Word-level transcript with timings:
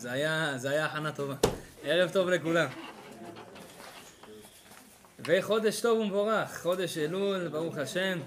זה 0.00 0.12
היה, 0.12 0.52
זה 0.56 0.70
היה 0.70 0.86
הכנה 0.86 1.12
טובה. 1.12 1.34
ערב 1.82 2.10
טוב 2.12 2.28
לכולם. 2.30 2.68
וחודש 5.18 5.80
טוב 5.80 5.98
ומבורך, 5.98 6.62
חודש 6.62 6.98
אלול, 6.98 7.48
ברוך 7.48 7.76
השם. 7.76 8.18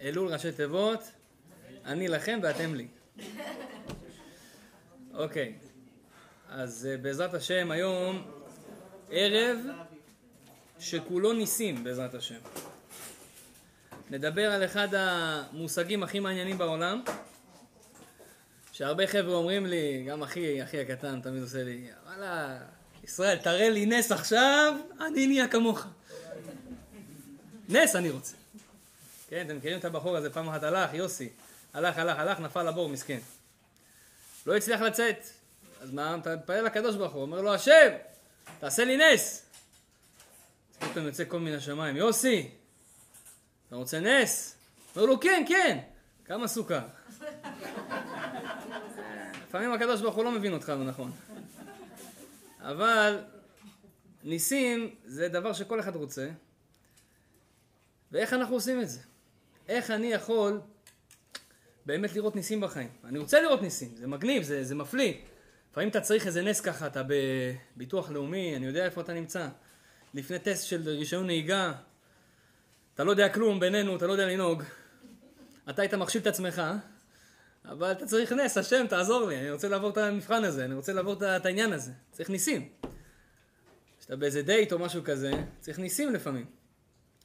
אלול 0.00 0.32
ראשי 0.32 0.52
תיבות, 0.52 1.00
אני 1.84 2.08
לכם 2.08 2.38
ואתם 2.42 2.74
לי. 2.74 2.86
אוקיי, 5.14 5.54
אז 6.48 6.88
אה, 6.90 6.96
בעזרת 6.96 7.34
השם 7.34 7.70
היום 7.70 8.30
ערב 9.10 9.58
שכולו 10.78 11.32
ניסים 11.32 11.84
בעזרת 11.84 12.14
השם. 12.14 12.40
נדבר 14.10 14.50
על 14.52 14.64
אחד 14.64 14.88
המושגים 14.94 16.02
הכי 16.02 16.20
מעניינים 16.20 16.58
בעולם, 16.58 17.02
שהרבה 18.80 19.06
חבר'ה 19.06 19.34
אומרים 19.34 19.66
לי, 19.66 20.04
גם 20.08 20.22
אחי, 20.22 20.64
אחי 20.64 20.80
הקטן 20.80 21.20
תמיד 21.20 21.42
עושה 21.42 21.64
לי, 21.64 21.88
וואלה, 22.06 22.58
ישראל, 23.04 23.38
תראה 23.38 23.70
לי 23.70 23.86
נס 23.86 24.12
עכשיו, 24.12 24.74
אני 25.06 25.26
נהיה 25.26 25.48
כמוך. 25.48 25.86
נס 27.68 27.96
אני 27.96 28.10
רוצה. 28.10 28.36
כן, 29.28 29.46
אתם 29.46 29.56
מכירים 29.56 29.78
את 29.78 29.84
הבחור 29.84 30.16
הזה, 30.16 30.30
פעם 30.30 30.48
אחת 30.48 30.62
הלך, 30.62 30.94
יוסי, 30.94 31.28
הלך, 31.74 31.98
הלך, 31.98 32.18
הלך, 32.18 32.40
נפל 32.40 32.62
לבור, 32.62 32.88
מסכן. 32.88 33.18
לא 34.46 34.56
הצליח 34.56 34.80
לצאת. 34.80 35.26
אז 35.80 35.92
מה, 35.92 36.16
אתה 36.20 36.36
מתפלל 36.36 36.64
לקדוש 36.64 36.96
ברוך 36.96 37.12
הוא, 37.12 37.22
אומר 37.22 37.40
לו, 37.40 37.54
השם, 37.54 37.88
תעשה 38.60 38.84
לי 38.84 38.96
נס. 38.96 39.42
אז 40.80 40.88
פתאום 40.88 41.06
יוצא 41.06 41.24
כל 41.28 41.40
מן 41.40 41.52
השמיים, 41.52 41.96
יוסי, 41.96 42.50
אתה 43.68 43.76
רוצה 43.76 44.00
נס? 44.00 44.54
אומר 44.96 45.06
לו, 45.06 45.20
כן, 45.20 45.44
כן. 45.48 45.78
כמה 46.24 46.48
סוכר? 46.48 46.80
לפעמים 49.50 49.72
הקדוש 49.72 50.00
ברוך 50.00 50.14
הוא 50.14 50.24
לא 50.24 50.32
מבין 50.32 50.52
אותך 50.52 50.68
לא 50.68 50.84
נכון. 50.84 51.10
אבל 52.60 53.18
ניסים 54.24 54.94
זה 55.04 55.28
דבר 55.28 55.52
שכל 55.52 55.80
אחד 55.80 55.96
רוצה, 55.96 56.28
ואיך 58.12 58.32
אנחנו 58.32 58.54
עושים 58.54 58.80
את 58.80 58.88
זה? 58.88 59.00
איך 59.68 59.90
אני 59.90 60.06
יכול 60.06 60.60
באמת 61.86 62.16
לראות 62.16 62.36
ניסים 62.36 62.60
בחיים? 62.60 62.88
אני 63.04 63.18
רוצה 63.18 63.40
לראות 63.42 63.62
ניסים, 63.62 63.88
זה 63.96 64.06
מגניב, 64.06 64.42
זה, 64.42 64.64
זה 64.64 64.74
מפליא. 64.74 65.14
לפעמים 65.70 65.88
אתה 65.88 66.00
צריך 66.00 66.26
איזה 66.26 66.42
נס 66.42 66.60
ככה, 66.60 66.86
אתה 66.86 67.02
בביטוח 67.06 68.10
לאומי, 68.10 68.56
אני 68.56 68.66
יודע 68.66 68.84
איפה 68.84 69.00
אתה 69.00 69.12
נמצא. 69.12 69.48
לפני 70.14 70.38
טסט 70.38 70.66
של 70.66 70.88
רישיון 70.88 71.26
נהיגה, 71.26 71.72
אתה 72.94 73.04
לא 73.04 73.10
יודע 73.10 73.28
כלום 73.28 73.60
בינינו, 73.60 73.96
אתה 73.96 74.06
לא 74.06 74.12
יודע 74.12 74.26
לנהוג. 74.26 74.62
אתה 75.70 75.82
היית 75.82 75.94
מחשיב 75.94 76.20
את 76.20 76.26
עצמך, 76.26 76.62
אבל 77.64 77.92
אתה 77.92 78.06
צריך 78.06 78.32
נס, 78.32 78.58
השם, 78.58 78.86
תעזור 78.88 79.28
לי, 79.28 79.38
אני 79.38 79.50
רוצה 79.50 79.68
לעבור 79.68 79.90
את 79.90 79.98
המבחן 79.98 80.44
הזה, 80.44 80.64
אני 80.64 80.74
רוצה 80.74 80.92
לעבור 80.92 81.36
את 81.36 81.46
העניין 81.46 81.72
הזה. 81.72 81.92
צריך 82.12 82.30
ניסים. 82.30 82.68
כשאתה 84.00 84.16
באיזה 84.16 84.42
דייט 84.42 84.72
או 84.72 84.78
משהו 84.78 85.04
כזה, 85.04 85.32
צריך 85.60 85.78
ניסים 85.78 86.14
לפעמים. 86.14 86.46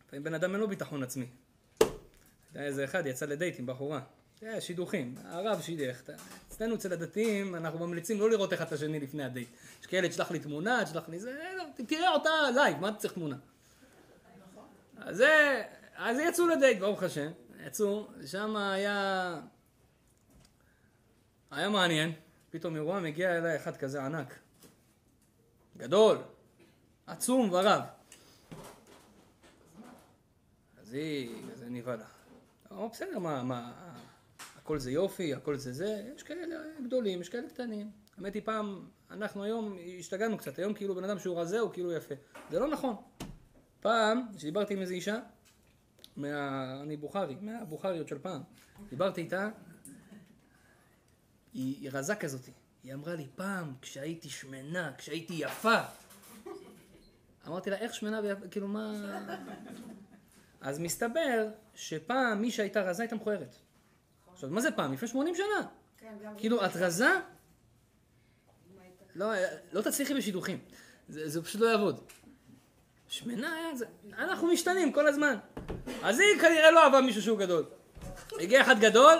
לפעמים 0.08 0.24
בן 0.24 0.34
אדם 0.34 0.52
אין 0.52 0.60
לו 0.60 0.68
ביטחון 0.68 1.04
עצמי. 1.04 1.26
היה 2.56 2.66
איזה 2.66 2.84
אחד 2.84 3.06
יצא 3.06 3.26
לדייט 3.26 3.60
עם 3.60 3.66
בחורה. 3.66 4.00
זה 4.42 4.62
שידוכים, 4.62 5.16
הרב 5.24 5.62
שידך. 5.62 6.02
אצלנו 6.48 6.76
אצל 6.76 6.94
הדתיים 6.94 7.56
אנחנו 7.56 7.88
ממליצים 7.88 8.20
לא 8.20 8.30
לראות 8.30 8.54
אחד 8.54 8.66
את 8.66 8.72
השני 8.72 9.00
לפני 9.00 9.24
הדייט. 9.24 9.50
יש 9.82 9.88
כאלה, 9.88 10.10
תשלח 10.10 10.32
לי 10.32 10.40
תמונה, 10.40 10.86
תשלח 10.86 11.10
לי 11.10 11.20
זה, 11.20 11.54
לא, 11.58 11.64
תראה 11.88 12.10
אותה 12.10 12.30
לייב, 12.56 12.80
מה 12.80 12.90
אתה 12.90 12.98
צריך 12.98 13.14
תמונה? 13.14 13.36
אז 15.96 16.20
יצאו 16.20 16.48
לדייט, 16.48 16.80
ברוך 16.80 17.04
השם. 17.04 17.32
יצאו, 17.66 18.08
שם 18.26 18.56
היה... 18.56 19.40
היה 21.56 21.70
מעניין. 21.70 22.12
פתאום 22.50 22.76
אירוע 22.76 23.00
מגיע 23.00 23.38
אליי 23.38 23.56
אחד 23.56 23.78
כזה 23.78 24.04
ענק. 24.04 24.40
גדול, 25.78 26.18
עצום 27.08 27.50
ורב. 27.52 27.82
אז 30.78 30.94
היא, 30.94 31.36
זה 31.56 31.70
נבהלה. 31.70 32.06
אמר, 32.72 32.88
בסדר, 32.88 33.20
מה, 33.20 33.44
מה, 33.44 33.74
הכל 34.56 34.80
זה 34.80 34.92
יופי, 34.92 35.34
הכל 35.34 35.58
זה 35.58 35.74
זה, 35.74 36.12
יש 36.16 36.24
כאלה 36.24 36.56
גדולים, 36.84 37.22
יש 37.22 37.30
כאלה 37.30 37.50
קטנים. 37.50 37.92
האמת 38.18 38.34
היא 38.34 38.42
פעם, 38.46 38.86
אנחנו 39.12 39.44
היום 39.44 39.78
השתגענו 40.00 40.38
קצת, 40.38 40.60
היום 40.60 40.74
כאילו 40.74 40.96
בן 40.96 41.04
אדם 41.04 41.20
שהוא 41.20 41.40
רזה 41.40 41.60
הוא 41.60 41.72
כאילו 41.74 41.92
יפה. 41.92 42.16
זה 42.52 42.60
לא 42.60 42.68
נכון. 42.68 42.96
פעם, 43.82 44.22
כשדיברתי 44.36 44.74
עם 44.74 44.82
איזו 44.82 44.94
אישה, 44.94 45.20
מה... 46.18 46.82
אני 46.82 46.98
בוכרי, 46.98 47.36
מהבוכריות 47.42 48.08
של 48.08 48.20
פעם, 48.20 48.42
דיברתי 48.90 49.22
איתה, 49.22 49.50
היא, 51.56 51.76
היא 51.82 51.90
רזה 51.94 52.16
כזאתי. 52.16 52.52
היא 52.84 52.94
אמרה 52.94 53.16
לי, 53.16 53.28
פעם, 53.36 53.74
כשהייתי 53.82 54.30
שמנה, 54.30 54.92
כשהייתי 54.98 55.34
יפה, 55.34 55.82
אמרתי 57.48 57.70
לה, 57.70 57.78
איך 57.78 57.94
שמנה 57.94 58.20
ויפה, 58.20 58.48
כאילו 58.48 58.68
מה... 58.68 58.94
אז 60.62 60.80
מסתבר 60.80 61.48
שפעם 61.76 62.42
מי 62.42 62.52
שהייתה 62.52 62.82
רזה 62.82 63.04
הייתה 63.04 63.16
מכוערת. 63.16 63.56
עכשיו, 64.34 64.50
מה 64.50 64.62
זה 64.62 64.72
פעם? 64.72 64.94
לפני 64.94 65.08
80 65.08 65.36
שנה. 65.36 65.68
כן, 65.98 66.14
כאילו, 66.38 66.66
את 66.66 66.72
רזה? 66.76 67.10
לא, 69.16 69.32
לא 69.72 69.82
תצליחי 69.82 70.14
בשידוכים. 70.14 70.60
זה, 71.10 71.30
זה 71.30 71.44
פשוט 71.44 71.62
לא 71.62 71.68
יעבוד. 71.68 72.12
שמנה 73.08 73.54
היה 73.54 73.76
זה... 73.76 73.86
אנחנו 74.18 74.48
משתנים 74.48 74.92
כל 74.92 75.08
הזמן. 75.08 75.38
אז 76.04 76.20
היא 76.20 76.42
כנראה 76.42 76.72
לא 76.72 76.84
אהבה 76.84 77.02
מישהו 77.02 77.22
שהוא 77.22 77.40
גדול. 77.40 77.66
הגיע 78.40 78.62
אחד 78.62 78.80
גדול, 78.80 79.18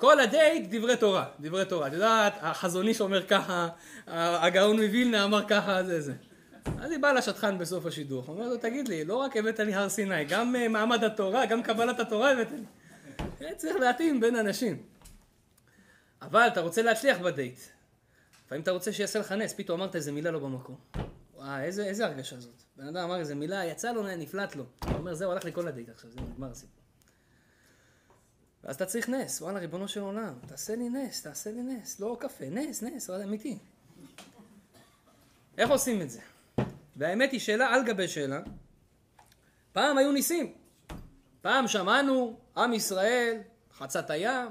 וכל 0.00 0.20
הדייט 0.20 0.66
דברי 0.70 0.96
תורה. 0.96 1.24
דברי 1.40 1.64
תורה. 1.64 1.86
את 1.86 1.92
יודעת, 1.92 2.32
החזון 2.40 2.86
איש 2.86 3.00
אומר 3.00 3.26
ככה, 3.26 3.68
הגאון 4.06 4.76
מווילנה 4.76 5.24
אמר 5.24 5.48
ככה, 5.48 5.84
זה 5.84 6.00
זה. 6.00 6.12
אז 6.80 6.90
היא 6.90 6.98
באה 6.98 7.12
לשטחן 7.12 7.58
בסוף 7.58 7.86
השידוך, 7.86 8.28
אומר 8.28 8.48
לו, 8.48 8.56
תגיד 8.56 8.88
לי, 8.88 9.04
לא 9.04 9.16
רק 9.16 9.36
הבאת 9.36 9.60
לי 9.60 9.74
הר 9.74 9.88
סיני, 9.88 10.24
גם 10.24 10.56
אה, 10.56 10.68
מעמד 10.68 11.04
התורה, 11.04 11.46
גם 11.46 11.62
קבלת 11.62 12.00
התורה 12.00 12.32
הבאת 12.32 12.48
לי. 12.50 12.64
אה, 13.42 13.54
צריך 13.54 13.76
להתאים 13.76 14.20
בין 14.20 14.36
אנשים. 14.36 14.82
אבל 16.22 16.46
אתה 16.46 16.60
רוצה 16.60 16.82
להצליח 16.82 17.18
בדייט. 17.18 17.60
לפעמים 18.46 18.62
אתה 18.62 18.70
רוצה 18.70 18.92
שיעשה 18.92 19.18
לך 19.18 19.32
נס, 19.32 19.54
פתאום 19.56 19.80
אמרת 19.80 19.96
איזה 19.96 20.12
מילה 20.12 20.30
לא 20.30 20.38
במקום. 20.38 20.76
וואי, 21.34 21.62
איזה, 21.62 21.84
איזה 21.84 22.06
הרגשה 22.06 22.40
זאת. 22.40 22.62
בן 22.76 22.86
אדם 22.86 23.04
אמר 23.04 23.18
איזה 23.18 23.34
מילה, 23.34 23.64
יצא 23.64 23.92
לו, 23.92 24.02
נפלט 24.02 24.56
לו. 24.56 24.64
הוא 24.84 24.96
אומר, 24.96 25.14
זהו, 25.14 25.32
הלך 25.32 25.44
לי 25.44 25.52
כל 25.52 25.68
הדייט 25.68 25.88
עכשיו, 25.88 26.10
זהו, 26.10 26.22
נגמר 26.32 26.50
הסיפור. 26.50 26.79
ואז 28.64 28.76
אתה 28.76 28.86
צריך 28.86 29.08
נס, 29.08 29.42
וואלה, 29.42 29.58
ריבונו 29.58 29.88
של 29.88 30.00
עולם, 30.00 30.34
תעשה 30.46 30.76
לי 30.76 30.88
נס, 30.88 31.22
תעשה 31.22 31.50
לי 31.50 31.62
נס. 31.62 32.00
לא 32.00 32.16
קפה, 32.20 32.44
נס, 32.50 32.82
נס, 32.82 33.10
אמיתי. 33.10 33.58
איך 35.58 35.70
עושים 35.70 36.02
את 36.02 36.10
זה? 36.10 36.20
והאמת 36.96 37.32
היא 37.32 37.40
שאלה 37.40 37.74
על 37.74 37.84
גבי 37.84 38.08
שאלה. 38.08 38.40
פעם 39.72 39.98
היו 39.98 40.12
ניסים. 40.12 40.54
פעם 41.42 41.68
שמענו, 41.68 42.38
עם 42.56 42.72
ישראל 42.72 43.40
חצה 43.72 44.00
את 44.00 44.10
הים, 44.10 44.48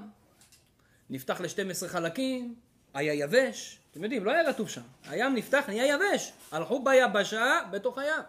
נפתח 1.09 1.41
ל-12 1.41 1.87
חלקים, 1.87 2.55
היה 2.93 3.13
יבש. 3.13 3.79
אתם 3.91 4.03
יודעים, 4.03 4.25
לא 4.25 4.31
היה 4.31 4.49
רטוב 4.49 4.69
שם. 4.69 4.81
הים 5.05 5.35
נפתח, 5.35 5.63
נהיה 5.67 5.95
יבש. 5.95 6.33
הלכו 6.51 6.83
ביבשה 6.83 7.59
בתוך 7.71 7.97
הים. 7.97 8.23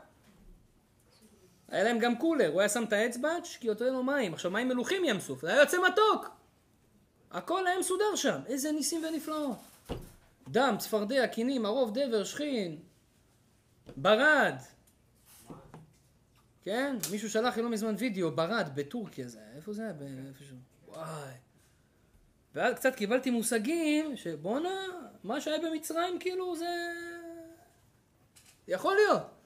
היה 1.70 1.84
להם 1.84 1.98
גם 1.98 2.16
קולר, 2.16 2.50
הוא 2.52 2.60
היה 2.60 2.68
שם 2.68 2.84
את 2.84 2.92
האצבע, 2.92 3.30
כי 3.60 3.66
יותר 3.66 3.90
לו 3.90 4.02
מים. 4.02 4.34
עכשיו 4.34 4.50
מים 4.50 4.68
מלוכים 4.68 5.04
ים 5.04 5.20
סוף, 5.20 5.42
זה 5.42 5.48
היה 5.48 5.60
יוצא 5.60 5.76
מתוק. 5.88 6.30
הכל 7.30 7.66
היה 7.66 7.78
מסודר 7.78 8.16
שם. 8.16 8.40
איזה 8.46 8.72
ניסים 8.72 9.04
ונפלאות. 9.04 9.56
דם, 10.48 10.74
צפרדע, 10.78 11.26
קינים, 11.26 11.66
ערוב, 11.66 11.94
דבר, 11.94 12.24
שכין, 12.24 12.78
ברד. 13.96 14.54
כן? 16.62 16.96
מישהו 17.10 17.30
שלח 17.30 17.56
לי 17.56 17.62
לא 17.62 17.70
מזמן 17.70 17.94
וידאו, 17.98 18.30
ברד, 18.30 18.68
בטורקיה 18.74 19.28
זה 19.28 19.38
היה. 19.38 19.56
איפה 19.56 19.72
זה 19.72 19.82
היה? 19.82 19.92
איפשהו. 20.28 20.56
וואי. 20.88 21.32
ואז 22.54 22.74
קצת 22.74 22.94
קיבלתי 22.94 23.30
מושגים 23.30 24.16
שבואנה, 24.16 24.84
מה 25.24 25.40
שהיה 25.40 25.58
במצרים 25.58 26.18
כאילו 26.18 26.56
זה... 26.56 26.66
יכול 28.68 28.94
להיות. 28.94 29.39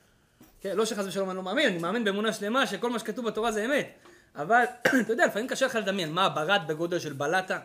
כן, 0.64 0.76
לא 0.76 0.86
שחס 0.86 1.04
ושלום 1.06 1.30
אני 1.30 1.36
לא 1.36 1.42
מאמין, 1.42 1.68
אני 1.68 1.78
מאמין 1.78 2.04
באמונה 2.04 2.32
שלמה 2.32 2.66
שכל 2.66 2.90
מה 2.90 2.98
שכתוב 2.98 3.26
בתורה 3.26 3.52
זה 3.52 3.64
אמת. 3.64 3.88
אבל, 4.36 4.64
אתה 5.00 5.12
יודע, 5.12 5.26
לפעמים 5.26 5.48
קשה 5.48 5.66
לך 5.66 5.74
לדמיין, 5.74 6.12
מה, 6.12 6.28
ברד 6.28 6.60
בגודל 6.66 6.98
של 6.98 7.12
בלטה? 7.12 7.60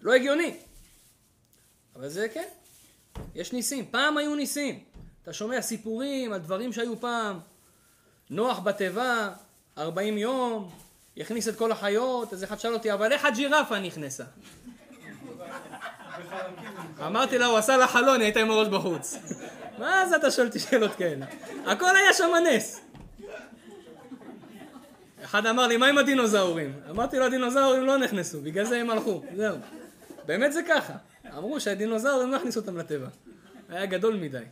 לא 0.00 0.14
הגיוני. 0.14 0.56
אבל 1.96 2.08
זה 2.08 2.28
כן, 2.28 2.48
יש 3.34 3.52
ניסים. 3.52 3.86
פעם 3.90 4.16
היו 4.16 4.34
ניסים. 4.34 4.84
אתה 5.22 5.32
שומע 5.32 5.62
סיפורים 5.62 6.32
על 6.32 6.40
דברים 6.40 6.72
שהיו 6.72 7.00
פעם. 7.00 7.40
נוח 8.30 8.58
בתיבה, 8.58 9.30
40 9.78 10.18
יום, 10.18 10.70
הכניס 11.16 11.48
את 11.48 11.56
כל 11.56 11.72
החיות, 11.72 12.32
אז 12.32 12.44
אחד 12.44 12.58
שאל 12.58 12.74
אותי, 12.74 12.92
אבל 12.92 13.12
איך 13.12 13.24
הג'ירפה 13.24 13.78
נכנסה? 13.78 14.24
אמרתי 17.06 17.38
לה, 17.38 17.46
הוא 17.46 17.58
עשה 17.58 17.76
לה 17.76 17.88
חלון, 17.88 18.16
היא 18.16 18.24
הייתה 18.24 18.40
עם 18.40 18.50
הראש 18.50 18.68
בחוץ. 18.68 19.16
מה 19.78 20.06
זה 20.08 20.16
אתה 20.16 20.30
שואל 20.30 20.46
אותי 20.46 20.58
שאלות 20.58 20.94
כאלה? 20.94 21.26
הכל 21.66 21.96
היה 21.96 22.12
שם 22.12 22.30
נס. 22.52 22.80
אחד 25.24 25.46
אמר 25.46 25.66
לי, 25.66 25.76
מה 25.76 25.86
עם 25.86 25.98
הדינוזאורים? 25.98 26.80
אמרתי 26.90 27.18
לו, 27.18 27.24
הדינוזאורים 27.24 27.82
לא 27.82 27.98
נכנסו, 27.98 28.40
בגלל 28.40 28.64
זה 28.64 28.80
הם 28.80 28.90
הלכו, 28.90 29.22
זהו. 29.36 29.56
באמת 30.26 30.52
זה 30.52 30.60
ככה. 30.68 30.92
אמרו 31.36 31.60
שהדינוזאורים 31.60 32.30
לא 32.30 32.36
הכניסו 32.36 32.60
אותם 32.60 32.76
לטבע. 32.76 33.08
היה 33.68 33.86
גדול 33.86 34.16
מדי. 34.16 34.44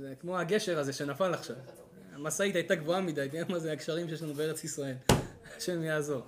זה 0.00 0.14
כמו 0.20 0.38
הגשר 0.38 0.78
הזה 0.78 0.92
שנפל 0.92 1.34
עכשיו. 1.34 1.56
המשאית 2.14 2.54
הייתה 2.54 2.74
גבוהה 2.74 3.00
מדי, 3.00 3.28
תראה 3.30 3.42
מה 3.48 3.58
זה 3.58 3.72
הקשרים 3.72 4.08
שיש 4.08 4.22
לנו 4.22 4.34
בארץ 4.34 4.64
ישראל. 4.64 4.94
השם 5.56 5.82
יעזור. 5.82 6.22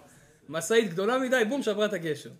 משאית 0.49 0.91
גדולה 0.91 1.19
מדי, 1.19 1.45
בום, 1.49 1.63
שברה 1.63 1.87
את 1.87 1.93
הגשר. 1.93 2.31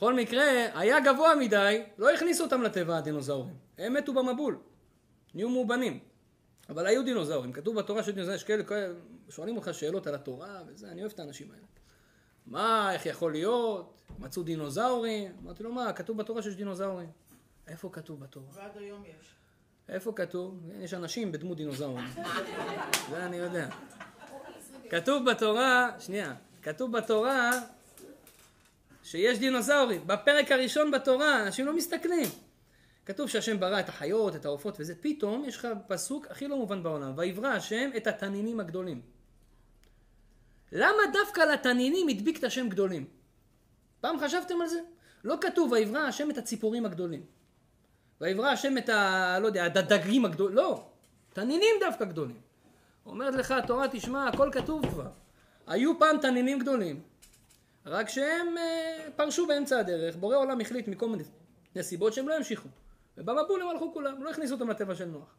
בכל 0.00 0.14
מקרה, 0.14 0.44
היה 0.74 1.00
גבוה 1.00 1.34
מדי, 1.34 1.82
לא 1.98 2.10
הכניסו 2.10 2.44
אותם 2.44 2.62
לטבע 2.62 2.96
הדינוזאורים. 2.96 3.54
הם 3.78 3.94
מתו 3.94 4.14
במבול. 4.14 4.58
נהיו 5.34 5.50
מאובנים. 5.50 5.98
אבל 6.68 6.86
היו 6.86 7.04
דינוזאורים. 7.04 7.52
כתוב 7.52 7.78
בתורה 7.78 8.02
שדינוזאורים, 8.02 8.36
יש 8.36 8.44
כאלה, 8.44 8.92
שואלים 9.28 9.56
אותך 9.56 9.70
שאלות 9.72 10.06
על 10.06 10.14
התורה 10.14 10.62
וזה, 10.66 10.88
אני 10.90 11.00
אוהב 11.00 11.12
את 11.12 11.20
האנשים 11.20 11.50
האלה. 11.50 11.62
מה, 12.46 12.92
איך 12.92 13.06
יכול 13.06 13.32
להיות? 13.32 14.00
מצאו 14.18 14.42
דינוזאורים? 14.42 15.32
אמרתי 15.42 15.62
לו, 15.62 15.72
מה, 15.72 15.92
כתוב 15.92 16.16
בתורה 16.16 16.42
שיש 16.42 16.56
דינוזאורים. 16.56 17.08
איפה 17.68 17.90
כתוב 17.92 18.20
בתורה? 18.20 18.46
ועד 18.52 18.76
היום 18.76 19.04
יש. 19.04 19.34
איפה 19.88 20.12
כתוב? 20.16 20.70
יש 20.78 20.94
אנשים 20.94 21.32
בדמות 21.32 21.56
דינוזאורים. 21.56 22.04
זה 23.10 23.26
אני 23.26 23.36
יודע. 23.36 23.68
כתוב 24.90 25.30
בתורה, 25.30 25.90
שנייה, 25.98 26.34
כתוב 26.62 26.92
בתורה 26.92 27.50
שיש 29.10 29.38
דינוזאורים. 29.38 30.06
בפרק 30.06 30.52
הראשון 30.52 30.90
בתורה, 30.90 31.42
אנשים 31.42 31.66
לא 31.66 31.72
מסתכלים. 31.76 32.28
כתוב 33.06 33.28
שהשם 33.28 33.60
ברא 33.60 33.80
את 33.80 33.88
החיות, 33.88 34.36
את 34.36 34.44
העופות 34.44 34.76
וזה, 34.80 34.94
פתאום 35.00 35.44
יש 35.44 35.56
לך 35.56 35.68
פסוק 35.86 36.26
הכי 36.30 36.48
לא 36.48 36.56
מובן 36.56 36.82
בעולם, 36.82 37.12
ויברא 37.16 37.48
השם 37.48 37.90
את 37.96 38.06
התנינים 38.06 38.60
הגדולים. 38.60 39.00
למה 40.72 41.02
דווקא 41.12 41.40
לתנינים 41.40 42.08
הדביק 42.08 42.38
את 42.38 42.44
השם 42.44 42.68
גדולים? 42.68 43.04
פעם 44.00 44.18
חשבתם 44.20 44.60
על 44.60 44.68
זה? 44.68 44.80
לא 45.24 45.36
כתוב 45.40 45.72
ויברא 45.72 45.98
השם 45.98 46.30
את 46.30 46.38
הציפורים 46.38 46.86
הגדולים. 46.86 47.24
ויברא 48.20 48.48
השם 48.48 48.78
את 48.78 48.88
ה... 48.88 49.38
לא 49.40 49.46
יודע, 49.46 49.64
הדגים 49.64 50.24
הגדולים. 50.24 50.56
לא, 50.56 50.84
תנינים 51.32 51.74
דווקא 51.80 52.04
גדולים. 52.04 52.40
אומרת 53.06 53.34
לך 53.34 53.50
התורה, 53.50 53.88
תשמע, 53.88 54.28
הכל 54.28 54.50
כתוב 54.52 54.86
כבר. 54.90 55.08
היו 55.66 55.98
פעם 55.98 56.18
תנינים 56.18 56.58
גדולים, 56.58 57.02
רק 57.86 58.08
שהם 58.08 58.58
אה, 58.58 59.08
פרשו 59.16 59.46
באמצע 59.46 59.78
הדרך, 59.78 60.16
בורא 60.16 60.36
עולם 60.36 60.60
החליט 60.60 60.88
מכל 60.88 61.08
מיני 61.08 61.24
נסיבות 61.76 62.12
שהם 62.12 62.28
לא 62.28 62.36
המשיכו. 62.36 62.68
ובמבול 63.18 63.62
הם 63.62 63.68
הלכו 63.68 63.92
כולם, 63.92 64.22
לא 64.22 64.30
הכניסו 64.30 64.54
אותם 64.54 64.70
לטבע 64.70 64.94
של 64.94 65.04
נוח. 65.04 65.36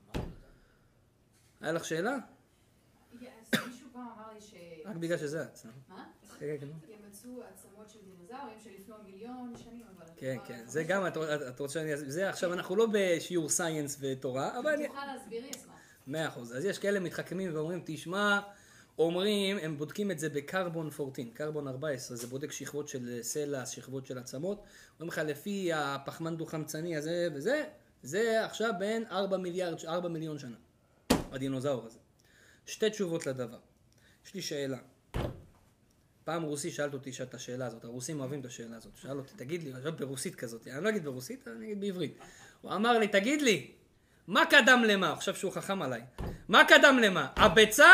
היה 1.61 1.71
לך 1.71 1.85
שאלה? 1.85 2.17
רק 4.85 4.95
בגלל 4.95 5.17
שזה 5.17 5.43
את. 5.43 5.59
מה? 5.89 6.05
כן, 6.39 6.45
כן, 6.45 6.57
כן. 6.59 6.93
הם 6.93 7.09
מצאו 7.09 7.43
עצמות 7.53 7.89
של 7.89 7.99
דינוזאורים 8.03 8.57
שלפני 8.63 8.95
מיליון 9.03 9.53
שנים, 9.63 9.83
אבל... 9.97 10.05
כן, 10.17 10.37
כן, 10.47 10.63
זה 10.65 10.83
גם, 10.83 11.07
את 11.07 11.17
את 11.49 11.59
רוצה 11.59 11.73
שאני 11.73 11.97
זה 11.97 12.29
עכשיו, 12.29 12.53
אנחנו 12.53 12.75
לא 12.75 12.87
בשיעור 12.91 13.49
סייאנס 13.49 13.97
ותורה, 13.99 14.59
אבל 14.59 14.73
אני... 14.73 14.85
אם 14.85 14.89
תוכל 14.89 15.05
להסביר 15.05 15.41
לי, 15.41 15.49
אשמח. 15.49 15.73
מאה 16.07 16.27
אחוז. 16.27 16.57
אז 16.57 16.65
יש 16.65 16.79
כאלה 16.79 16.99
מתחכמים 16.99 17.55
ואומרים, 17.55 17.81
תשמע, 17.85 18.39
אומרים, 18.97 19.57
הם 19.61 19.77
בודקים 19.77 20.11
את 20.11 20.19
זה 20.19 20.29
בקרבון 20.29 20.89
14, 20.99 21.25
קרבון 21.33 21.67
14, 21.67 22.17
זה 22.17 22.27
בודק 22.27 22.51
שכבות 22.51 22.87
של 22.87 23.19
סלע, 23.21 23.65
שכבות 23.65 24.05
של 24.05 24.17
עצמות. 24.17 24.63
אומרים 24.93 25.09
לך, 25.09 25.17
לפי 25.17 25.73
הפחמן 25.73 26.37
דו-חמצני 26.37 26.95
הזה 26.95 27.27
וזה, 27.33 27.63
זה 28.03 28.45
עכשיו 28.45 28.73
בין 28.79 29.05
4 29.11 29.37
מיליארד, 29.37 29.85
4 29.85 30.09
מיליון 30.09 30.39
שנה, 30.39 30.57
הדינוזאור 31.31 31.85
הזה. 31.85 31.97
שתי 32.65 32.89
תשובות 32.89 33.27
לדבר. 33.27 33.59
יש 34.25 34.33
לי 34.33 34.41
שאלה. 34.41 34.77
פעם 36.23 36.43
רוסי 36.43 36.71
שאלת 36.71 36.93
אותי 36.93 37.11
את 37.21 37.33
השאלה 37.33 37.65
הזאת, 37.65 37.83
הרוסים 37.83 38.19
אוהבים 38.19 38.39
את 38.39 38.45
השאלה 38.45 38.77
הזאת. 38.77 38.91
שאל 38.95 39.17
אותי, 39.17 39.33
תגיד 39.35 39.63
לי, 39.63 39.73
עכשיו 39.73 39.93
ברוסית 39.97 40.35
כזאת, 40.35 40.67
אני 40.67 40.83
לא 40.83 40.89
אגיד 40.89 41.03
ברוסית, 41.03 41.47
אני 41.47 41.65
אגיד 41.65 41.81
בעברית. 41.81 42.17
הוא 42.61 42.73
אמר 42.73 42.99
לי, 42.99 43.07
תגיד 43.07 43.41
לי, 43.41 43.71
מה 44.27 44.45
קדם 44.45 44.83
למה? 44.87 45.13
עכשיו 45.13 45.35
שהוא 45.35 45.51
חכם 45.51 45.81
עליי. 45.81 46.01
מה 46.47 46.63
קדם 46.67 46.99
למה? 47.01 47.27
הביצה 47.35 47.89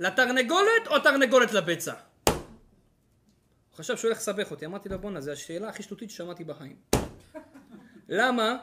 לתרנגולת 0.00 0.86
או 0.86 0.98
תרנגולת 0.98 1.52
לביצה? 1.52 1.92
הוא 2.24 3.78
חשב 3.78 3.96
שהוא 3.96 4.08
הולך 4.08 4.18
לסבך 4.18 4.50
אותי. 4.50 4.66
אמרתי 4.66 4.88
לו, 4.88 4.98
בואנה, 4.98 5.20
זו 5.20 5.30
השאלה 5.30 5.68
הכי 5.68 5.82
שטותית 5.82 6.10
ששמעתי 6.10 6.44
בחיים. 6.44 6.76
למה? 8.08 8.56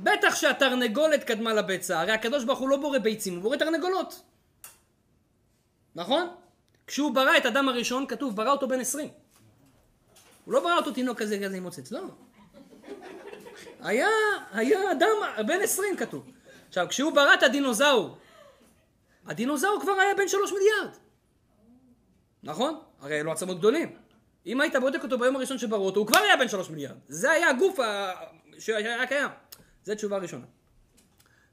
בטח 0.00 0.34
שהתרנגולת 0.34 1.24
קדמה 1.24 1.54
לביצה. 1.54 2.00
הרי 2.00 2.12
הקדוש 2.12 2.44
ברוך 2.44 2.58
הוא 2.58 2.68
לא 2.68 2.76
בורא 2.76 2.98
ביצים, 2.98 3.34
הוא 3.34 3.42
בורא 3.42 3.56
תרנגולות. 3.56 4.22
נכון? 5.94 6.28
כשהוא 6.86 7.14
ברא 7.14 7.36
את 7.36 7.46
אדם 7.46 7.68
הראשון, 7.68 8.06
כתוב, 8.06 8.36
ברא 8.36 8.50
אותו 8.50 8.68
בן 8.68 8.80
עשרים. 8.80 9.08
הוא 10.44 10.54
לא 10.54 10.60
ברא 10.60 10.76
אותו 10.76 10.90
תינוק 10.90 11.18
כזה 11.18 11.38
כזה 11.44 11.56
עם 11.56 11.62
מוצץ, 11.62 11.92
לא. 11.92 12.00
היה, 13.80 14.08
היה 14.52 14.92
אדם 14.92 15.46
בן 15.46 15.60
עשרים 15.62 15.96
כתוב. 15.96 16.30
עכשיו, 16.68 16.86
כשהוא 16.88 17.12
ברא 17.12 17.34
את 17.34 17.42
הדינוזאור, 17.42 18.18
הדינוזאור 19.28 19.78
כבר 19.80 19.92
היה 19.92 20.14
בן 20.14 20.28
שלוש 20.28 20.52
מיליארד. 20.52 20.96
נכון? 22.42 22.80
הרי 23.00 23.20
אלו 23.20 23.32
עצמות 23.32 23.58
גדולים. 23.58 23.96
אם 24.46 24.60
היית 24.60 24.76
בודק 24.80 25.02
אותו 25.02 25.18
ביום 25.18 25.36
הראשון 25.36 25.58
שבראו 25.58 25.86
אותו, 25.86 26.00
הוא 26.00 26.06
כבר 26.06 26.18
היה 26.18 26.36
בן 26.36 26.48
שלוש 26.48 26.70
מיליארד. 26.70 26.96
זה 27.08 27.30
היה 27.30 27.50
הגוף 27.50 27.80
ה... 27.80 28.12
שהיה 28.58 29.06
קיים. 29.06 29.30
זו 29.84 29.94
תשובה 29.94 30.18
ראשונה. 30.18 30.46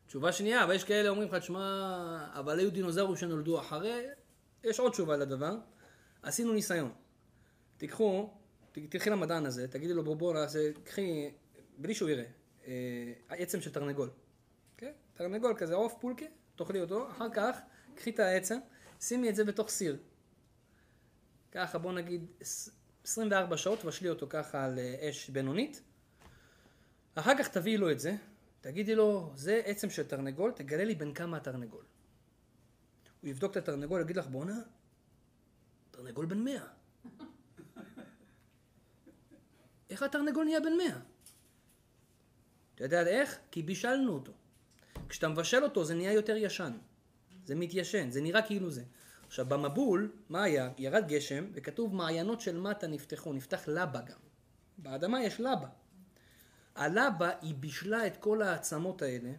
תשובה 0.08 0.32
שנייה, 0.32 0.64
אבל 0.64 0.74
יש 0.74 0.84
כאלה 0.84 1.10
אומרים 1.10 1.28
לך, 1.28 1.36
תשמע, 1.36 2.28
אבל 2.34 2.60
היו 2.60 2.72
דינוזאורים 2.72 3.16
שנולדו 3.16 3.60
אחרי, 3.60 4.06
יש 4.64 4.80
עוד 4.80 4.92
תשובה 4.92 5.18
לדבר. 5.18 5.56
עשינו 6.22 6.54
ניסיון. 6.54 6.92
תיקחו, 7.78 8.30
תלכי 8.90 9.10
למדען 9.10 9.46
הזה, 9.46 9.68
תגידי 9.68 9.94
לו 9.94 10.04
בוא 10.04 10.16
בוא 10.16 10.34
נעשה, 10.34 10.72
קחי, 10.84 11.32
בלי 11.78 11.94
שהוא 11.96 12.10
יראה, 12.10 12.26
אה, 12.68 12.74
עצם 13.30 13.62
של 13.62 13.72
תרנגול. 13.72 14.10
כן? 14.78 14.92
תרנגול 15.14 15.54
כזה, 15.58 15.76
עוף 15.76 15.96
פולקה, 16.00 16.26
תאכלי 16.56 16.82
אותו, 16.82 17.10
אחר 17.12 17.30
כך, 17.34 17.58
קחי 17.96 18.10
את 18.10 18.20
העצם, 18.20 18.58
שימי 19.02 19.30
את 19.30 19.36
זה 19.36 19.44
בתוך 19.44 19.70
סיר. 19.70 19.98
ככה, 21.52 21.78
בוא 21.78 21.94
נגיד, 21.94 22.26
עש- 22.40 22.70
24 23.04 23.58
שעות, 23.58 23.80
תבשלי 23.80 24.10
אותו 24.10 24.28
ככה 24.30 24.66
על 24.66 24.80
אה, 24.80 25.10
אש 25.10 25.30
בינונית. 25.30 25.82
אחר 27.16 27.38
כך 27.40 27.48
תביאי 27.48 27.78
לו 27.78 27.92
את 27.92 28.00
זה, 28.00 28.16
תגידי 28.62 28.96
לו, 28.96 29.32
זה 29.36 29.62
עצם 29.66 29.90
של 29.90 30.04
תרנגול, 30.08 30.52
תגלה 30.52 30.84
לי 30.84 30.96
בין 30.96 31.14
כמה 31.14 31.38
התרנגול. 31.38 31.84
הוא 33.22 33.30
יבדוק 33.30 33.52
את 33.52 33.58
התרנגול, 33.58 34.02
יגיד 34.02 34.16
לך, 34.16 34.28
בואנה, 34.28 34.60
תרנגול 35.92 36.26
בן 36.26 36.40
מאה. 36.44 36.68
איך 39.90 40.04
התרנגול 40.04 40.46
נהיה 40.46 40.60
בן 40.60 40.78
מאה? 40.78 41.00
אתה 42.76 42.84
יודע 42.84 43.08
איך? 43.08 43.40
כי 43.52 43.64
בישלנו 43.64 44.14
אותו. 44.14 44.32
כשאתה 45.10 45.28
מבשל 45.28 45.64
אותו 45.64 45.86
זה 45.86 45.96
נהיה 45.96 46.12
יותר 46.12 46.36
ישן. 46.38 46.72
זה 47.46 47.56
מתיישן, 47.56 48.12
זה 48.12 48.22
נראה 48.22 48.42
כאילו 48.42 48.72
זה. 48.72 48.84
עכשיו 49.28 49.46
במבול, 49.46 50.12
מה 50.30 50.44
היה? 50.44 50.70
ירד 50.78 51.08
גשם 51.08 51.46
וכתוב 51.54 51.96
מעיינות 51.96 52.42
של 52.42 52.60
מטה 52.60 52.88
נפתחו, 52.88 53.34
נפתח 53.34 53.68
לבה 53.68 54.02
גם. 54.02 54.18
באדמה 54.78 55.24
יש 55.24 55.40
לבה. 55.40 55.68
הלבה 56.76 57.32
היא 57.42 57.56
בישלה 57.56 58.08
את 58.08 58.18
כל 58.18 58.42
העצמות 58.42 59.02
האלה, 59.02 59.32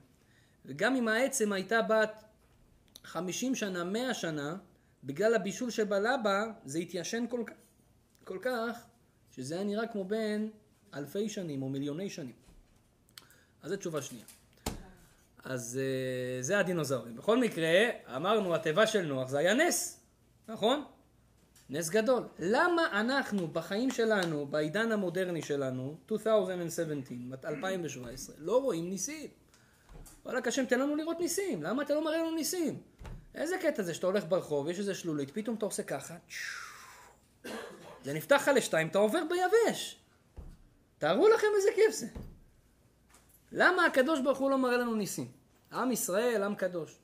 וגם 0.64 0.96
אם 0.96 1.08
העצם 1.08 1.52
הייתה 1.52 1.82
בת 1.82 2.24
50 3.04 3.54
שנה, 3.54 3.84
100 3.84 4.14
שנה, 4.14 4.56
בגלל 5.04 5.34
הבישול 5.34 5.70
שבלבה 5.70 6.44
זה 6.64 6.78
התיישן 6.78 7.24
כל 7.30 7.44
כל 8.24 8.38
כך, 8.42 8.84
שזה 9.30 9.54
היה 9.54 9.64
נראה 9.64 9.86
כמו 9.86 10.04
בין 10.04 10.50
אלפי 10.94 11.28
שנים 11.28 11.62
או 11.62 11.68
מיליוני 11.68 12.10
שנים. 12.10 12.34
אז 13.62 13.70
זו 13.70 13.76
תשובה 13.76 14.02
שנייה. 14.02 14.24
אז 15.48 15.80
אה, 15.82 16.42
זה 16.42 16.58
הדינוזאורים. 16.58 17.16
בכל 17.16 17.38
מקרה, 17.38 17.70
אמרנו, 18.16 18.54
התיבה 18.54 18.86
של 18.86 19.06
נוח 19.06 19.28
זה 19.28 19.38
היה 19.38 19.54
נס, 19.54 20.00
נכון? 20.48 20.84
נס 21.70 21.88
גדול. 21.88 22.22
למה 22.38 23.00
אנחנו 23.00 23.48
בחיים 23.48 23.90
שלנו, 23.90 24.46
בעידן 24.46 24.92
המודרני 24.92 25.42
שלנו, 25.42 25.96
2017, 26.10 26.84
2017, 27.44 28.36
לא 28.38 28.62
רואים 28.62 28.90
ניסים? 28.90 29.30
וואלכ 30.24 30.46
השם 30.46 30.64
תן 30.64 30.80
לנו 30.80 30.96
לראות 30.96 31.20
ניסים, 31.20 31.62
למה 31.62 31.82
אתה 31.82 31.94
לא 31.94 32.04
מראה 32.04 32.18
לנו 32.18 32.34
ניסים? 32.34 32.82
איזה 33.34 33.56
קטע 33.62 33.82
זה 33.82 33.94
שאתה 33.94 34.06
הולך 34.06 34.24
ברחוב, 34.28 34.68
יש 34.68 34.78
איזה 34.78 34.94
שלולית, 34.94 35.30
פתאום 35.30 35.56
אתה 35.56 35.66
עושה 35.66 35.82
ככה, 35.82 36.16
זה 38.04 38.12
נפתח 38.12 38.42
לך 38.42 38.50
לשתיים, 38.56 38.88
אתה 38.88 38.98
עובר 38.98 39.22
ביבש. 39.28 39.96
תארו 40.98 41.28
לכם 41.28 41.46
איזה 41.56 41.68
כיף 41.74 41.94
זה. 41.94 42.06
למה 43.52 43.86
הקדוש 43.86 44.20
ברוך 44.20 44.38
הוא 44.38 44.50
לא 44.50 44.58
מראה 44.58 44.76
לנו 44.76 44.94
ניסים? 44.94 45.35
עם 45.72 45.92
ישראל, 45.92 46.42
עם 46.42 46.54
קדוש. 46.54 46.98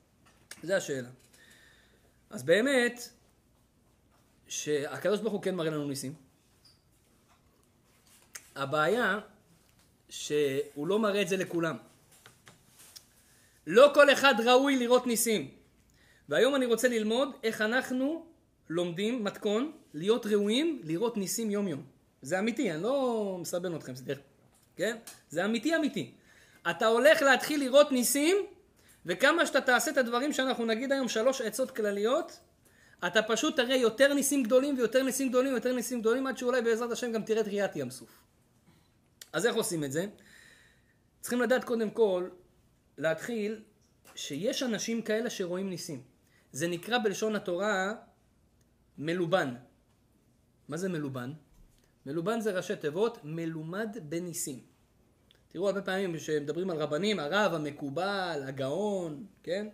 זו 0.63 0.73
השאלה. 0.73 1.09
אז 2.29 2.43
באמת, 2.43 3.09
שהקדוש 4.47 5.19
ברוך 5.19 5.33
הוא 5.33 5.41
כן 5.41 5.55
מראה 5.55 5.69
לנו 5.69 5.87
ניסים. 5.87 6.13
הבעיה, 8.55 9.19
שהוא 10.09 10.87
לא 10.87 10.99
מראה 10.99 11.21
את 11.21 11.27
זה 11.27 11.37
לכולם. 11.37 11.77
לא 13.67 13.91
כל 13.93 14.13
אחד 14.13 14.33
ראוי 14.45 14.75
לראות 14.75 15.07
ניסים. 15.07 15.51
והיום 16.29 16.55
אני 16.55 16.65
רוצה 16.65 16.87
ללמוד 16.87 17.29
איך 17.43 17.61
אנחנו 17.61 18.25
לומדים 18.69 19.23
מתכון 19.23 19.71
להיות 19.93 20.25
ראויים 20.25 20.81
לראות 20.83 21.17
ניסים 21.17 21.51
יום 21.51 21.67
יום. 21.67 21.83
זה 22.21 22.39
אמיתי, 22.39 22.71
אני 22.71 22.83
לא 22.83 23.37
מסבן 23.41 23.75
אתכם, 23.75 23.95
סליחה. 23.95 24.21
כן? 24.75 24.97
זה 25.29 25.45
אמיתי 25.45 25.75
אמיתי. 25.75 26.11
אתה 26.69 26.87
הולך 26.87 27.21
להתחיל 27.21 27.59
לראות 27.59 27.91
ניסים, 27.91 28.37
וכמה 29.05 29.45
שאתה 29.45 29.61
תעשה 29.61 29.91
את 29.91 29.97
הדברים 29.97 30.33
שאנחנו 30.33 30.65
נגיד 30.65 30.91
היום 30.91 31.07
שלוש 31.07 31.41
עצות 31.41 31.71
כלליות, 31.71 32.39
אתה 33.07 33.21
פשוט 33.21 33.55
תראה 33.55 33.75
יותר 33.75 34.13
ניסים 34.13 34.43
גדולים 34.43 34.77
ויותר 34.77 35.03
ניסים 35.03 35.29
גדולים 35.29 35.53
ויותר 35.53 35.73
ניסים 35.73 36.01
גדולים, 36.01 36.27
עד 36.27 36.37
שאולי 36.37 36.61
בעזרת 36.61 36.91
השם 36.91 37.11
גם 37.11 37.23
תראה 37.23 37.41
את 37.41 37.47
ראיית 37.47 37.75
ים 37.75 37.89
סוף. 37.89 38.09
אז 39.33 39.45
איך 39.45 39.55
עושים 39.55 39.83
את 39.83 39.91
זה? 39.91 40.05
צריכים 41.21 41.41
לדעת 41.41 41.63
קודם 41.63 41.89
כל, 41.89 42.29
להתחיל, 42.97 43.63
שיש 44.15 44.63
אנשים 44.63 45.01
כאלה 45.01 45.29
שרואים 45.29 45.69
ניסים. 45.69 46.03
זה 46.51 46.67
נקרא 46.67 46.97
בלשון 47.03 47.35
התורה 47.35 47.93
מלובן. 48.97 49.55
מה 50.67 50.77
זה 50.77 50.89
מלובן? 50.89 51.33
מלובן 52.05 52.41
זה 52.41 52.51
ראשי 52.51 52.75
תיבות, 52.75 53.17
מלומד 53.23 53.97
בניסים. 54.09 54.72
תראו 55.53 55.67
הרבה 55.67 55.81
פעמים 55.81 56.17
כשמדברים 56.17 56.69
על 56.69 56.77
רבנים, 56.77 57.19
הרב, 57.19 57.53
המקובל, 57.53 58.43
הגאון, 58.47 59.23
כן? 59.43 59.67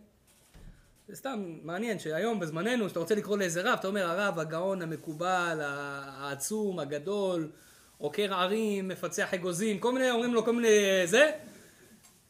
זה 1.08 1.16
סתם 1.16 1.60
מעניין 1.64 2.00
שהיום 2.00 2.40
בזמננו, 2.40 2.86
כשאתה 2.86 3.00
רוצה 3.00 3.16
לקרוא 3.16 3.38
לאיזה 3.38 3.62
רב, 3.62 3.78
אתה 3.80 3.88
אומר 3.88 4.06
הרב, 4.06 4.40
הגאון, 4.40 4.82
המקובל, 4.82 5.60
העצום, 5.64 6.80
הגדול, 6.80 7.52
עוקר 7.98 8.34
ערים, 8.34 8.88
מפצח 8.88 9.34
אגוזים, 9.34 9.80
כל 9.80 9.92
מיני, 9.92 10.12
אומרים 10.12 10.34
לו 10.34 10.46
כל 10.46 10.54
מיני 10.54 10.68
זה, 11.06 11.32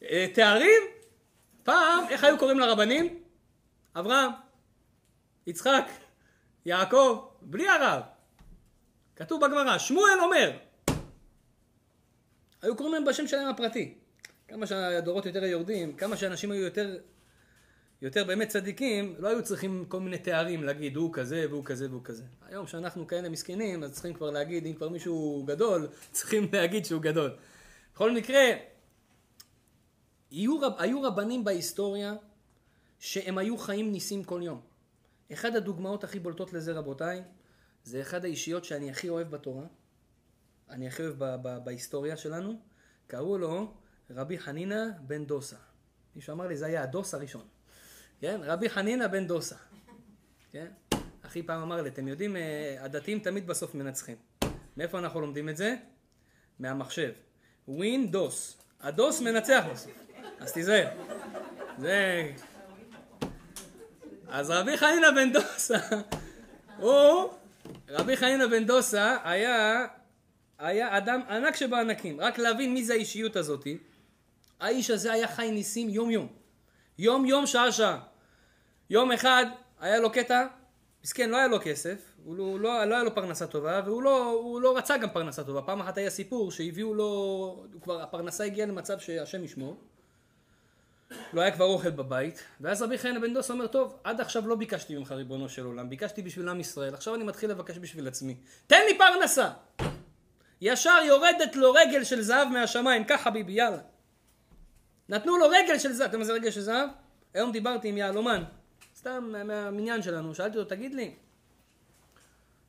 אה, 0.02 0.26
תארים. 0.34 0.82
פעם, 1.62 2.04
איך 2.08 2.24
היו 2.24 2.38
קוראים 2.38 2.58
לרבנים? 2.58 3.18
אברהם, 3.96 4.30
יצחק, 5.46 5.90
יעקב, 6.66 7.24
בלי 7.42 7.68
הרב. 7.68 8.02
כתוב 9.16 9.46
בגמרא, 9.46 9.78
שמואל 9.78 10.20
אומר. 10.20 10.69
היו 12.62 12.76
קוראים 12.76 12.94
להם 12.94 13.04
בשם 13.04 13.26
שלהם 13.26 13.48
הפרטי. 13.48 13.94
כמה 14.48 14.66
שהדורות 14.66 15.26
יותר 15.26 15.44
יורדים, 15.44 15.96
כמה 15.96 16.16
שאנשים 16.16 16.50
היו 16.50 16.62
יותר, 16.64 16.98
יותר 18.02 18.24
באמת 18.24 18.48
צדיקים, 18.48 19.14
לא 19.18 19.28
היו 19.28 19.42
צריכים 19.42 19.84
כל 19.88 20.00
מיני 20.00 20.18
תארים 20.18 20.64
להגיד 20.64 20.96
הוא 20.96 21.12
כזה 21.12 21.46
והוא 21.50 21.64
כזה 21.64 21.90
והוא 21.90 22.04
כזה. 22.04 22.24
היום 22.48 22.66
שאנחנו 22.66 23.06
כאלה 23.06 23.28
מסכנים, 23.28 23.82
אז 23.82 23.92
צריכים 23.92 24.14
כבר 24.14 24.30
להגיד, 24.30 24.66
אם 24.66 24.74
כבר 24.74 24.88
מישהו 24.88 25.44
גדול, 25.46 25.88
צריכים 26.12 26.48
להגיד 26.52 26.84
שהוא 26.84 27.02
גדול. 27.02 27.30
בכל 27.94 28.12
מקרה, 28.12 28.40
היו, 30.30 30.60
רב, 30.60 30.72
היו 30.78 31.02
רבנים 31.02 31.44
בהיסטוריה 31.44 32.14
שהם 32.98 33.38
היו 33.38 33.58
חיים 33.58 33.92
ניסים 33.92 34.24
כל 34.24 34.40
יום. 34.44 34.60
אחד 35.32 35.56
הדוגמאות 35.56 36.04
הכי 36.04 36.18
בולטות 36.18 36.52
לזה 36.52 36.72
רבותיי, 36.72 37.22
זה 37.84 38.00
אחד 38.00 38.24
האישיות 38.24 38.64
שאני 38.64 38.90
הכי 38.90 39.08
אוהב 39.08 39.30
בתורה, 39.30 39.64
אני 40.70 40.88
הכי 40.88 41.02
אוהב 41.02 41.24
בהיסטוריה 41.64 42.16
שלנו, 42.16 42.60
קראו 43.06 43.38
לו 43.38 43.74
רבי 44.10 44.38
חנינא 44.38 44.84
בן 45.00 45.24
דוסה. 45.24 45.56
מישהו 46.16 46.32
אמר 46.32 46.46
לי, 46.46 46.56
זה 46.56 46.66
היה 46.66 46.82
הדוס 46.82 47.14
הראשון. 47.14 47.44
כן? 48.20 48.40
רבי 48.42 48.70
חנינא 48.70 49.06
בן 49.06 49.26
דוסה. 49.26 49.56
כן? 50.52 50.66
אחי 51.22 51.42
פעם 51.42 51.62
אמר 51.62 51.82
לי, 51.82 51.88
אתם 51.88 52.08
יודעים, 52.08 52.36
אה, 52.36 52.76
הדתיים 52.80 53.18
תמיד 53.18 53.46
בסוף 53.46 53.74
מנצחים. 53.74 54.16
מאיפה 54.76 54.98
אנחנו 54.98 55.20
לומדים 55.20 55.48
את 55.48 55.56
זה? 55.56 55.76
מהמחשב. 56.58 57.12
ווין 57.68 58.10
דוס. 58.10 58.56
הדוס 58.80 59.20
מנצח 59.20 59.64
בסוף. 59.72 59.92
אז 60.40 60.52
תיזהר. 60.52 60.88
זה... 61.78 62.32
אז 64.28 64.50
רבי 64.50 64.76
חנינא 64.76 65.10
בן 65.10 65.32
דוסה, 65.32 65.78
הוא, 66.76 67.32
רבי 67.88 68.16
חנינא 68.16 68.46
בן 68.46 68.66
דוסה 68.66 69.16
היה, 69.24 69.86
היה 70.60 70.98
אדם 70.98 71.20
ענק 71.28 71.56
שבענקים. 71.56 72.20
רק 72.20 72.38
להבין 72.38 72.74
מי 72.74 72.84
זה 72.84 72.92
האישיות 72.92 73.36
הזאתי. 73.36 73.78
האיש 74.60 74.90
הזה 74.90 75.12
היה 75.12 75.28
חי 75.28 75.50
ניסים 75.50 75.88
יום 75.88 76.10
יום. 76.10 76.28
יום 76.98 77.26
יום 77.26 77.46
שעה 77.46 77.72
שעה. 77.72 77.98
יום 78.90 79.12
אחד 79.12 79.46
היה 79.80 80.00
לו 80.00 80.12
קטע, 80.12 80.46
מסכן 81.04 81.30
לא 81.30 81.36
היה 81.36 81.46
לו 81.46 81.58
כסף, 81.62 82.12
הוא 82.24 82.36
לא, 82.36 82.60
לא, 82.60 82.84
לא 82.84 82.94
היה 82.94 83.04
לו 83.04 83.14
פרנסה 83.14 83.46
טובה 83.46 83.80
והוא 83.84 84.02
לא, 84.02 84.58
לא 84.62 84.76
רצה 84.76 84.96
גם 84.96 85.10
פרנסה 85.10 85.44
טובה. 85.44 85.62
פעם 85.62 85.80
אחת 85.80 85.98
היה 85.98 86.10
סיפור 86.10 86.50
שהביאו 86.50 86.94
לו, 86.94 87.64
כבר 87.82 88.02
הפרנסה 88.02 88.44
הגיעה 88.44 88.66
למצב 88.66 88.98
שהשם 88.98 89.44
ישמור. 89.44 89.76
לא 91.32 91.40
היה 91.40 91.50
כבר 91.50 91.64
אוכל 91.64 91.90
בבית, 91.90 92.42
ואז 92.60 92.82
רבי 92.82 92.98
חיינה 92.98 93.20
בן 93.20 93.34
דוס 93.34 93.50
אומר, 93.50 93.66
טוב, 93.66 93.96
עד 94.04 94.20
עכשיו 94.20 94.48
לא 94.48 94.56
ביקשתי 94.56 94.96
ממך 94.96 95.12
ריבונו 95.12 95.48
של 95.48 95.64
עולם, 95.64 95.90
ביקשתי 95.90 96.22
בשביל 96.22 96.48
עם 96.48 96.60
ישראל, 96.60 96.94
עכשיו 96.94 97.14
אני 97.14 97.24
מתחיל 97.24 97.50
לבקש 97.50 97.78
בשביל 97.78 98.08
עצמי. 98.08 98.36
תן 98.66 98.80
לי 98.88 98.98
פרנסה! 98.98 99.50
ישר 100.60 100.98
יורדת 101.06 101.56
לו 101.56 101.72
רגל 101.72 102.04
של 102.04 102.22
זהב 102.22 102.48
מהשמיים, 102.48 103.04
ככה 103.04 103.30
ביבי, 103.30 103.52
יאללה. 103.52 103.80
נתנו 105.08 105.38
לו 105.38 105.48
רגל 105.48 105.78
של 105.78 105.92
זהב, 105.92 106.08
אתה 106.08 106.16
יודע 106.16 106.18
מה 106.18 106.24
זה 106.24 106.32
רגל 106.32 106.50
של 106.50 106.60
זהב? 106.60 106.88
היום 107.34 107.52
דיברתי 107.52 107.88
עם 107.88 107.96
יהלומן, 107.96 108.44
סתם 108.96 109.32
מהמניין 109.44 110.02
שלנו, 110.02 110.34
שאלתי 110.34 110.58
אותו, 110.58 110.70
תגיד 110.70 110.94
לי, 110.94 111.14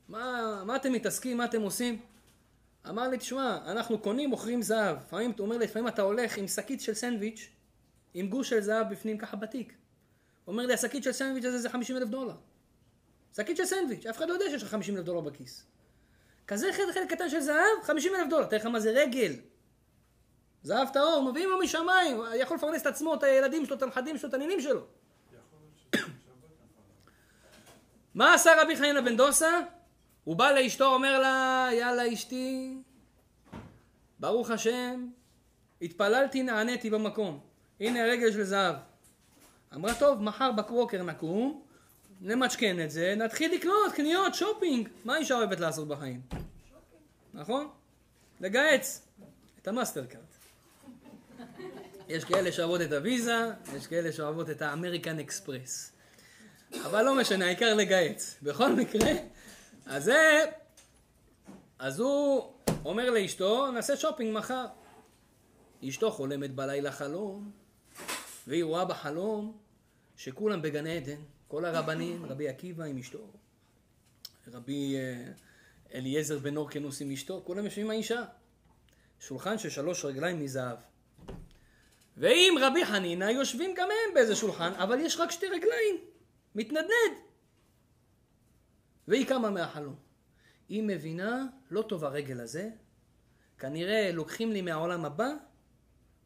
מה, 0.07 0.63
מה 0.65 0.75
אתם 0.75 0.91
מתעסקים, 0.91 1.38
מה 1.38 1.45
אתם 1.45 1.62
עושים? 1.62 2.00
אמר 2.89 3.07
לי, 3.07 3.17
תשמע, 3.17 3.57
אנחנו 3.65 4.00
קונים, 4.00 4.29
מוכרים 4.29 4.62
זהב. 4.62 4.98
לפעמים, 4.98 5.31
הוא 5.38 5.45
אומר 5.45 5.57
לי, 5.57 5.65
לפעמים 5.65 5.88
אתה 5.88 6.01
הולך 6.01 6.38
עם 6.38 6.48
שקית 6.48 6.81
של 6.81 6.93
סנדוויץ', 6.93 7.50
עם 8.13 8.27
גוש 8.27 8.50
של 8.50 8.62
זהב 8.62 8.89
בפנים 8.89 9.17
ככה 9.17 9.38
בתיק. 9.38 9.74
הוא 10.45 10.53
אומר 10.53 10.65
לי, 10.65 10.74
השקית 10.74 11.03
של 11.03 11.12
סנדוויץ' 11.12 11.45
הזה 11.45 11.60
זה 11.60 11.69
50 11.69 11.98
אלף 11.98 12.10
דולר. 12.10 12.36
שקית 13.36 13.57
של 13.57 13.65
סנדוויץ', 13.65 14.05
אף 14.05 14.17
אחד 14.17 14.27
לא 14.27 14.33
יודע 14.33 14.45
שיש 14.50 14.63
לך 14.63 14.69
50 14.69 14.98
אלף 14.98 15.05
דולר 15.05 15.21
בכיס. 15.21 15.65
כזה 16.51 16.74
חלק 16.74 17.10
קטן 17.10 17.29
של 17.29 17.39
זהב, 17.39 17.84
50 17.84 18.15
אלף 18.15 18.29
דולר. 18.29 18.46
תראה 18.46 18.62
לך 18.62 18.65
מה 18.65 18.79
זה 18.79 18.91
רגל. 18.91 19.31
זהב 20.63 20.89
טהור, 20.89 21.31
מביאים 21.31 21.50
לו 21.50 21.60
משמיים, 21.60 22.22
יכול 22.36 22.58
לפרנס 22.58 22.81
את 22.81 22.88
עצמו, 22.88 23.13
את 23.13 23.24
הילדים 23.24 23.65
שלו, 23.65 23.75
את 23.75 23.81
הנכדים 23.81 24.17
שלו, 24.17 24.29
את 24.29 24.34
הנינים 24.34 24.62
שלו. 24.62 24.81
מה 28.15 28.34
עשה 28.34 28.51
רבי 28.62 28.75
חנינא 28.75 29.01
בן 29.01 29.17
דוסה? 29.17 29.60
הוא 30.24 30.36
בא 30.36 30.51
לאשתו, 30.51 30.86
אומר 30.86 31.20
לה, 31.20 31.70
יאללה 31.74 32.13
אשתי, 32.13 32.77
ברוך 34.20 34.51
השם, 34.51 35.08
התפללתי, 35.81 36.43
נעניתי 36.43 36.89
במקום. 36.89 37.39
הנה 37.79 38.03
רגל 38.03 38.31
של 38.31 38.43
זהב. 38.43 38.75
אמרה, 39.75 39.93
טוב, 39.93 40.22
מחר 40.22 40.51
בקרוקר 40.51 41.03
נקום, 41.03 41.62
נמשכן 42.22 42.84
את 42.84 42.91
זה, 42.91 43.13
נתחיל 43.17 43.53
לקנות, 43.53 43.91
קניות, 43.96 44.36
שופינג. 44.36 44.89
מה 45.05 45.17
אישה 45.17 45.36
אוהבת 45.36 45.60
לעשות 45.60 45.88
בחיים? 45.88 46.40
נכון? 47.33 47.69
לגהץ 48.39 49.07
את 49.61 49.67
המאסטר 49.67 50.05
קארט. 50.05 50.23
יש 52.07 52.25
כאלה 52.25 52.51
שאוהבות 52.51 52.81
את 52.81 52.91
הוויזה, 52.91 53.51
יש 53.75 53.88
כאלה 53.88 54.11
שאוהבות 54.11 54.50
את 54.50 54.61
האמריקן 54.61 55.19
אקספרס. 55.19 55.91
אבל 56.85 57.01
לא 57.01 57.15
משנה, 57.15 57.45
העיקר 57.45 57.73
לגהץ. 57.73 58.35
בכל 58.41 58.73
מקרה, 58.73 59.11
אז 59.85 60.03
זה... 60.03 60.45
אז 61.79 62.00
הוא 62.00 62.53
אומר 62.85 63.09
לאשתו, 63.09 63.71
נעשה 63.71 63.97
שופינג 63.97 64.38
מחר. 64.38 64.65
אשתו 65.89 66.11
חולמת 66.11 66.55
בלילה 66.55 66.91
חלום, 66.91 67.51
והיא 68.47 68.63
רואה 68.63 68.85
בחלום 68.85 69.57
שכולם 70.17 70.61
בגן 70.61 70.88
עדן, 70.88 71.21
כל 71.47 71.65
הרבנים, 71.65 72.25
רבי 72.25 72.50
עקיבא 72.50 72.83
עם 72.83 72.97
אשתו, 72.97 73.27
רבי 74.53 74.95
אה, 74.95 75.31
אליעזר 75.93 76.39
בן 76.39 76.57
אורקנוס 76.57 77.01
עם 77.01 77.12
אשתו, 77.12 77.41
כולם 77.45 77.65
יושבים 77.65 77.86
עם 77.86 77.91
האישה. 77.91 78.24
שולחן 79.19 79.57
של 79.57 79.69
שלוש 79.69 80.05
רגליים 80.05 80.39
מזהב. 80.39 80.77
ועם 82.17 82.53
רבי 82.62 82.86
חנינא 82.86 83.24
יושבים 83.24 83.74
גם 83.77 83.88
הם 83.88 84.13
באיזה 84.13 84.36
שולחן, 84.36 84.74
אבל 84.74 85.00
יש 85.00 85.17
רק 85.17 85.31
שתי 85.31 85.45
רגליים. 85.48 85.95
מתנדנד. 86.55 87.17
והיא 89.07 89.27
קמה 89.27 89.50
מהחלום. 89.50 89.95
היא 90.69 90.83
מבינה, 90.83 91.45
לא 91.71 91.81
טוב 91.81 92.03
הרגל 92.03 92.39
הזה, 92.39 92.69
כנראה 93.57 94.12
לוקחים 94.12 94.51
לי 94.51 94.62
מהעולם 94.62 95.05
הבא, 95.05 95.29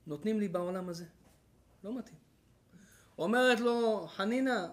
נותנים 0.08 0.40
לי 0.40 0.48
בעולם 0.48 0.90
הזה. 0.90 1.06
לא 1.84 1.98
מתאים. 1.98 2.18
אומרת 3.18 3.60
לו, 3.60 4.08
חנינה, 4.08 4.68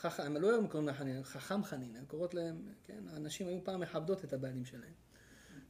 חכם, 0.00 0.22
הם 0.22 0.36
לא 0.36 0.50
היו 0.50 0.68
קוראים 0.68 0.88
לה 0.88 0.94
חנינה, 0.94 1.24
חכם 1.24 1.64
חנינה, 1.64 1.98
הן 1.98 2.04
קוראות 2.04 2.34
להם, 2.34 2.62
כן, 2.84 3.02
הנשים 3.12 3.48
היו 3.48 3.58
פעם 3.64 3.80
מכבדות 3.80 4.24
את 4.24 4.32
הבעלים 4.32 4.64
שלהם. 4.64 4.92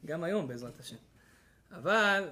גם 0.04 0.24
היום 0.24 0.48
בעזרת 0.48 0.80
השם. 0.80 0.96
אבל 1.72 2.28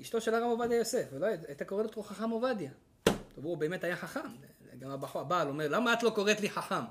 אשתו 0.00 0.20
של 0.20 0.34
הרב 0.34 0.44
עובדיה 0.44 0.78
יוסף, 0.78 1.08
ולא 1.12 1.26
הייתה 1.26 1.64
קוראת 1.64 1.86
אותו 1.86 2.02
חכם 2.02 2.30
עובדיה. 2.30 2.70
טוב, 3.04 3.44
הוא 3.44 3.56
באמת 3.56 3.84
היה 3.84 3.96
חכם. 3.96 4.28
גם 4.78 4.90
הבחור, 4.90 5.22
הבעל 5.22 5.48
אומר, 5.48 5.68
למה 5.68 5.92
את 5.92 6.02
לא 6.02 6.10
קוראת 6.10 6.40
לי 6.40 6.50
חכם? 6.50 6.84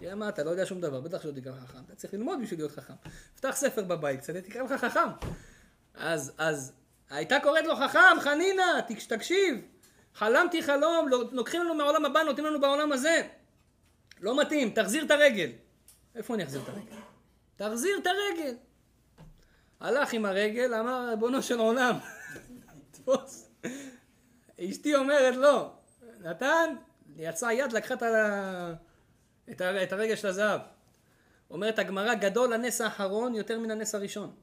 תראה 0.00 0.14
מה, 0.14 0.28
אתה 0.28 0.44
לא 0.44 0.50
יודע 0.50 0.66
שום 0.66 0.80
דבר, 0.80 1.00
בטח 1.00 1.22
שלא 1.22 1.32
תקרא 1.32 1.52
חכם. 1.60 1.78
אתה 1.86 1.94
צריך 1.94 2.14
ללמוד 2.14 2.38
בשביל 2.42 2.60
להיות 2.60 2.72
חכם. 2.72 2.94
פתח 3.36 3.50
ספר 3.50 3.84
בבית 3.84 4.20
קצת, 4.20 4.36
תקרא 4.36 4.62
לך 4.62 4.72
חכם. 4.72 5.08
אז, 5.94 6.32
אז, 6.38 6.72
הייתה 7.10 7.36
קוראת 7.42 7.64
לו 7.64 7.76
חכם, 7.76 8.20
חנינה, 8.20 8.80
תקשיב. 9.08 9.60
חלמתי 10.14 10.62
חלום, 10.62 11.08
לוקחים 11.32 11.62
לנו 11.64 11.74
מהעולם 11.74 12.04
הבא, 12.04 12.22
נותנים 12.22 12.46
לנו 12.46 12.60
בעולם 12.60 12.92
הזה. 12.92 13.28
לא 14.20 14.40
מתאים, 14.40 14.70
תחזיר 14.70 15.04
את 15.04 15.10
הרגל. 15.10 15.50
איפה 16.14 16.34
אני 16.34 16.44
אחזיר 16.44 16.62
את 16.62 16.68
הרגל? 16.68 16.96
תחזיר 17.56 17.98
את 18.02 18.06
הרגל. 18.06 18.54
הלך 19.80 20.12
עם 20.12 20.24
הרגל, 20.24 20.74
אמר, 20.74 21.08
ריבונו 21.10 21.42
של 21.42 21.58
עולם, 21.58 21.98
תפוס. 22.92 23.50
אשתי 24.60 24.94
אומרת 24.94 25.36
לא. 25.36 25.72
נתן, 26.20 26.74
יצא 27.16 27.46
יד, 27.46 27.72
לקחה 27.72 27.94
את, 27.94 28.02
ה... 28.02 28.72
את, 29.50 29.92
הרגל 29.92 30.16
של 30.16 30.28
הזהב. 30.28 30.60
אומרת 31.50 31.78
הגמרא, 31.78 32.14
גדול 32.14 32.52
הנס 32.52 32.80
האחרון 32.80 33.34
יותר 33.34 33.58
מן 33.58 33.70
הנס 33.70 33.94
הראשון. 33.94 34.34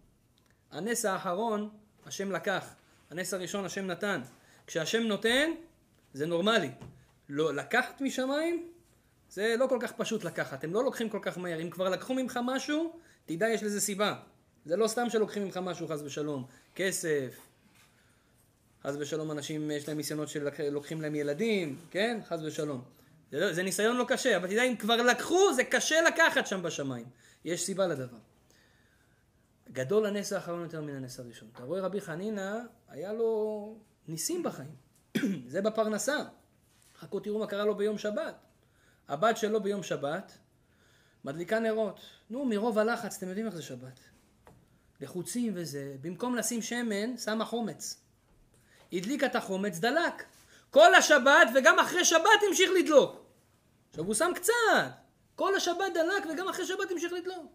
הנס 0.71 1.05
האחרון, 1.05 1.69
השם 2.05 2.31
לקח. 2.31 2.75
הנס 3.09 3.33
הראשון, 3.33 3.65
השם 3.65 3.87
נתן. 3.87 4.21
כשהשם 4.67 5.03
נותן, 5.03 5.51
זה 6.13 6.25
נורמלי. 6.25 6.71
לא, 7.29 7.53
לקחת 7.53 8.01
משמיים, 8.01 8.72
זה 9.33 9.55
לא 9.59 9.67
כל 9.67 9.77
כך 9.81 9.91
פשוט 9.91 10.23
לקחת. 10.23 10.63
הם 10.63 10.73
לא 10.73 10.83
לוקחים 10.83 11.09
כל 11.09 11.19
כך 11.21 11.37
מהר. 11.37 11.61
אם 11.61 11.69
כבר 11.69 11.89
לקחו 11.89 12.13
ממך 12.13 12.39
משהו, 12.45 12.99
תדע 13.25 13.49
יש 13.49 13.63
לזה 13.63 13.81
סיבה. 13.81 14.15
זה 14.65 14.75
לא 14.75 14.87
סתם 14.87 15.09
שלוקחים 15.09 15.43
ממך 15.43 15.57
משהו, 15.57 15.87
חס 15.87 16.01
ושלום. 16.01 16.45
כסף, 16.75 17.39
חס 18.83 18.95
ושלום 18.99 19.31
אנשים 19.31 19.71
יש 19.71 19.87
להם 19.87 19.97
ניסיונות 19.97 20.29
שלוקחים 20.29 21.01
להם 21.01 21.15
ילדים, 21.15 21.79
כן? 21.91 22.19
חס 22.27 22.39
ושלום. 22.43 22.81
זה, 23.31 23.39
לא, 23.39 23.53
זה 23.53 23.63
ניסיון 23.63 23.97
לא 23.97 24.05
קשה, 24.07 24.37
אבל 24.37 24.47
תדע 24.47 24.63
אם 24.63 24.75
כבר 24.75 24.95
לקחו 24.95 25.53
זה 25.53 25.63
קשה 25.63 26.01
לקחת 26.01 26.47
שם 26.47 26.63
בשמיים. 26.63 27.05
יש 27.45 27.65
סיבה 27.65 27.87
לדבר. 27.87 28.17
גדול 29.71 30.05
הנס 30.05 30.33
האחרון 30.33 30.61
יותר 30.63 30.81
מן 30.81 30.95
הנס 30.95 31.19
הראשון. 31.19 31.47
אתה 31.53 31.63
רואה 31.63 31.81
רבי 31.81 32.01
חנינא, 32.01 32.59
היה 32.89 33.13
לו 33.13 33.75
ניסים 34.07 34.43
בחיים. 34.43 34.75
זה 35.47 35.61
בפרנסה. 35.61 36.17
חכו 36.99 37.19
תראו 37.19 37.39
מה 37.39 37.47
קרה 37.47 37.65
לו 37.65 37.75
ביום 37.75 37.97
שבת. 37.97 38.52
הבת 39.07 39.37
שלו 39.37 39.63
ביום 39.63 39.83
שבת 39.83 40.37
מדליקה 41.25 41.59
נרות. 41.59 41.99
נו, 42.29 42.45
מרוב 42.45 42.79
הלחץ, 42.79 43.17
אתם 43.17 43.27
יודעים 43.27 43.45
איך 43.45 43.55
זה 43.55 43.63
שבת. 43.63 43.99
לחוצים 45.01 45.53
וזה, 45.55 45.95
במקום 46.01 46.35
לשים 46.35 46.61
שמן, 46.61 47.17
שמה 47.17 47.45
חומץ. 47.45 48.01
הדליקה 48.93 49.25
את 49.25 49.35
החומץ, 49.35 49.79
דלק. 49.79 50.23
כל 50.71 50.95
השבת 50.95 51.47
וגם 51.55 51.79
אחרי 51.79 52.05
שבת 52.05 52.41
המשיך 52.47 52.71
לדלוק. 52.79 53.25
עכשיו 53.89 54.05
הוא 54.05 54.13
שם 54.13 54.31
קצת. 54.35 54.53
כל 55.35 55.55
השבת 55.55 55.93
דלק 55.93 56.23
וגם 56.33 56.49
אחרי 56.49 56.65
שבת 56.65 56.91
המשיך 56.91 57.13
לדלוק. 57.13 57.51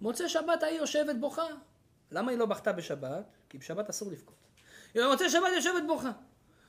מוצא 0.00 0.28
שבת 0.28 0.62
ההיא 0.62 0.78
יושבת 0.78 1.16
בוכה. 1.16 1.46
למה 2.10 2.30
היא 2.30 2.38
לא 2.38 2.46
בכתה 2.46 2.72
בשבת? 2.72 3.24
כי 3.48 3.58
בשבת 3.58 3.88
אסור 3.88 4.12
לבכות. 4.12 4.34
היא 4.94 5.04
מוצא 5.04 5.28
שבת 5.28 5.48
יושבת 5.54 5.82
בוכה. 5.86 6.10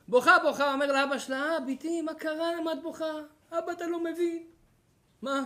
בוכה 0.08 0.38
בוכה, 0.42 0.72
אומר 0.72 0.92
לאבא 0.92 1.18
שלה, 1.18 1.42
אה, 1.42 1.60
ביתי, 1.60 2.02
מה 2.02 2.14
קרה? 2.14 2.56
למה 2.60 2.72
את 2.72 2.82
בוכה? 2.82 3.12
אבא, 3.58 3.72
אתה 3.72 3.86
לא 3.86 4.04
מבין. 4.04 4.46
מה? 5.22 5.44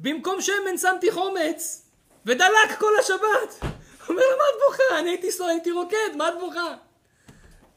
במקום 0.00 0.40
שמן 0.40 0.78
שמתי 0.78 1.12
חומץ, 1.12 1.88
ודלק 2.26 2.78
כל 2.78 2.92
השבת. 3.00 3.74
אומר 4.08 4.22
לה, 4.22 4.36
מה 4.38 4.44
את 4.50 4.60
בוכה? 4.66 4.98
אני 5.00 5.10
הייתי 5.10 5.32
סוער, 5.32 5.50
הייתי 5.50 5.70
רוקד, 5.70 6.16
מה 6.16 6.28
את 6.28 6.34
בוכה? 6.40 6.76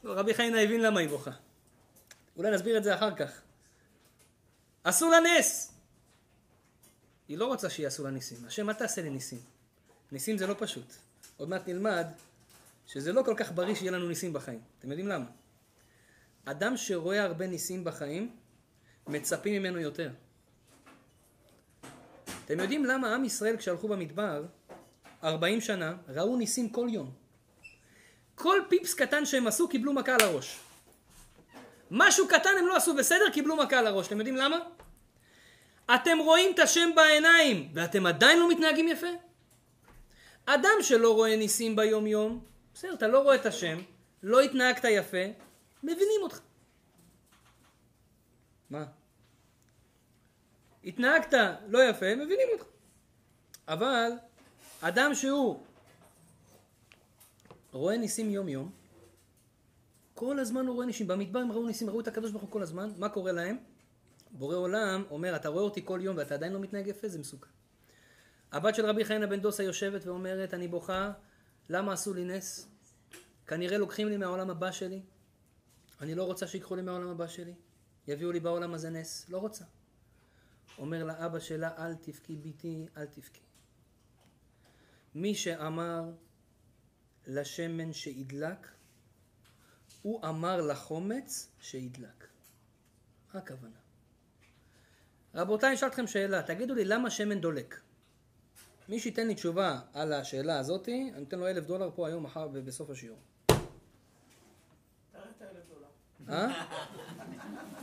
רבי 0.04 0.34
חיינה 0.34 0.60
הבין 0.60 0.80
למה 0.80 1.00
היא 1.00 1.08
בוכה. 1.08 1.30
אולי 2.36 2.50
נסביר 2.50 2.78
את 2.78 2.84
זה 2.84 2.94
אחר 2.94 3.14
כך. 3.14 3.40
עשו 4.84 5.10
לה 5.10 5.20
נס. 5.20 5.72
היא 7.28 7.38
לא 7.38 7.46
רוצה 7.46 7.70
שיעשו 7.70 8.04
לה 8.04 8.10
ניסים. 8.10 8.38
השם, 8.46 8.68
אל 8.68 8.74
תעשה 8.74 9.02
לי 9.02 9.10
ניסים. 9.10 9.40
ניסים 10.12 10.38
זה 10.38 10.46
לא 10.46 10.54
פשוט. 10.58 10.92
עוד 11.36 11.48
מעט 11.48 11.68
נלמד 11.68 12.06
שזה 12.86 13.12
לא 13.12 13.22
כל 13.22 13.34
כך 13.36 13.52
בריא 13.52 13.74
שיהיה 13.74 13.92
לנו 13.92 14.08
ניסים 14.08 14.32
בחיים. 14.32 14.60
אתם 14.78 14.90
יודעים 14.90 15.08
למה? 15.08 15.26
אדם 16.44 16.76
שרואה 16.76 17.24
הרבה 17.24 17.46
ניסים 17.46 17.84
בחיים, 17.84 18.36
מצפים 19.08 19.62
ממנו 19.62 19.78
יותר. 19.78 20.10
אתם 22.44 22.60
יודעים 22.60 22.84
למה 22.84 23.14
עם 23.14 23.24
ישראל 23.24 23.56
כשהלכו 23.56 23.88
במדבר, 23.88 24.44
40 25.24 25.60
שנה, 25.60 25.94
ראו 26.08 26.36
ניסים 26.36 26.68
כל 26.70 26.86
יום. 26.90 27.10
כל 28.34 28.60
פיפס 28.68 28.94
קטן 28.94 29.26
שהם 29.26 29.46
עשו 29.46 29.68
קיבלו 29.68 29.92
מכה 29.92 30.14
על 30.14 30.20
הראש. 30.20 30.58
משהו 31.90 32.28
קטן 32.28 32.50
הם 32.58 32.66
לא 32.66 32.76
עשו 32.76 32.96
בסדר, 32.96 33.30
קיבלו 33.32 33.56
מכה 33.56 33.78
על 33.78 33.86
הראש. 33.86 34.06
אתם 34.06 34.18
יודעים 34.18 34.36
למה? 34.36 34.58
אתם 35.94 36.18
רואים 36.18 36.54
את 36.54 36.58
השם 36.58 36.90
בעיניים, 36.96 37.68
ואתם 37.74 38.06
עדיין 38.06 38.38
לא 38.38 38.50
מתנהגים 38.50 38.88
יפה? 38.88 39.06
אדם 40.46 40.78
שלא 40.82 41.14
רואה 41.14 41.36
ניסים 41.36 41.76
ביום 41.76 42.06
יום, 42.06 42.44
בסדר, 42.74 42.94
אתה 42.94 43.08
לא 43.08 43.18
רואה 43.22 43.34
את 43.34 43.46
השם, 43.46 43.78
לא 44.22 44.40
התנהגת 44.40 44.84
יפה, 44.84 45.24
מבינים 45.82 46.20
אותך. 46.22 46.40
מה? 48.70 48.84
התנהגת 50.84 51.34
לא 51.68 51.78
יפה, 51.90 52.14
מבינים 52.14 52.48
אותך. 52.52 52.64
אבל 53.68 54.10
אדם 54.80 55.14
שהוא 55.14 55.62
רואה 57.72 57.96
ניסים 57.96 58.30
יום 58.30 58.48
יום, 58.48 58.70
כל 60.14 60.38
הזמן 60.38 60.66
הוא 60.66 60.74
רואה 60.74 60.86
ניסים, 60.86 61.06
במדבר 61.06 61.38
הם 61.38 61.52
ראו 61.52 61.66
ניסים, 61.66 61.90
ראו 61.90 62.00
את 62.00 62.08
הקדוש 62.08 62.30
ברוך 62.30 62.42
הוא 62.42 62.50
כל 62.50 62.62
הזמן, 62.62 62.90
מה 62.96 63.08
קורה 63.08 63.32
להם? 63.32 63.56
בורא 64.30 64.56
עולם 64.56 65.04
אומר, 65.10 65.36
אתה 65.36 65.48
רואה 65.48 65.62
אותי 65.62 65.80
כל 65.84 66.00
יום 66.02 66.16
ואתה 66.16 66.34
עדיין 66.34 66.52
לא 66.52 66.60
מתנהג 66.60 66.86
יפה, 66.86 67.08
זה 67.08 67.18
מסוכן. 67.18 67.50
הבת 68.52 68.74
של 68.74 68.86
רבי 68.86 69.04
חיינה 69.04 69.26
בן 69.26 69.40
דוסה 69.40 69.62
יושבת 69.62 70.06
ואומרת, 70.06 70.54
אני 70.54 70.68
בוכה, 70.68 71.12
למה 71.68 71.92
עשו 71.92 72.14
לי 72.14 72.24
נס? 72.24 72.68
כנראה 73.46 73.78
לוקחים 73.78 74.08
לי 74.08 74.16
מהעולם 74.16 74.50
הבא 74.50 74.70
שלי, 74.70 75.02
אני 76.00 76.14
לא 76.14 76.24
רוצה 76.24 76.46
שיקחו 76.46 76.76
לי 76.76 76.82
מהעולם 76.82 77.08
הבא 77.08 77.26
שלי, 77.26 77.54
יביאו 78.08 78.32
לי 78.32 78.40
בעולם 78.40 78.74
הזה 78.74 78.90
נס, 78.90 79.26
לא 79.28 79.38
רוצה. 79.38 79.64
אומר 80.78 81.04
לאבא 81.04 81.38
שלה, 81.38 81.70
אל 81.78 81.94
תבכי 81.94 82.36
ביתי, 82.36 82.86
אל 82.96 83.06
תבכי. 83.06 83.40
מי 85.14 85.34
שאמר 85.34 86.04
לשמן 87.26 87.92
שידלק, 87.92 88.68
הוא 90.02 90.26
אמר 90.28 90.60
לחומץ 90.60 91.48
שידלק. 91.60 92.28
מה 93.34 93.40
הכוונה? 93.40 93.76
רבותיי, 95.34 95.68
אני 95.68 95.76
אשאל 95.76 95.88
אתכם 95.88 96.06
שאלה, 96.06 96.42
תגידו 96.42 96.74
לי 96.74 96.84
למה 96.84 97.10
שמן 97.10 97.40
דולק? 97.40 97.80
מי 98.88 99.00
שייתן 99.00 99.26
לי 99.26 99.34
תשובה 99.34 99.80
על 99.92 100.12
השאלה 100.12 100.58
הזאתי, 100.58 101.12
אני 101.14 101.24
אתן 101.24 101.38
לו 101.38 101.46
אלף 101.46 101.64
דולר 101.64 101.90
פה 101.94 102.08
היום, 102.08 102.22
מחר 102.22 102.48
ובסוף 102.52 102.90
השיעור. 102.90 103.18
אה? 106.28 106.66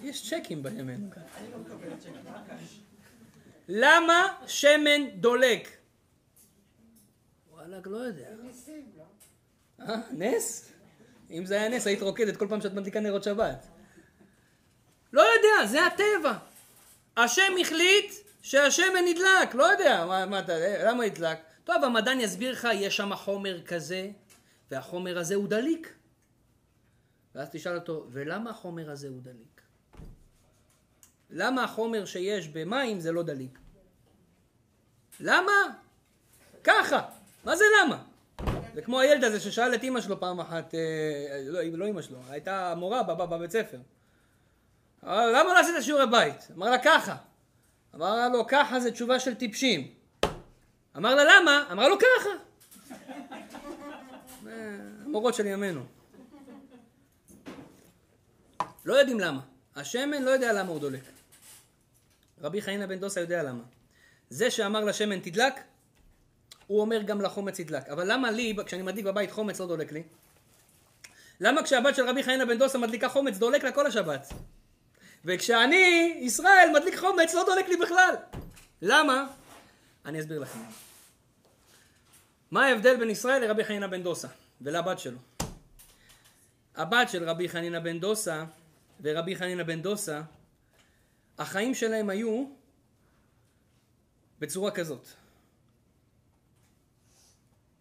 יש 0.00 0.30
צ'קים 0.30 0.62
בימינו. 0.62 1.10
למה 3.68 4.34
שמן 4.46 5.10
דולק? 5.14 5.68
וואלכ, 7.50 7.86
לא 7.86 7.96
יודע. 7.96 8.28
אה, 9.80 9.96
נס? 10.10 10.72
אם 11.30 11.46
זה 11.46 11.54
היה 11.54 11.68
נס, 11.68 11.86
היית 11.86 12.02
רוקדת 12.02 12.36
כל 12.36 12.48
פעם 12.48 12.60
שאת 12.60 12.72
מדליקה 12.72 13.00
נרות 13.00 13.22
שבת. 13.22 13.66
לא 15.12 15.22
יודע, 15.22 15.66
זה 15.66 15.86
הטבע. 15.86 16.38
השם 17.16 17.52
החליט 17.60 18.12
שהשמן 18.42 19.04
נדלק, 19.08 19.54
לא 19.54 19.64
יודע, 19.64 20.06
מה, 20.06 20.26
מה 20.26 20.38
אתה, 20.38 20.52
למה 20.84 21.06
ידלק? 21.06 21.38
טוב, 21.64 21.84
המדען 21.84 22.20
יסביר 22.20 22.52
לך, 22.52 22.68
יש 22.74 22.96
שם 22.96 23.14
חומר 23.14 23.62
כזה, 23.62 24.10
והחומר 24.70 25.18
הזה 25.18 25.34
הוא 25.34 25.48
דליק. 25.48 25.94
ואז 27.34 27.48
תשאל 27.52 27.74
אותו, 27.74 28.06
ולמה 28.10 28.50
החומר 28.50 28.90
הזה 28.90 29.08
הוא 29.08 29.22
דליק? 29.22 29.57
למה 31.30 31.64
החומר 31.64 32.04
שיש 32.04 32.48
במים 32.48 33.00
זה 33.00 33.12
לא 33.12 33.22
דליק? 33.22 33.58
למה? 35.20 35.52
ככה. 36.64 37.00
מה 37.44 37.56
זה 37.56 37.64
למה? 37.82 38.02
זה 38.74 38.82
כמו 38.82 39.00
הילד 39.00 39.24
הזה 39.24 39.40
ששאל 39.40 39.74
את 39.74 39.82
אימא 39.82 40.00
שלו 40.00 40.20
פעם 40.20 40.40
אחת, 40.40 40.74
אה, 40.74 41.42
לא, 41.44 41.60
לא 41.62 41.84
אימא 41.84 42.02
שלו, 42.02 42.18
הייתה 42.30 42.74
מורה 42.76 43.02
בבית 43.02 43.50
ספר. 43.50 43.78
למה 45.02 45.44
לא 45.44 45.58
עשית 45.58 45.74
שיעורי 45.80 46.06
בית? 46.06 46.48
אמר 46.56 46.70
לה 46.70 46.78
ככה. 46.78 47.16
אמר 47.94 48.28
לו 48.28 48.46
ככה 48.46 48.80
זה 48.80 48.90
תשובה 48.90 49.20
של 49.20 49.34
טיפשים. 49.34 49.94
אמר 50.96 51.14
לה 51.14 51.24
למה? 51.24 51.64
אמר 51.72 51.88
לו 51.88 51.96
ככה. 51.98 52.30
המורות 55.04 55.34
של 55.34 55.46
ימינו. 55.46 55.80
לא 58.84 58.94
יודעים 58.94 59.20
למה. 59.20 59.40
השמן 59.76 60.22
לא 60.22 60.30
יודע 60.30 60.52
למה 60.52 60.68
הוא 60.70 60.80
דולק. 60.80 61.17
רבי 62.40 62.62
חיינה 62.62 62.86
בן 62.86 62.98
דוסה 62.98 63.20
יודע 63.20 63.42
למה. 63.42 63.62
זה 64.30 64.50
שאמר 64.50 64.84
לשמן 64.84 65.20
תדלק, 65.20 65.54
הוא 66.66 66.80
אומר 66.80 67.02
גם 67.02 67.20
לחומץ 67.20 67.58
ידלק. 67.58 67.88
אבל 67.88 68.12
למה 68.12 68.30
לי, 68.30 68.56
כשאני 68.66 68.82
מדליק 68.82 69.04
בבית 69.04 69.30
חומץ 69.30 69.60
לא 69.60 69.66
דולק 69.66 69.92
לי? 69.92 70.02
למה 71.40 71.62
כשהבת 71.62 71.96
של 71.96 72.08
רבי 72.08 72.22
חיינה 72.22 72.46
בן 72.46 72.58
דוסה 72.58 72.78
מדליקה 72.78 73.08
חומץ 73.08 73.36
דולק 73.38 73.64
לה 73.64 73.72
כל 73.72 73.86
השבת? 73.86 74.32
וכשאני, 75.24 76.18
ישראל, 76.20 76.68
מדליק 76.74 76.98
חומץ 76.98 77.34
לא 77.34 77.44
דולק 77.46 77.68
לי 77.68 77.76
בכלל. 77.76 78.14
למה? 78.82 79.26
אני 80.06 80.20
אסביר 80.20 80.38
לכם. 80.38 80.58
מה 82.50 82.66
ההבדל 82.66 82.96
בין 82.96 83.10
ישראל 83.10 83.44
לרבי 83.44 83.64
חיינה 83.64 83.88
בן 83.88 84.02
דוסה 84.02 84.28
ולבת 84.60 84.98
שלו? 84.98 85.18
הבת 86.76 87.08
של 87.08 87.28
רבי 87.28 87.48
חנינה 87.48 87.80
בן 87.80 88.00
דוסה 88.00 88.44
ורבי 89.02 89.36
חנינה 89.36 89.64
בן 89.64 89.82
דוסה 89.82 90.20
החיים 91.38 91.74
שלהם 91.74 92.10
היו 92.10 92.46
בצורה 94.38 94.70
כזאת. 94.70 95.08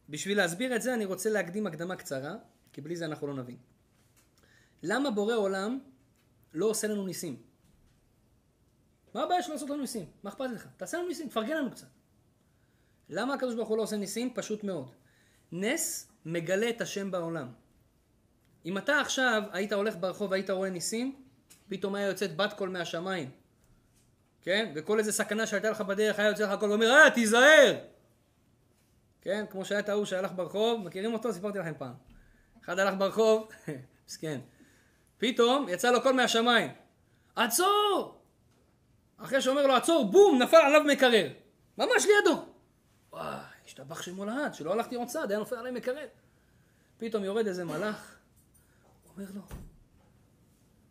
בשביל 0.09 0.37
להסביר 0.37 0.75
את 0.75 0.81
זה 0.81 0.93
אני 0.93 1.05
רוצה 1.05 1.29
להקדים 1.29 1.67
הקדמה 1.67 1.95
קצרה, 1.95 2.35
כי 2.73 2.81
בלי 2.81 2.95
זה 2.95 3.05
אנחנו 3.05 3.27
לא 3.27 3.33
נבין. 3.33 3.57
למה 4.83 5.11
בורא 5.11 5.35
עולם 5.35 5.79
לא 6.53 6.65
עושה 6.65 6.87
לנו 6.87 7.05
ניסים? 7.05 7.41
מה 9.13 9.23
הבעיה 9.23 9.43
שלא 9.43 9.53
לעשות 9.53 9.69
לנו 9.69 9.81
ניסים? 9.81 10.05
מה 10.23 10.29
אכפת 10.29 10.45
לך? 10.53 10.67
תעשה 10.77 10.97
לנו 10.97 11.07
ניסים, 11.07 11.29
תפרגן 11.29 11.57
לנו 11.57 11.71
קצת. 11.71 11.87
למה 13.09 13.33
הקדוש 13.33 13.55
ברוך 13.55 13.69
הוא 13.69 13.77
לא 13.77 13.83
עושה 13.83 13.97
ניסים? 13.97 14.33
פשוט 14.33 14.63
מאוד. 14.63 14.91
נס 15.51 16.11
מגלה 16.25 16.69
את 16.69 16.81
השם 16.81 17.11
בעולם. 17.11 17.47
אם 18.65 18.77
אתה 18.77 18.99
עכשיו 18.99 19.43
היית 19.51 19.73
הולך 19.73 19.95
ברחוב 19.99 20.31
והיית 20.31 20.49
רואה 20.49 20.69
ניסים, 20.69 21.23
פתאום 21.69 21.95
היה 21.95 22.07
יוצאת 22.07 22.35
בת 22.35 22.53
קול 22.53 22.69
מהשמיים. 22.69 23.31
כן? 24.47 24.71
וכל 24.75 24.99
איזה 24.99 25.11
סכנה 25.11 25.47
שהייתה 25.47 25.69
לך 25.69 25.81
בדרך 25.81 26.19
היה 26.19 26.27
יוצא 26.27 26.53
לך 26.53 26.59
קול 26.59 26.69
ואומר, 26.69 26.91
אה, 26.91 27.09
תיזהר! 27.09 27.77
כן? 29.21 29.45
כמו 29.49 29.65
שהיה 29.65 29.79
את 29.79 29.89
ההוא 29.89 30.05
שהלך 30.05 30.31
ברחוב, 30.35 30.83
מכירים 30.85 31.13
אותו? 31.13 31.33
סיפרתי 31.33 31.59
לכם 31.59 31.73
פעם. 31.77 31.93
אחד 32.63 32.79
הלך 32.79 32.93
ברחוב, 32.97 33.49
מסכן. 34.07 34.39
פתאום 35.17 35.69
יצא 35.69 35.91
לו 35.91 36.01
קול 36.01 36.11
מהשמיים. 36.11 36.71
עצור! 37.35 38.21
אחרי 39.17 39.41
שאומר 39.41 39.67
לו 39.67 39.75
עצור, 39.75 40.11
בום, 40.11 40.41
נפל 40.41 40.57
עליו 40.57 40.83
מקרר. 40.83 41.29
ממש 41.77 42.05
לידו. 42.05 42.45
וואי, 43.11 43.35
השתבח 43.65 44.01
שמו 44.01 44.25
לעד, 44.25 44.53
שלא 44.53 44.73
הלכתי 44.73 44.95
עוד 44.95 45.07
צעד, 45.07 45.31
היה 45.31 45.39
נופל 45.39 45.55
עליי 45.55 45.71
מקרר. 45.71 46.07
פתאום 46.97 47.23
יורד 47.23 47.47
איזה 47.47 47.65
מלאך, 47.65 48.17
אומר 49.15 49.25
לו, 49.35 49.41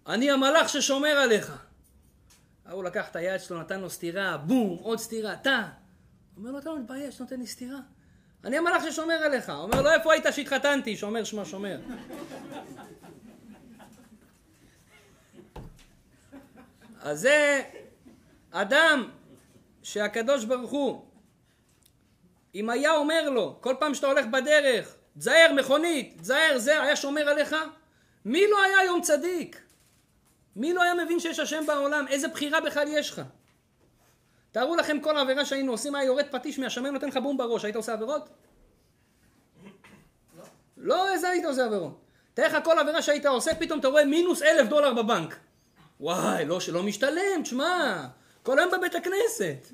אני 0.07 0.31
המלאך 0.31 0.69
ששומר 0.69 1.17
עליך. 1.19 1.67
ההוא 2.69 2.85
לקח 2.85 3.09
את 3.09 3.17
היד 3.17 3.41
שלו, 3.41 3.61
נתן 3.61 3.81
לו 3.81 3.91
סטירה, 3.91 4.37
בום, 4.37 4.79
עוד 4.83 4.99
סטירה, 4.99 5.33
אתה. 5.33 5.69
אומר 6.37 6.51
לו, 6.51 6.59
אתה 6.59 6.71
לא 6.71 6.79
מתבייש, 6.79 7.21
נותן 7.21 7.41
לי 7.41 7.47
סטירה. 7.47 7.79
אני 8.45 8.59
המלאך 8.59 8.83
ששומר 8.91 9.15
עליך. 9.15 9.51
אומר 9.51 9.83
לו, 9.83 9.91
איפה 9.91 10.13
היית 10.13 10.25
שהתחתנתי? 10.31 10.97
שומר 10.97 11.25
שמה 11.25 11.45
שומר. 11.45 11.81
אז 17.01 17.21
זה 17.21 17.63
אדם 18.51 19.11
שהקדוש 19.83 20.45
ברוך 20.45 20.71
הוא, 20.71 21.05
אם 22.55 22.71
היה 22.71 22.93
אומר 22.93 23.31
לו, 23.31 23.59
כל 23.61 23.75
פעם 23.81 23.95
שאתה 23.95 24.07
הולך 24.07 24.27
בדרך, 24.27 24.97
תזהר 25.19 25.53
מכונית, 25.57 26.21
תזהר 26.21 26.59
זה, 26.59 26.83
היה 26.83 26.97
שומר 26.97 27.29
עליך, 27.29 27.57
מי 28.25 28.51
לא 28.51 28.63
היה 28.63 28.79
היום 28.79 29.01
צדיק? 29.03 29.66
מי 30.57 30.75
לא 30.75 30.83
היה 30.83 30.95
מבין 30.95 31.21
שיש 31.21 31.39
השם 31.39 31.67
בעולם? 31.67 32.05
איזה 32.09 32.29
בחירה 32.29 32.61
בכלל 32.61 32.89
יש 32.89 33.11
לך? 33.11 33.23
תארו 34.53 34.77
לכם 34.77 35.01
כל 35.01 35.17
עבירה 35.17 35.45
שהיינו 35.45 35.73
עושים, 35.73 35.95
היה 35.95 36.05
יורד 36.05 36.25
פטיש 36.31 36.59
מהשמיים 36.59 36.95
נותן 36.95 37.09
לך 37.09 37.17
בום 37.17 37.37
בראש, 37.37 37.65
היית 37.65 37.77
עושה 37.77 37.93
עבירות? 37.93 38.29
לא. 40.39 40.45
לא, 40.77 41.13
איזה 41.13 41.29
היית 41.29 41.45
עושה 41.45 41.65
עבירות. 41.65 42.01
תאר 42.35 42.47
לך 42.47 42.57
כל 42.65 42.79
עבירה 42.79 43.03
שהיית 43.03 43.27
עושה, 43.27 43.55
פתאום 43.55 43.81
אתה 43.81 43.89
רואה 43.89 44.05
מינוס 44.05 44.43
אלף 44.43 44.69
דולר 44.69 44.95
בבנק. 44.95 45.37
וואי, 46.01 46.45
לא 46.45 46.61
שלא 46.61 46.83
משתלם, 46.83 47.43
תשמע, 47.43 48.07
כל 48.43 48.59
היום 48.59 48.71
בבית 48.71 48.95
הכנסת. 48.95 49.67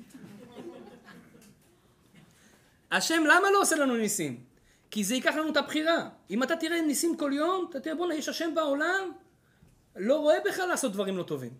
השם 2.91 3.23
למה 3.25 3.51
לא 3.53 3.61
עושה 3.61 3.75
לנו 3.75 3.95
ניסים? 3.95 4.43
כי 4.91 5.03
זה 5.03 5.15
ייקח 5.15 5.35
לנו 5.35 5.49
את 5.49 5.57
הבחירה. 5.57 6.09
אם 6.29 6.43
אתה 6.43 6.55
תראה 6.55 6.81
ניסים 6.81 7.17
כל 7.17 7.31
יום, 7.33 7.67
אתה 7.69 7.79
תראה 7.79 7.95
בואנה 7.95 8.15
יש 8.15 8.29
השם 8.29 8.55
בעולם, 8.55 9.11
לא 9.95 10.19
רואה 10.19 10.37
בכלל 10.45 10.67
לעשות 10.67 10.93
דברים 10.93 11.17
לא 11.17 11.23
טובים. 11.23 11.53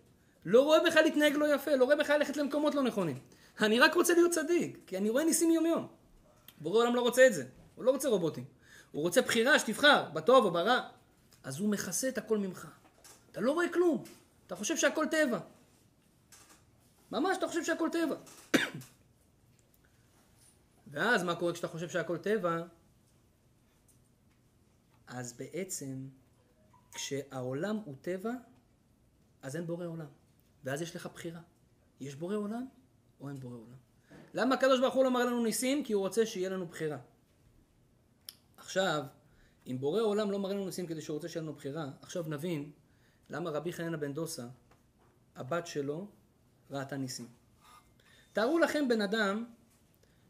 לא 0.46 0.62
רואה 0.62 0.80
בכלל 0.88 1.04
להתנהג 1.04 1.34
לא 1.34 1.56
יפה, 1.56 1.76
לא 1.76 1.86
רואה 1.86 1.96
בכלל 1.96 2.18
ללכת 2.18 2.38
למקומות 2.38 2.76
לא 2.76 2.84
נכונים. 2.84 3.20
אני 3.62 3.80
רק 3.80 3.94
רוצה 3.94 4.14
להיות 4.14 4.32
צדיק, 4.32 4.78
כי 4.88 4.98
אני 4.98 5.10
רואה 5.10 5.24
ניסים 5.24 5.52
יום 5.52 5.66
יום. 5.66 5.88
בורא 6.62 6.80
עולם 6.80 6.96
לא 6.96 7.02
רוצה 7.02 7.28
את 7.28 7.34
זה, 7.34 7.46
הוא 7.76 7.86
לא 7.86 7.92
רוצה 7.92 8.10
רובוטים. 8.10 8.44
הוא 8.92 9.02
רוצה 9.02 9.22
בחירה 9.22 9.60
שתבחר, 9.60 10.10
בטוב 10.14 10.46
או 10.46 10.52
ברע. 10.52 10.90
אז 11.44 11.60
הוא 11.60 11.70
מכסה 11.70 12.10
את 12.10 12.18
הכל 12.18 12.38
ממך. 12.38 12.68
אתה 13.32 13.42
לא 13.42 13.52
רואה 13.52 13.70
כלום. 13.74 14.04
אתה 14.48 14.56
חושב 14.56 14.78
שהכל 14.78 15.06
טבע. 15.12 15.40
ממש 17.12 17.38
אתה 17.38 17.48
חושב 17.48 17.64
שהכל 17.64 17.90
טבע. 17.92 18.16
ואז 20.92 21.24
מה 21.24 21.36
קורה 21.36 21.54
כשאתה 21.54 21.68
חושב 21.68 21.90
שהכל 21.90 22.18
טבע? 22.18 22.64
אז 25.08 25.34
בעצם 25.34 26.08
כשהעולם 26.94 27.76
הוא 27.86 27.96
טבע, 28.02 28.32
אז 29.42 29.56
אין 29.56 29.68
בורא 29.68 29.86
עולם. 29.86 30.08
ואז 30.64 30.82
יש 30.82 30.96
לך 30.96 31.08
בחירה. 31.14 31.42
יש 32.00 32.16
בורא 32.16 32.36
עולם 32.36 32.66
או 33.22 33.30
אין 33.30 33.40
בורא 33.40 33.58
עולם. 33.58 33.78
למה 34.34 34.56
הקדוש 34.56 34.80
ברוך 34.80 34.96
הוא 34.96 35.04
לא 35.04 35.12
מראה 35.12 35.26
לנו 35.26 35.44
ניסים? 35.44 35.84
כי 35.84 35.94
הוא 35.94 36.02
רוצה 36.02 36.26
שיהיה 36.26 36.50
לנו 36.50 36.68
בחירה. 36.68 36.98
עכשיו, 38.58 39.04
אם 39.68 39.78
בורא 39.80 40.02
עולם 40.02 40.32
לא 40.32 40.40
מראה 40.40 40.54
לנו 40.54 40.66
ניסים 40.66 40.88
כדי 40.88 41.02
שהוא 41.02 41.16
רוצה 41.16 41.30
שיהיה 41.30 41.44
לנו 41.44 41.54
בחירה, 41.54 41.90
עכשיו 42.02 42.24
נבין 42.28 42.72
למה 43.30 43.50
רבי 43.50 43.74
חננה 43.74 43.98
בן 43.98 44.14
דוסה, 44.14 44.48
הבת 45.36 45.68
שלו, 45.68 46.08
ראתה 46.72 46.98
ניסים. 46.98 47.28
תארו 48.34 48.60
לכם 48.60 48.88
בן 48.88 49.02
אדם 49.02 49.46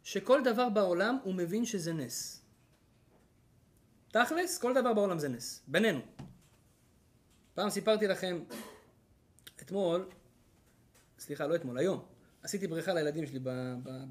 שכל 0.03 0.43
דבר 0.43 0.69
בעולם 0.69 1.17
הוא 1.23 1.33
מבין 1.33 1.65
שזה 1.65 1.93
נס. 1.93 2.41
תכלס, 4.11 4.57
כל 4.57 4.73
דבר 4.73 4.93
בעולם 4.93 5.19
זה 5.19 5.29
נס. 5.29 5.63
בינינו. 5.67 5.99
פעם 7.53 7.69
סיפרתי 7.69 8.07
לכם, 8.07 8.43
אתמול, 9.61 10.09
סליחה, 11.19 11.47
לא 11.47 11.55
אתמול, 11.55 11.77
היום, 11.77 12.05
עשיתי 12.43 12.67
בריכה 12.67 12.93
לילדים 12.93 13.25
שלי 13.25 13.39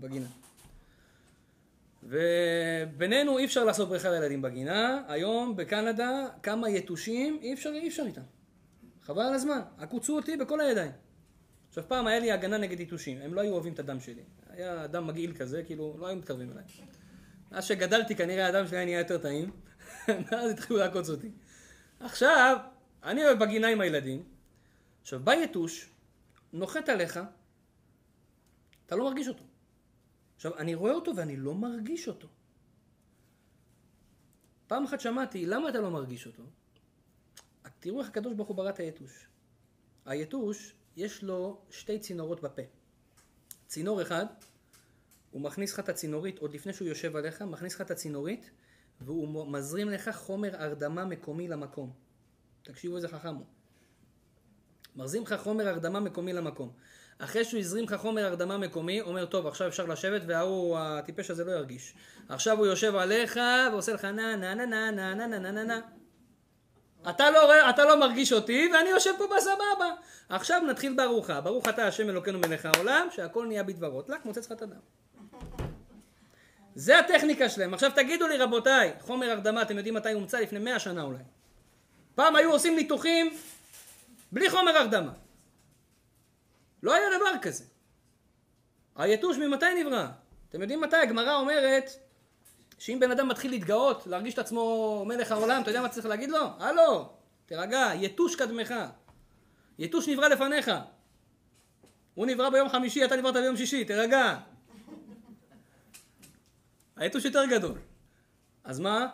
בגינה. 0.01 0.29
ובינינו 2.03 3.39
אי 3.39 3.45
אפשר 3.45 3.65
לעשות 3.65 3.89
בריכה 3.89 4.11
לילדים 4.11 4.43
בגינה, 4.43 5.03
היום 5.09 5.57
בקנדה 5.57 6.27
כמה 6.43 6.71
יתושים, 6.71 7.39
אי 7.43 7.53
אפשר, 7.53 7.71
אי 7.71 7.89
אפשר 7.89 8.03
איתם. 8.07 8.23
חבל 9.03 9.23
על 9.23 9.35
הזמן, 9.35 9.61
עקוצו 9.79 10.17
אותי 10.17 10.37
בכל 10.37 10.61
הידיים. 10.61 10.93
עכשיו 11.69 11.85
פעם 11.89 12.07
היה 12.07 12.19
לי 12.19 12.33
הגנה 12.33 12.59
נגד 12.59 12.81
יתושים, 12.81 13.19
הם 13.23 13.35
לא 13.35 13.41
היו 13.41 13.53
אוהבים 13.53 13.73
את 13.73 13.79
הדם 13.79 14.01
שלי. 14.01 14.23
היה 14.51 14.87
דם 14.87 15.07
מגעיל 15.07 15.35
כזה, 15.35 15.63
כאילו 15.63 15.97
לא 15.99 16.07
היו 16.07 16.17
מתקרבים 16.17 16.53
אליי. 16.53 16.65
אז 17.51 17.65
שגדלתי 17.65 18.15
כנראה 18.15 18.47
הדם 18.47 18.67
שלי 18.67 18.85
נהיה 18.85 18.99
יותר 18.99 19.19
טעים, 19.19 19.51
ואז 20.31 20.51
התחילו 20.51 20.79
לעקוץ 20.79 21.11
אותי. 21.11 21.31
עכשיו, 22.01 22.57
אני 23.03 23.21
בגינה 23.41 23.69
עם 23.69 23.81
הילדים, 23.81 24.25
עכשיו 25.03 25.21
בא 25.21 25.33
יתוש, 25.33 25.91
נוחת 26.53 26.89
עליך, 26.89 27.21
אתה 28.87 28.97
לא 28.97 29.05
מרגיש 29.05 29.29
אותו. 29.29 29.45
עכשיו, 30.37 30.59
אני 30.59 30.75
רואה 30.75 30.93
אותו 30.93 31.17
ואני 31.17 31.37
לא 31.37 31.55
מרגיש 31.55 32.09
אותו. 32.09 32.29
פעם 34.67 34.85
אחת 34.85 35.01
שמעתי, 35.01 35.47
למה 35.47 35.69
אתה 35.69 35.81
לא 35.81 35.91
מרגיש 35.91 36.27
אותו? 36.27 36.43
תראו 37.81 38.01
איך 38.01 38.09
הקדוש 38.09 38.35
ברוך 38.35 38.49
הוא 38.49 38.57
ברא 38.57 38.71
את 38.71 38.79
היתוש. 38.79 39.27
היתוש, 40.05 40.75
יש 40.97 41.25
לו 41.25 41.61
שתי 41.71 41.99
צינורות 41.99 42.41
בפה. 42.41 42.63
צינור 43.67 44.03
אחד, 44.03 44.27
הוא 45.31 45.43
מכניס 45.43 45.73
לך 45.73 45.81
את 45.81 45.89
הצינורית, 45.89 46.39
עוד 46.39 46.55
לפני 46.55 46.73
שהוא 46.73 46.89
יושב 46.89 47.17
עליך, 47.17 47.43
מכניס 47.43 47.75
לך 47.75 47.81
את 47.81 47.91
הצינורית, 47.91 48.51
והוא 49.01 49.53
מזרים 49.53 49.89
לך 49.89 50.11
חומר 50.15 50.63
הרדמה 50.63 51.05
מקומי 51.05 51.49
למקום. 51.49 51.93
תקשיבו 52.63 52.97
איזה 52.97 53.09
חכם 53.09 53.35
הוא. 53.35 53.47
מרזים 54.97 55.23
לך 55.23 55.35
חומר 55.43 55.69
הרדמה 55.69 56.01
מקומי 56.01 56.33
למקום. 56.33 56.73
אחרי 57.19 57.45
שהוא 57.45 57.61
הזרים 57.61 57.85
לך 57.85 57.95
חומר 57.95 58.25
הרדמה 58.25 58.59
מקומי, 58.59 59.01
אומר, 59.01 59.27
טוב, 59.27 59.47
עכשיו 59.47 59.69
אפשר 59.69 59.87
לשבת, 59.87 60.23
וההוא, 60.27 60.79
הטיפש 60.79 61.31
הזה 61.31 61.45
לא 61.45 61.53
ירגיש. 61.53 61.95
עכשיו 62.29 62.59
הוא 62.59 62.67
יושב 62.67 62.97
עליך, 62.97 63.41
ועושה 63.73 63.93
לך 63.93 64.05
נה 64.05 64.37
נה 64.37 64.55
נה 64.55 64.67
נה 64.67 64.91
נה 64.91 65.15
נה 65.15 65.27
נה 65.27 65.39
נה 65.39 65.51
נה 65.51 65.65
נה 65.65 65.81
אתה 67.11 67.31
לא, 67.31 67.71
אתה 67.71 67.85
לא 67.85 68.01
מרגיש 68.01 68.33
אותי, 68.33 68.71
ואני 68.75 68.89
יושב 68.89 69.11
פה 69.19 69.25
בסבבה. 69.37 69.91
עכשיו 70.29 70.63
נתחיל 70.69 70.95
בארוחה. 70.95 71.41
ברוך 71.41 71.69
אתה 71.69 71.87
השם 71.87 72.09
אלוקינו 72.09 72.39
מלך 72.39 72.67
העולם, 72.67 73.07
שהכל 73.11 73.47
נהיה 73.47 73.63
בדברות. 73.63 74.09
לק, 74.09 74.25
מוצץ 74.25 74.47
לך 74.47 74.53
את 74.53 74.63
הדם. 74.63 74.77
זה 76.75 76.99
הטכניקה 76.99 77.49
שלהם. 77.49 77.75
עכשיו 77.75 77.91
תגידו 77.95 78.29
לי 78.29 78.37
רבותיי, 78.37 78.93
חומר 79.01 79.31
הרדמה, 79.31 79.63
אתם 79.63 79.77
יודעים 79.77 79.95
מתי 79.95 80.13
הומצא? 80.13 80.41
לפני 80.41 80.59
מאה 80.59 80.79
שנה 80.79 81.03
אולי. 81.03 81.19
פעם 82.15 82.37
היו 82.37 82.53
עושים 82.53 82.77
ניתוחים 82.77 83.37
בלי 84.33 84.51
חומר 84.51 84.77
הרדמה. 84.77 85.13
לא 86.83 86.95
היה 86.95 87.07
דבר 87.19 87.39
כזה. 87.43 87.65
היתוש 88.97 89.37
ממתי 89.37 89.85
נברא? 89.85 90.07
אתם 90.49 90.61
יודעים 90.61 90.81
מתי? 90.81 90.97
הגמרא 90.97 91.35
אומרת 91.35 91.91
שאם 92.79 92.99
בן 93.01 93.11
אדם 93.11 93.29
מתחיל 93.29 93.51
להתגאות, 93.51 94.07
להרגיש 94.07 94.35
את 94.35 94.39
עצמו 94.39 95.05
מלך 95.07 95.33
העולם, 95.33 95.63
אתה 95.63 95.71
יודע 95.71 95.83
מה 95.83 95.89
צריך 95.89 96.07
להגיד 96.07 96.31
לו? 96.31 96.47
הלו, 96.59 97.13
תירגע, 97.47 97.91
יתוש 97.95 98.37
קדמך. 98.37 98.75
יתוש 99.79 100.09
נברא 100.09 100.29
לפניך. 100.29 100.71
הוא 102.15 102.27
נברא 102.27 102.51
ביום 102.51 102.69
חמישי, 102.69 103.05
אתה 103.05 103.17
נבראת 103.17 103.35
ביום 103.35 103.57
שישי, 103.57 103.85
תירגע. 103.85 104.39
היתוש 106.97 107.25
יותר 107.25 107.45
גדול. 107.47 107.79
אז 108.65 108.81
מה? 108.81 109.09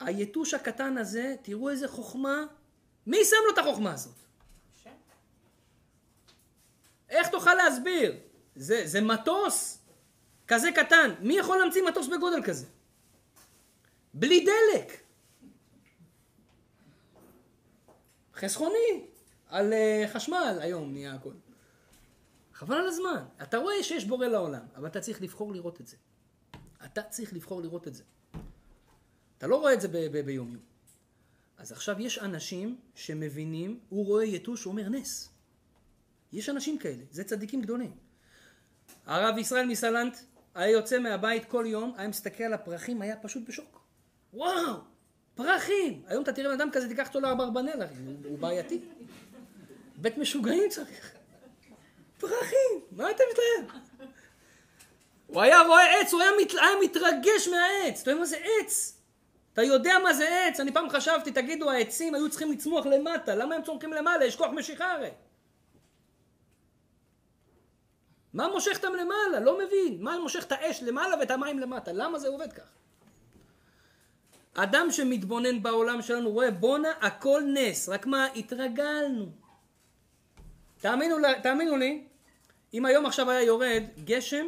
היתוש 0.00 0.54
הקטן 0.54 0.98
הזה, 0.98 1.34
תראו 1.42 1.70
איזה 1.70 1.88
חוכמה. 1.88 2.44
מי 3.06 3.24
שם 3.24 3.36
לו 3.46 3.52
את 3.52 3.58
החוכמה 3.58 3.92
הזאת? 3.92 4.14
איך 7.08 7.28
תוכל 7.28 7.54
להסביר? 7.54 8.16
זה, 8.56 8.82
זה 8.84 9.00
מטוס 9.00 9.78
כזה 10.46 10.68
קטן. 10.72 11.14
מי 11.20 11.34
יכול 11.34 11.58
להמציא 11.58 11.82
מטוס 11.82 12.06
בגודל 12.06 12.42
כזה? 12.42 12.66
בלי 14.14 14.46
דלק. 14.46 15.00
חסכוני. 18.34 19.06
על 19.48 19.72
uh, 19.72 20.08
חשמל 20.08 20.58
היום 20.60 20.92
נהיה 20.92 21.14
הכל. 21.14 21.32
חבל 22.54 22.76
על 22.76 22.86
הזמן. 22.86 23.24
אתה 23.42 23.56
רואה 23.56 23.82
שיש 23.82 24.04
בורא 24.04 24.26
לעולם, 24.26 24.66
אבל 24.76 24.86
אתה 24.86 25.00
צריך 25.00 25.22
לבחור 25.22 25.52
לראות 25.52 25.80
את 25.80 25.86
זה. 25.86 25.96
אתה 26.84 27.02
צריך 27.02 27.32
לבחור 27.32 27.62
לראות 27.62 27.88
את 27.88 27.94
זה. 27.94 28.02
אתה 29.44 29.50
לא 29.50 29.56
רואה 29.56 29.74
את 29.74 29.80
זה 29.80 29.88
ביום 29.88 30.28
יום. 30.28 30.56
אז 31.58 31.72
עכשיו 31.72 32.00
יש 32.00 32.18
אנשים 32.18 32.76
שמבינים, 32.94 33.80
הוא 33.88 34.06
רואה 34.06 34.24
יתוש, 34.24 34.64
הוא 34.64 34.72
אומר 34.72 34.88
נס. 34.88 35.28
יש 36.32 36.48
אנשים 36.48 36.78
כאלה, 36.78 37.02
זה 37.10 37.24
צדיקים 37.24 37.62
גדולים. 37.62 37.96
הרב 39.06 39.38
ישראל 39.38 39.66
מסלנט 39.66 40.16
היה 40.54 40.70
יוצא 40.70 40.98
מהבית 40.98 41.44
כל 41.44 41.64
יום, 41.68 41.94
היה 41.96 42.08
מסתכל 42.08 42.44
על 42.44 42.52
הפרחים, 42.52 43.02
היה 43.02 43.16
פשוט 43.16 43.42
בשוק. 43.48 43.80
וואו, 44.32 44.76
פרחים! 45.34 46.02
היום 46.06 46.22
אתה 46.22 46.32
תראה 46.32 46.48
בן 46.48 46.60
אדם 46.60 46.70
כזה, 46.72 46.88
תיקח 46.88 47.08
אותו 47.08 47.20
לאברבנל, 47.20 47.82
הוא 48.24 48.38
בעייתי. 48.38 48.80
בית 49.96 50.18
משוגעים 50.18 50.70
צריך. 50.70 51.12
פרחים, 52.18 52.80
מה 52.92 53.10
אתה 53.10 53.22
מתלהב? 53.32 53.80
הוא 55.26 55.42
היה 55.42 55.62
רואה 55.62 56.00
עץ, 56.00 56.12
הוא 56.12 56.22
היה, 56.22 56.30
מת, 56.42 56.50
היה 56.50 56.76
מתרגש 56.84 57.48
מהעץ. 57.48 58.00
אתה 58.02 58.10
יודע 58.10 58.20
מה 58.20 58.26
זה 58.26 58.36
עץ? 58.36 58.94
אתה 59.54 59.62
יודע 59.62 59.92
מה 60.02 60.14
זה 60.14 60.46
עץ? 60.48 60.60
אני 60.60 60.72
פעם 60.72 60.90
חשבתי, 60.90 61.32
תגידו, 61.32 61.70
העצים 61.70 62.14
היו 62.14 62.30
צריכים 62.30 62.52
לצמוח 62.52 62.86
למטה, 62.86 63.34
למה 63.34 63.54
הם 63.54 63.62
צומחים 63.62 63.92
למעלה? 63.92 64.24
יש 64.24 64.36
כוח 64.36 64.50
משיכה 64.50 64.92
הרי. 64.92 65.10
מה 68.32 68.48
מושך 68.48 68.76
אותם 68.76 68.94
למעלה? 68.94 69.40
לא 69.40 69.58
מבין. 69.58 70.02
מה 70.02 70.18
מושך 70.18 70.44
את 70.44 70.52
האש 70.52 70.82
למעלה 70.82 71.16
ואת 71.20 71.30
המים 71.30 71.58
למטה? 71.58 71.92
למה 71.92 72.18
זה 72.18 72.28
עובד 72.28 72.52
כך? 72.52 72.68
אדם 74.54 74.86
שמתבונן 74.90 75.62
בעולם 75.62 76.02
שלנו 76.02 76.30
רואה 76.30 76.50
בואנה 76.50 76.92
הכל 77.00 77.42
נס, 77.54 77.88
רק 77.88 78.06
מה 78.06 78.26
התרגלנו. 78.26 79.26
תאמינו, 80.78 81.16
תאמינו 81.42 81.76
לי, 81.76 82.04
אם 82.74 82.84
היום 82.86 83.06
עכשיו 83.06 83.30
היה 83.30 83.42
יורד 83.42 83.82
גשם, 84.04 84.46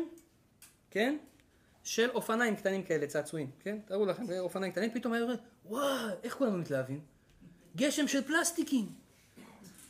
כן? 0.90 1.16
של 1.86 2.10
אופניים 2.10 2.56
קטנים 2.56 2.82
כאלה, 2.82 3.06
צעצועים, 3.06 3.50
כן? 3.60 3.78
תראו 3.86 4.06
לכם, 4.06 4.22
אופניים 4.38 4.72
קטנים, 4.72 4.90
פתאום 4.90 5.12
היה 5.12 5.20
יורד, 5.20 5.38
וואי, 5.64 6.12
איך 6.22 6.34
כולם 6.34 6.60
מתלהבים? 6.60 7.00
גשם 7.76 8.08
של 8.08 8.22
פלסטיקים. 8.22 8.86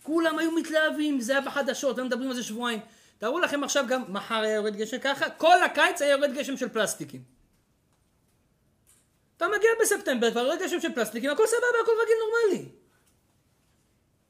כולם 0.03 0.39
היו 0.39 0.51
מתלהבים, 0.53 1.21
זה 1.21 1.33
היה 1.33 1.41
בחדשות, 1.41 1.99
הם 1.99 2.07
מדברים 2.07 2.29
על 2.31 2.37
זה 2.37 2.43
שבועיים. 2.43 2.81
תארו 3.19 3.39
לכם 3.39 3.65
עכשיו 3.65 3.85
גם, 3.89 4.03
מחר 4.09 4.35
היה 4.35 4.55
יורד 4.55 4.77
גשם 4.77 4.99
ככה, 4.99 5.31
כל 5.31 5.63
הקיץ 5.63 6.03
היה 6.03 6.11
יורד 6.11 6.35
גשם 6.35 6.57
של 6.57 6.69
פלסטיקים. 6.69 7.23
אתה 9.37 9.47
מגיע 9.49 9.71
בספטמבר, 9.83 10.31
כבר 10.31 10.41
יורד 10.41 10.59
גשם 10.63 10.81
של 10.81 10.95
פלסטיקים, 10.95 11.31
הכל 11.31 11.47
סבבה, 11.47 11.67
הכל 11.83 11.93
רגיל 12.03 12.17
נורמלי. 12.25 12.69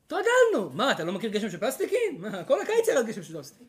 התרגלנו. 0.06 0.76
מה, 0.76 0.92
אתה 0.92 1.04
לא 1.04 1.12
מכיר 1.12 1.30
גשם 1.30 1.50
של 1.50 1.58
פלסטיקים? 1.58 2.20
מה, 2.20 2.44
כל 2.44 2.60
הקיץ 2.60 2.88
ירד 2.88 3.06
גשם 3.06 3.22
של 3.22 3.32
פלסטיקים. 3.32 3.66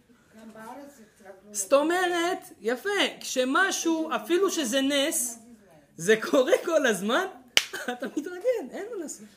זאת 1.51 1.73
אומרת, 1.73 2.39
יפה, 2.59 2.89
כשמשהו, 3.19 4.09
אפילו 4.15 4.51
שזה 4.51 4.81
נס, 4.81 5.39
זה 5.97 6.15
קורה 6.31 6.53
כל 6.65 6.85
הזמן, 6.85 7.25
אתה 7.69 8.07
מתרגל, 8.17 8.69
אין 8.71 8.85
מה 8.91 9.03
לעשות. 9.03 9.27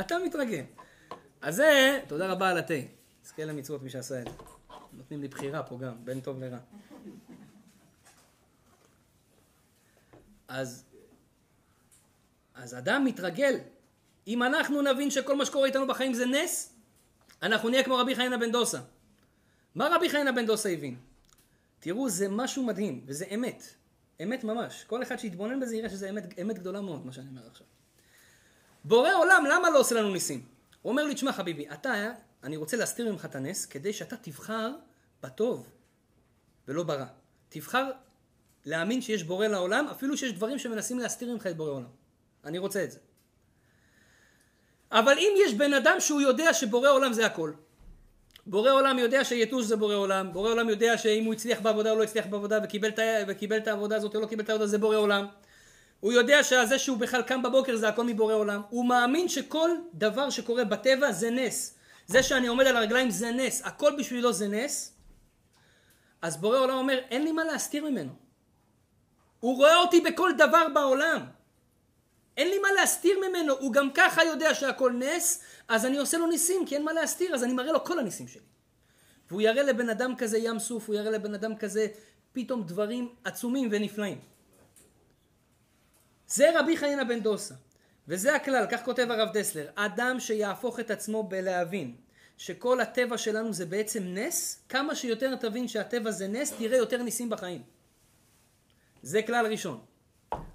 אתה 0.00 0.18
מתרגל. 0.18 0.62
אז 1.40 1.56
זה, 1.56 2.00
תודה 2.06 2.32
רבה 2.32 2.48
על 2.50 2.58
התה. 2.58 2.74
תזכה 3.22 3.44
למצוות 3.44 3.82
מי 3.82 3.90
שעשה 3.90 4.20
את 4.20 4.24
זה. 4.24 4.32
נותנים 4.92 5.22
לי 5.22 5.28
בחירה 5.28 5.62
פה 5.62 5.78
גם, 5.78 6.04
בין 6.04 6.20
טוב 6.20 6.40
לרע. 6.40 6.58
אז, 10.48 10.84
אז 12.54 12.78
אדם 12.78 13.04
מתרגל. 13.04 13.58
אם 14.26 14.42
אנחנו 14.42 14.82
נבין 14.82 15.10
שכל 15.10 15.36
מה 15.36 15.44
שקורה 15.44 15.66
איתנו 15.66 15.86
בחיים 15.86 16.14
זה 16.14 16.26
נס, 16.26 16.72
אנחנו 17.42 17.68
נהיה 17.68 17.84
כמו 17.84 17.96
רבי 17.96 18.14
חיינה 18.14 18.38
בן 18.38 18.52
דוסה. 18.52 18.78
מה 19.74 19.88
רבי 19.96 20.10
חיינה 20.10 20.32
בן 20.32 20.46
דוסה 20.46 20.68
הבין? 20.68 20.96
תראו, 21.80 22.08
זה 22.08 22.28
משהו 22.28 22.62
מדהים, 22.62 23.04
וזה 23.06 23.24
אמת. 23.34 23.62
אמת 24.22 24.44
ממש. 24.44 24.84
כל 24.84 25.02
אחד 25.02 25.16
שיתבונן 25.16 25.60
בזה 25.60 25.76
יראה 25.76 25.90
שזה 25.90 26.10
אמת, 26.10 26.38
אמת 26.42 26.58
גדולה 26.58 26.80
מאוד, 26.80 27.06
מה 27.06 27.12
שאני 27.12 27.28
אומר 27.28 27.46
עכשיו. 27.46 27.66
בורא 28.84 29.12
עולם, 29.14 29.44
למה 29.50 29.70
לא 29.70 29.78
עושה 29.78 29.94
לנו 29.94 30.12
ניסים? 30.12 30.44
הוא 30.82 30.90
אומר 30.90 31.04
לי, 31.04 31.14
תשמע 31.14 31.32
חביבי, 31.32 31.68
אתה, 31.72 32.12
אני 32.42 32.56
רוצה 32.56 32.76
להסתיר 32.76 33.12
ממך 33.12 33.24
את 33.24 33.34
הנס, 33.34 33.66
כדי 33.66 33.92
שאתה 33.92 34.16
תבחר 34.16 34.72
בטוב 35.22 35.68
ולא 36.68 36.82
ברע. 36.82 37.06
תבחר 37.48 37.90
להאמין 38.64 39.02
שיש 39.02 39.22
בורא 39.22 39.46
לעולם, 39.46 39.86
אפילו 39.88 40.16
שיש 40.16 40.32
דברים 40.32 40.58
שמנסים 40.58 40.98
להסתיר 40.98 41.32
ממך 41.32 41.46
את 41.46 41.56
בורא 41.56 41.70
עולם. 41.70 41.90
אני 42.44 42.58
רוצה 42.58 42.84
את 42.84 42.92
זה. 42.92 42.98
אבל 44.92 45.18
אם 45.18 45.32
יש 45.46 45.54
בן 45.54 45.74
אדם 45.74 45.96
שהוא 46.00 46.20
יודע 46.20 46.54
שבורא 46.54 46.90
עולם 46.90 47.12
זה 47.12 47.26
הכל, 47.26 47.52
בורא 48.46 48.70
עולם 48.70 48.98
יודע 48.98 49.24
שיתוש 49.24 49.64
זה 49.64 49.76
בורא 49.76 49.94
עולם, 49.94 50.32
בורא 50.32 50.50
עולם 50.50 50.68
יודע 50.68 50.98
שאם 50.98 51.24
הוא 51.24 51.34
הצליח 51.34 51.60
בעבודה 51.60 51.90
או 51.90 51.96
לא 51.96 52.02
הצליח 52.02 52.26
בעבודה 52.26 52.58
וקיבל, 52.64 52.90
וקיבל 53.28 53.56
את 53.56 53.68
העבודה 53.68 53.96
הזאת 53.96 54.14
או 54.14 54.20
לא 54.20 54.26
קיבל 54.26 54.44
את 54.44 54.48
העבודה 54.48 54.66
זה 54.66 54.78
בורא 54.78 54.96
עולם. 54.96 55.26
הוא 56.00 56.12
יודע 56.12 56.42
שזה 56.42 56.78
שהוא 56.78 56.98
בכלל 56.98 57.22
קם 57.22 57.42
בבוקר 57.42 57.76
זה 57.76 57.88
הכל 57.88 58.04
מבורא 58.04 58.34
עולם. 58.34 58.60
הוא 58.70 58.86
מאמין 58.86 59.28
שכל 59.28 59.70
דבר 59.94 60.30
שקורה 60.30 60.64
בטבע 60.64 61.12
זה 61.12 61.30
נס. 61.30 61.74
זה 62.06 62.22
שאני 62.22 62.46
עומד 62.46 62.66
על 62.66 62.76
הרגליים 62.76 63.10
זה 63.10 63.30
נס, 63.30 63.62
הכל 63.64 63.96
בשבילו 63.98 64.32
זה 64.32 64.48
נס. 64.48 64.92
אז 66.22 66.36
בורא 66.36 66.58
עולם 66.58 66.76
אומר, 66.76 66.98
אין 67.10 67.24
לי 67.24 67.32
מה 67.32 67.44
להסתיר 67.44 67.84
ממנו. 67.84 68.12
הוא 69.40 69.56
רואה 69.56 69.76
אותי 69.76 70.00
בכל 70.00 70.30
דבר 70.38 70.66
בעולם. 70.74 71.20
אין 72.36 72.48
לי 72.48 72.58
מה 72.58 72.68
להסתיר 72.72 73.18
ממנו, 73.28 73.54
הוא 73.58 73.72
גם 73.72 73.90
ככה 73.94 74.24
יודע 74.24 74.54
שהכל 74.54 74.92
נס, 74.92 75.42
אז 75.68 75.86
אני 75.86 75.98
עושה 75.98 76.18
לו 76.18 76.26
ניסים, 76.26 76.66
כי 76.66 76.74
אין 76.74 76.84
מה 76.84 76.92
להסתיר, 76.92 77.34
אז 77.34 77.44
אני 77.44 77.52
מראה 77.52 77.72
לו 77.72 77.84
כל 77.84 77.98
הניסים 77.98 78.28
שלי. 78.28 78.42
והוא 79.30 79.42
יראה 79.42 79.62
לבן 79.62 79.88
אדם 79.88 80.16
כזה 80.16 80.38
ים 80.38 80.58
סוף, 80.58 80.88
הוא 80.88 80.94
יראה 80.94 81.10
לבן 81.10 81.34
אדם 81.34 81.56
כזה 81.56 81.86
פתאום 82.32 82.62
דברים 82.62 83.14
עצומים 83.24 83.68
ונפלאים. 83.72 84.18
זה 86.26 86.60
רבי 86.60 86.76
חיינה 86.76 87.04
בן 87.04 87.20
דוסה, 87.20 87.54
וזה 88.08 88.34
הכלל, 88.34 88.66
כך 88.70 88.84
כותב 88.84 89.06
הרב 89.10 89.28
דסלר, 89.32 89.70
אדם 89.74 90.20
שיהפוך 90.20 90.80
את 90.80 90.90
עצמו 90.90 91.22
בלהבין 91.22 91.96
שכל 92.36 92.80
הטבע 92.80 93.18
שלנו 93.18 93.52
זה 93.52 93.66
בעצם 93.66 94.02
נס, 94.04 94.62
כמה 94.68 94.94
שיותר 94.94 95.36
תבין 95.36 95.68
שהטבע 95.68 96.10
זה 96.10 96.28
נס, 96.28 96.52
תראה 96.52 96.76
יותר 96.76 97.02
ניסים 97.02 97.30
בחיים. 97.30 97.62
זה 99.02 99.22
כלל 99.22 99.46
ראשון. 99.46 99.80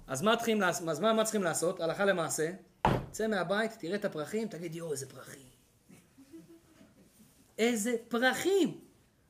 אז 0.06 0.22
מה, 0.22 0.36
צריכים, 0.36 0.62
אז 0.62 1.00
מה, 1.00 1.12
מה 1.12 1.24
צריכים 1.24 1.42
לעשות? 1.42 1.80
הלכה 1.80 2.04
למעשה, 2.04 2.50
צא 3.10 3.26
מהבית, 3.26 3.72
תראה 3.72 3.94
את 3.94 4.04
הפרחים, 4.04 4.48
תגיד 4.48 4.74
יואו 4.74 4.92
איזה 4.92 5.08
פרחים. 5.08 5.46
איזה 7.58 7.96
פרחים. 8.08 8.80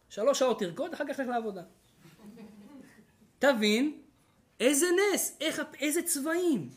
שלוש 0.09 0.39
שעות 0.39 0.59
תרקוד, 0.59 0.95
אחר 0.95 1.05
כך 1.09 1.19
לך 1.19 1.29
לעבודה. 1.29 1.63
תבין 3.39 4.01
איזה 4.61 4.87
נס, 5.15 5.37
איך, 5.41 5.63
איזה 5.81 6.03
צבעים, 6.03 6.71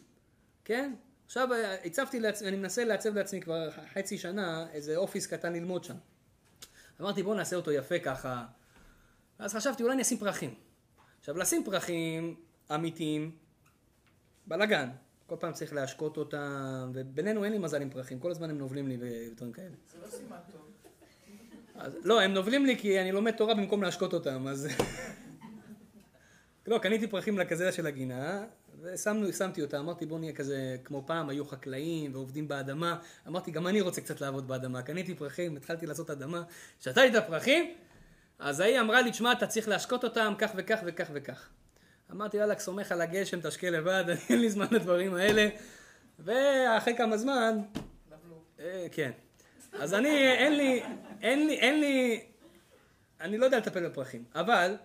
כן? 0.65 0.93
עכשיו 1.25 1.49
הצבתי 1.85 2.19
לעצמי, 2.19 2.47
אני 2.47 2.57
מנסה 2.57 2.83
לעצב 2.83 3.15
לעצמי 3.15 3.41
כבר 3.41 3.69
חצי 3.93 4.17
שנה 4.17 4.67
איזה 4.71 4.97
אופיס 4.97 5.27
קטן 5.27 5.53
ללמוד 5.53 5.83
שם. 5.83 5.95
אמרתי 7.01 7.23
בואו 7.23 7.35
נעשה 7.35 7.55
אותו 7.55 7.71
יפה 7.71 7.99
ככה. 7.99 8.45
אז 9.39 9.53
חשבתי 9.53 9.83
אולי 9.83 9.93
אני 9.93 10.01
אשים 10.01 10.17
פרחים. 10.17 10.53
עכשיו 11.19 11.37
לשים 11.37 11.63
פרחים 11.63 12.35
אמיתיים 12.75 13.31
בלאגן. 14.51 14.89
כל 15.27 15.35
פעם 15.39 15.53
צריך 15.53 15.73
להשקות 15.73 16.17
אותם, 16.17 16.91
ובינינו 16.93 17.43
אין 17.43 17.51
לי 17.51 17.57
מזל 17.57 17.81
עם 17.81 17.89
פרחים, 17.89 18.19
כל 18.19 18.31
הזמן 18.31 18.49
הם 18.49 18.57
נובלים 18.57 18.87
לי 18.87 18.97
ודברים 18.99 19.51
כאלה. 19.51 19.69
זה 19.91 19.97
לא 20.01 20.07
סימן 20.07 20.37
טוב. 20.51 20.61
אז, 21.75 21.97
לא, 22.03 22.21
הם 22.21 22.33
נובלים 22.33 22.65
לי 22.65 22.77
כי 22.77 23.01
אני 23.01 23.11
לומד 23.11 23.31
תורה 23.31 23.53
במקום 23.53 23.83
להשקות 23.83 24.13
אותם, 24.13 24.47
אז... 24.47 24.67
לא, 26.67 26.77
קניתי 26.77 27.07
פרחים 27.07 27.39
לקזלה 27.39 27.71
של 27.71 27.87
הגינה, 27.87 28.45
ושמתי 28.81 29.61
אותה, 29.61 29.79
אמרתי 29.79 30.05
בוא 30.05 30.19
נהיה 30.19 30.33
כזה, 30.33 30.77
כמו 30.83 31.03
פעם, 31.05 31.29
היו 31.29 31.45
חקלאים 31.45 32.13
ועובדים 32.13 32.47
באדמה, 32.47 32.99
אמרתי 33.27 33.51
גם 33.51 33.67
אני 33.67 33.81
רוצה 33.81 34.01
קצת 34.01 34.21
לעבוד 34.21 34.47
באדמה, 34.47 34.81
קניתי 34.81 35.15
פרחים, 35.15 35.57
התחלתי 35.57 35.85
לעשות 35.85 36.09
אדמה, 36.09 36.43
שתתי 36.79 37.07
את 37.07 37.15
הפרחים, 37.15 37.73
אז 38.39 38.59
ההיא 38.59 38.79
אמרה 38.79 39.01
לי, 39.01 39.11
תשמע, 39.11 39.31
אתה 39.31 39.47
צריך 39.47 39.67
להשקות 39.67 40.03
אותם 40.03 40.33
כך 40.37 40.51
וכך 40.55 40.79
וכך 40.85 41.07
וכך. 41.13 41.49
אמרתי, 42.11 42.37
יאללה, 42.37 42.59
סומך 42.59 42.91
על 42.91 43.01
הגשם, 43.01 43.39
תשקה 43.41 43.69
לבד, 43.69 44.03
אין 44.29 44.41
לי 44.41 44.49
זמן 44.49 44.67
לדברים 44.71 45.15
האלה. 45.15 45.49
ואחרי 46.19 46.97
כמה 46.97 47.17
זמן, 47.17 47.59
אה, 48.59 48.87
כן. 48.91 49.11
אז 49.73 49.93
אני, 49.93 50.31
אין 50.31 50.57
לי, 50.57 50.83
אין 51.21 51.47
לי, 51.47 51.59
אין 51.59 51.79
לי, 51.79 52.23
אני 53.21 53.37
לא 53.37 53.45
יודע 53.45 53.57
לטפל 53.57 53.89
בפרחים, 53.89 54.23
אבל 54.35 54.75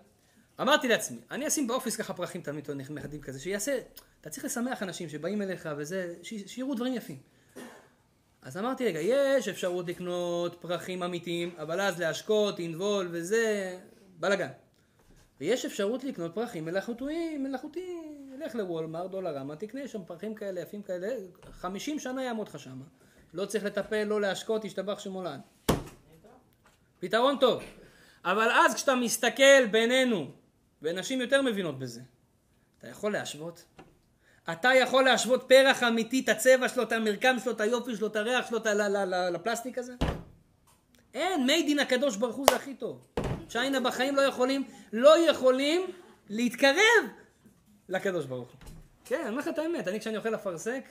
אמרתי 0.61 0.89
לעצמי, 0.89 1.19
אני 1.31 1.49
אשים 1.49 1.67
באופיס 1.67 1.97
ככה 1.97 2.15
פרחים 2.15 2.43
תמיד 2.43 2.71
נחמדים 2.71 3.21
כזה, 3.21 3.41
שיעשה, 3.41 3.79
אתה 4.21 4.31
צריך 4.31 4.45
לשמח 4.45 4.83
אנשים 4.83 5.09
שבאים 5.09 5.43
אליך 5.43 5.69
וזה, 5.77 6.15
שיראו 6.23 6.75
דברים 6.75 6.95
יפים. 6.95 7.19
אז 8.43 8.57
אמרתי, 8.57 8.85
רגע, 8.85 8.99
יש 9.01 9.49
אפשרות 9.49 9.89
לקנות 9.89 10.57
פרחים 10.61 11.03
אמיתיים, 11.03 11.55
אבל 11.59 11.81
אז 11.81 12.01
להשקות, 12.01 12.59
אינבול 12.59 13.09
וזה, 13.11 13.79
בלאגן. 14.19 14.49
ויש 15.41 15.65
אפשרות 15.65 16.05
לקנות 16.05 16.35
פרחים 16.35 16.65
מלאכותיים, 16.65 17.43
מלאכותיים. 17.43 18.17
לך 18.39 18.55
לוולמארט, 18.55 19.11
דולרמה, 19.11 19.57
תקנה 19.57 19.89
שם 19.89 20.05
פרחים 20.05 20.35
כאלה, 20.35 20.61
יפים 20.61 20.83
כאלה, 20.83 21.09
50 21.53 21.99
שנה 21.99 22.25
יעמוד 22.25 22.49
לך 22.49 22.59
שם. 22.59 22.81
לא 23.35 23.47
צריך 23.47 23.65
לטפל, 23.65 24.05
לא 24.05 24.21
להשקות, 24.21 24.65
ישתבח 24.65 24.99
שמולד. 24.99 25.41
פתרון 27.01 27.37
טוב. 27.41 27.63
אבל 28.25 28.51
אז 28.51 28.75
כשאתה 28.75 28.95
מסתכל 28.95 29.67
בינינו, 29.71 30.31
ונשים 30.83 31.21
יותר 31.21 31.43
מבינות 31.43 31.79
בזה, 31.79 32.01
אתה 32.79 32.89
יכול 32.89 33.13
להשוות? 33.13 33.65
אתה 34.53 34.69
יכול 34.75 35.05
להשוות 35.05 35.45
פרח 35.49 35.83
אמיתי, 35.83 36.21
את 36.21 36.29
הצבע 36.29 36.69
שלו, 36.69 36.83
את 36.83 36.93
המרקם 36.93 37.37
שלו, 37.45 37.53
את 37.53 37.61
היופי 37.61 37.97
שלו, 37.97 38.07
את 38.07 38.17
הריח 38.17 38.49
שלו, 38.49 38.59
את 38.59 38.67
לפלסטיק 39.33 39.79
הזה? 39.79 39.95
אין, 41.15 41.47
מי 41.47 41.63
דין 41.63 41.79
הקדוש 41.79 42.17
ברוך 42.17 42.37
הוא 42.37 42.47
זה 42.51 42.57
הכי 42.57 42.75
טוב. 42.75 43.16
צ'יינה 43.49 43.81
בחיים 43.81 44.17
לא 44.17 44.21
יכולים, 44.21 44.65
לא 44.93 45.19
יכולים 45.31 45.91
להתקרב 46.29 47.05
לקדוש 47.89 48.27
ברוך 48.27 48.51
הוא. 48.51 48.59
כן, 49.05 49.21
אני 49.21 49.29
אומר 49.29 49.39
לך 49.39 49.49
את 49.49 49.59
האמת, 49.59 49.89
אני 49.89 50.01
כשאני 50.01 50.17
אוכל 50.17 50.35
אפרסק, 50.35 50.85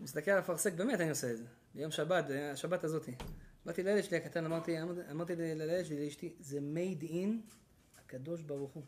מסתכל 0.00 0.30
על 0.30 0.38
אפרסק, 0.38 0.72
באמת 0.72 1.00
אני 1.00 1.10
עושה 1.10 1.30
את 1.30 1.36
זה. 1.36 1.44
ביום 1.74 1.90
שבת, 1.90 2.24
השבת 2.52 2.84
הזאתי. 2.84 3.12
באתי 3.66 3.82
לילד 3.82 4.04
שלי 4.04 4.16
הקטן, 4.16 4.44
אמרתי, 4.44 4.76
אמרתי 5.10 5.36
לילד 5.36 5.84
שלי, 5.84 6.04
לאשתי, 6.04 6.32
זה 6.40 6.58
made 6.58 7.04
in 7.04 7.54
הקדוש 7.98 8.42
ברוך 8.42 8.72
הוא. 8.72 8.82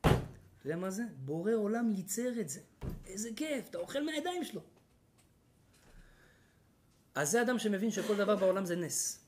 אתה 0.00 0.10
יודע 0.64 0.76
מה 0.76 0.90
זה? 0.90 1.02
בורא 1.24 1.52
עולם 1.52 1.92
ייצר 1.96 2.40
את 2.40 2.48
זה. 2.48 2.60
איזה 3.06 3.28
כיף, 3.36 3.68
אתה 3.70 3.78
אוכל 3.78 4.04
מהידיים 4.04 4.44
שלו. 4.44 4.60
אז 7.14 7.30
זה 7.30 7.42
אדם 7.42 7.58
שמבין 7.58 7.90
שכל 7.90 8.16
דבר 8.16 8.36
בעולם 8.36 8.64
זה 8.64 8.76
נס. 8.76 9.24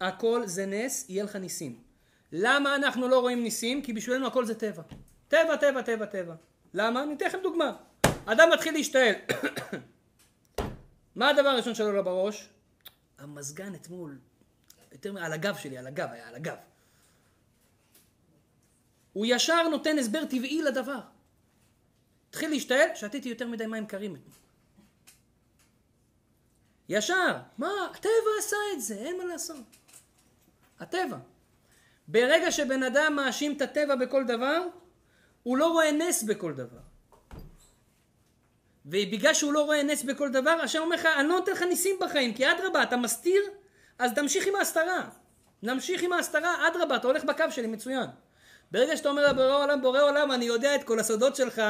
הכל 0.00 0.46
זה 0.46 0.66
נס, 0.66 1.06
יהיה 1.08 1.24
לך 1.24 1.36
ניסים. 1.36 1.82
למה 2.36 2.74
אנחנו 2.74 3.08
לא 3.08 3.20
רואים 3.20 3.42
ניסים? 3.42 3.82
כי 3.82 3.92
בשבילנו 3.92 4.26
הכל 4.26 4.44
זה 4.44 4.54
טבע. 4.54 4.82
טבע, 5.28 5.56
טבע, 5.56 5.82
טבע, 5.82 6.06
טבע. 6.06 6.34
למה? 6.74 7.02
אני 7.02 7.14
אתן 7.14 7.26
לכם 7.26 7.38
דוגמה. 7.42 7.76
אדם 8.26 8.48
מתחיל 8.52 8.74
להשתעל. 8.74 9.14
מה 11.16 11.28
הדבר 11.28 11.48
הראשון 11.48 11.74
שלו 11.74 11.92
לא 11.92 12.02
בראש? 12.02 12.48
המזגן 13.18 13.74
אתמול, 13.74 14.18
יותר 14.92 15.24
על 15.24 15.32
הגב 15.32 15.56
שלי, 15.56 15.78
על 15.78 15.86
הגב, 15.86 16.08
היה 16.12 16.28
על 16.28 16.34
הגב. 16.34 16.56
הוא 19.12 19.26
ישר 19.28 19.68
נותן 19.68 19.98
הסבר 19.98 20.24
טבעי 20.24 20.62
לדבר. 20.62 21.00
התחיל 22.30 22.50
להשתעל, 22.50 22.88
שתיתי 22.94 23.28
יותר 23.28 23.48
מדי 23.48 23.66
מים 23.66 23.86
קרים. 23.86 24.16
ישר, 26.88 27.38
מה, 27.58 27.70
הטבע 27.90 28.30
עשה 28.38 28.56
את 28.72 28.82
זה, 28.82 28.94
אין 28.94 29.18
מה 29.18 29.24
לעשות. 29.24 29.76
הטבע. 30.80 31.16
ברגע 32.08 32.52
שבן 32.52 32.82
אדם 32.82 33.12
מאשים 33.16 33.56
את 33.56 33.62
הטבע 33.62 33.96
בכל 33.96 34.24
דבר, 34.24 34.62
הוא 35.42 35.56
לא 35.56 35.72
רואה 35.72 35.92
נס 35.92 36.22
בכל 36.22 36.52
דבר. 36.52 36.78
ובגלל 38.86 39.34
שהוא 39.34 39.52
לא 39.52 39.64
רואה 39.64 39.82
נס 39.82 40.02
בכל 40.02 40.30
דבר, 40.30 40.50
השם 40.50 40.78
אומר 40.78 40.96
לך, 40.96 41.08
אני 41.18 41.28
לא 41.28 41.34
נותן 41.38 41.52
לך 41.52 41.62
ניסים 41.62 41.96
בחיים, 42.00 42.34
כי 42.34 42.52
אדרבה, 42.52 42.82
אתה 42.82 42.96
מסתיר, 42.96 43.42
אז 43.98 44.12
תמשיך 44.14 44.46
עם 44.46 44.56
ההסתרה. 44.56 45.08
נמשיך 45.62 46.02
עם 46.02 46.12
ההסתרה, 46.12 46.68
אדרבה, 46.68 46.96
אתה 46.96 47.06
הולך 47.06 47.24
בקו 47.24 47.44
שלי, 47.50 47.66
מצוין. 47.66 48.06
ברגע 48.70 48.96
שאתה 48.96 49.08
אומר 49.08 49.32
לבורא 49.32 49.64
עולם, 49.64 49.82
בורא 49.82 50.02
עולם, 50.02 50.32
אני 50.32 50.44
יודע 50.44 50.74
את 50.74 50.84
כל 50.84 51.00
הסודות 51.00 51.36
שלך, 51.36 51.62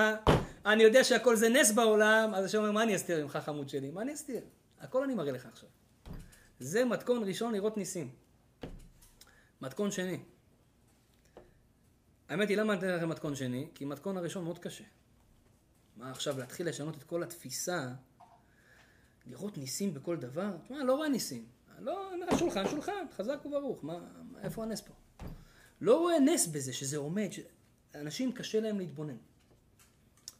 אני 0.66 0.82
יודע 0.82 1.04
שהכל 1.04 1.36
זה 1.36 1.48
נס 1.48 1.70
בעולם, 1.72 2.34
אז 2.34 2.44
השם 2.44 2.58
אומר, 2.58 2.72
מה 2.72 2.82
אני 2.82 2.96
אסתיר 2.96 3.22
ממך 3.22 3.38
חמוד 3.44 3.68
שלי? 3.68 3.90
מה 3.90 4.02
אני 4.02 4.14
אסתיר? 4.14 4.40
הכל 4.80 5.02
אני 5.02 5.14
מראה 5.14 5.32
לך 5.32 5.46
עכשיו. 5.52 5.68
זה 6.58 6.84
מתכון 6.84 7.24
ראשון 7.24 7.52
לראות 7.54 7.76
ניסים. 7.76 8.23
מתכון 9.64 9.90
שני. 9.90 10.18
האמת 12.28 12.48
היא, 12.48 12.56
למה 12.56 12.72
אני 12.72 12.78
אתן 12.78 12.96
לכם 12.96 13.08
מתכון 13.08 13.34
שני? 13.34 13.68
כי 13.74 13.84
מתכון 13.84 14.16
הראשון 14.16 14.44
מאוד 14.44 14.58
קשה. 14.58 14.84
מה 15.96 16.10
עכשיו, 16.10 16.38
להתחיל 16.38 16.68
לשנות 16.68 16.96
את 16.96 17.02
כל 17.02 17.22
התפיסה, 17.22 17.88
לראות 19.26 19.58
ניסים 19.58 19.94
בכל 19.94 20.16
דבר? 20.16 20.56
תשמע, 20.64 20.84
לא 20.84 20.94
רואה 20.94 21.08
ניסים. 21.08 21.46
לא, 21.78 22.10
שולחן, 22.38 22.68
שולחן, 22.68 23.06
חזק 23.16 23.46
וברוך. 23.46 23.84
מה, 23.84 23.98
איפה 24.42 24.62
הנס 24.62 24.80
פה? 24.80 24.94
לא 25.80 25.98
רואה 25.98 26.18
נס 26.18 26.46
בזה, 26.46 26.72
שזה 26.72 26.96
עומד, 26.96 27.28
שאנשים 27.32 28.32
קשה 28.32 28.60
להם 28.60 28.78
להתבונן. 28.78 29.16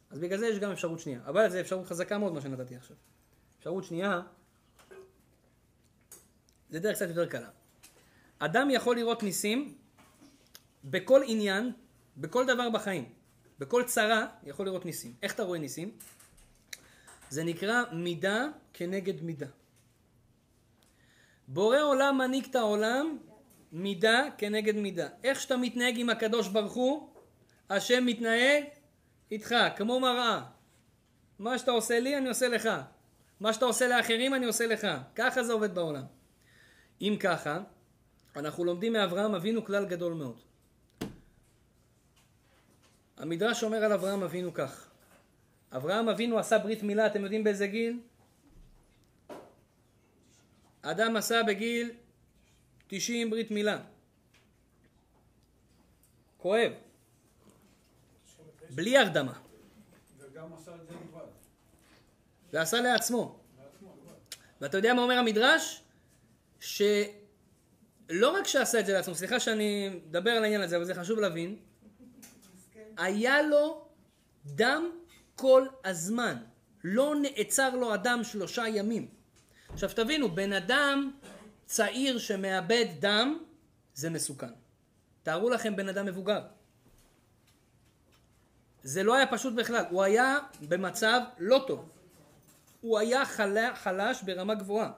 אז 0.09 0.19
בגלל 0.19 0.39
זה 0.39 0.47
יש 0.47 0.59
גם 0.59 0.71
אפשרות 0.71 0.99
שנייה. 0.99 1.21
אבל 1.25 1.49
זו 1.49 1.59
אפשרות 1.59 1.85
חזקה 1.85 2.17
מאוד 2.17 2.33
מה 2.33 2.41
שנתתי 2.41 2.75
עכשיו. 2.75 2.97
אפשרות 3.57 3.83
שנייה, 3.83 4.21
זה 6.69 6.79
דרך 6.79 6.95
קצת 6.95 7.07
יותר 7.07 7.25
קלה. 7.25 7.49
אדם 8.39 8.69
יכול 8.71 8.95
לראות 8.95 9.23
ניסים 9.23 9.73
בכל 10.83 11.21
עניין, 11.25 11.71
בכל 12.17 12.45
דבר 12.45 12.69
בחיים. 12.69 13.09
בכל 13.59 13.83
צרה 13.83 14.27
יכול 14.43 14.65
לראות 14.65 14.85
ניסים. 14.85 15.13
איך 15.23 15.33
אתה 15.33 15.43
רואה 15.43 15.59
ניסים? 15.59 15.91
זה 17.29 17.43
נקרא 17.43 17.83
מידה 17.91 18.45
כנגד 18.73 19.23
מידה. 19.23 19.47
בורא 21.47 21.81
עולם 21.81 22.17
מנהיג 22.17 22.45
את 22.45 22.55
העולם 22.55 23.17
מידה 23.71 24.23
כנגד 24.37 24.75
מידה. 24.75 25.07
איך 25.23 25.39
שאתה 25.41 25.57
מתנהג 25.57 25.99
עם 25.99 26.09
הקדוש 26.09 26.47
ברוך 26.47 26.73
הוא, 26.73 27.09
השם 27.69 28.05
מתנהג 28.05 28.63
איתך, 29.31 29.55
כמו 29.75 29.99
מראה. 29.99 30.41
מה 31.39 31.57
שאתה 31.57 31.71
עושה 31.71 31.99
לי, 31.99 32.17
אני 32.17 32.29
עושה 32.29 32.47
לך. 32.47 32.69
מה 33.39 33.53
שאתה 33.53 33.65
עושה 33.65 33.87
לאחרים, 33.87 34.33
אני 34.33 34.45
עושה 34.45 34.67
לך. 34.67 34.87
ככה 35.15 35.43
זה 35.43 35.53
עובד 35.53 35.75
בעולם. 35.75 36.03
אם 37.01 37.17
ככה, 37.19 37.59
אנחנו 38.35 38.65
לומדים 38.65 38.93
מאברהם 38.93 39.35
אבינו 39.35 39.65
כלל 39.65 39.85
גדול 39.85 40.13
מאוד. 40.13 40.39
המדרש 43.17 43.63
אומר 43.63 43.83
על 43.83 43.93
אברהם 43.93 44.23
אבינו 44.23 44.53
כך: 44.53 44.89
אברהם 45.71 46.09
אבינו 46.09 46.39
עשה 46.39 46.57
ברית 46.57 46.83
מילה, 46.83 47.07
אתם 47.07 47.23
יודעים 47.23 47.43
באיזה 47.43 47.67
גיל? 47.67 47.99
אדם 50.81 51.15
עשה 51.15 51.43
בגיל 51.47 51.91
90 52.87 53.29
ברית 53.29 53.51
מילה. 53.51 53.81
כואב. 56.37 56.71
בלי 58.69 58.97
הרדמה. 58.97 59.33
וגם 60.19 60.53
עשה 60.53 60.75
את 60.75 60.87
זה 60.87 60.93
לבד. 60.93 61.25
ועשה 62.53 62.81
לעצמו. 62.81 63.39
ואתה 64.61 64.77
יודע 64.77 64.93
מה 64.93 65.01
אומר 65.01 65.17
המדרש? 65.17 65.81
שלא 68.07 68.37
רק 68.37 68.47
שעשה 68.47 68.79
את 68.79 68.85
זה 68.85 68.93
לעצמו, 68.93 69.15
סליחה 69.15 69.39
שאני 69.39 69.89
מדבר 69.89 70.31
על 70.31 70.43
העניין 70.43 70.61
הזה, 70.61 70.75
אבל 70.75 70.85
זה 70.85 70.95
חשוב 70.95 71.19
להבין, 71.19 71.55
היה 72.97 73.41
לו 73.41 73.87
דם 74.45 74.91
כל 75.35 75.67
הזמן. 75.85 76.37
לא 76.83 77.15
נעצר 77.21 77.75
לו 77.75 77.93
הדם 77.93 78.19
שלושה 78.23 78.67
ימים. 78.67 79.07
עכשיו 79.69 79.89
תבינו, 79.95 80.35
בן 80.35 80.53
אדם 80.53 81.11
צעיר 81.65 82.17
שמאבד 82.17 82.85
דם, 82.99 83.37
זה 83.93 84.09
מסוכן. 84.09 84.53
תארו 85.23 85.49
לכם 85.49 85.75
בן 85.75 85.89
אדם 85.89 86.05
מבוגר. 86.05 86.41
זה 88.83 89.03
לא 89.03 89.15
היה 89.15 89.27
פשוט 89.27 89.53
בכלל, 89.53 89.83
הוא 89.89 90.03
היה 90.03 90.37
במצב 90.61 91.21
לא 91.39 91.63
טוב. 91.67 91.89
הוא 92.81 92.99
היה 92.99 93.25
חלה, 93.25 93.75
חלש 93.75 94.23
ברמה 94.23 94.55
גבוהה. 94.55 94.91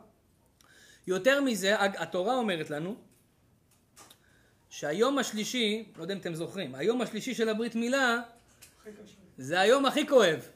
יותר 1.07 1.41
מזה, 1.41 1.75
התורה 1.79 2.35
אומרת 2.35 2.69
לנו 2.69 2.95
שהיום 4.69 5.19
השלישי, 5.19 5.91
לא 5.97 6.01
יודע 6.01 6.13
אם 6.13 6.19
אתם 6.19 6.35
זוכרים, 6.35 6.75
היום 6.75 7.01
השלישי 7.01 7.35
של 7.35 7.49
הברית 7.49 7.75
מילה 7.75 8.21
זה 9.37 9.59
היום 9.59 9.85
הכי 9.85 10.07
כואב. 10.07 10.47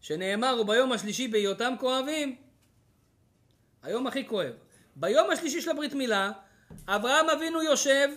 שנאמר, 0.00 0.60
וביום 0.60 0.92
השלישי 0.92 1.28
בהיותם 1.28 1.74
כואבים, 1.80 2.36
היום 3.82 4.06
הכי 4.06 4.28
כואב. 4.28 4.52
ביום 4.96 5.30
השלישי 5.30 5.60
של 5.60 5.70
הברית 5.70 5.94
מילה, 5.94 6.32
אברהם 6.86 7.30
אבינו 7.30 7.62
יושב 7.62 8.08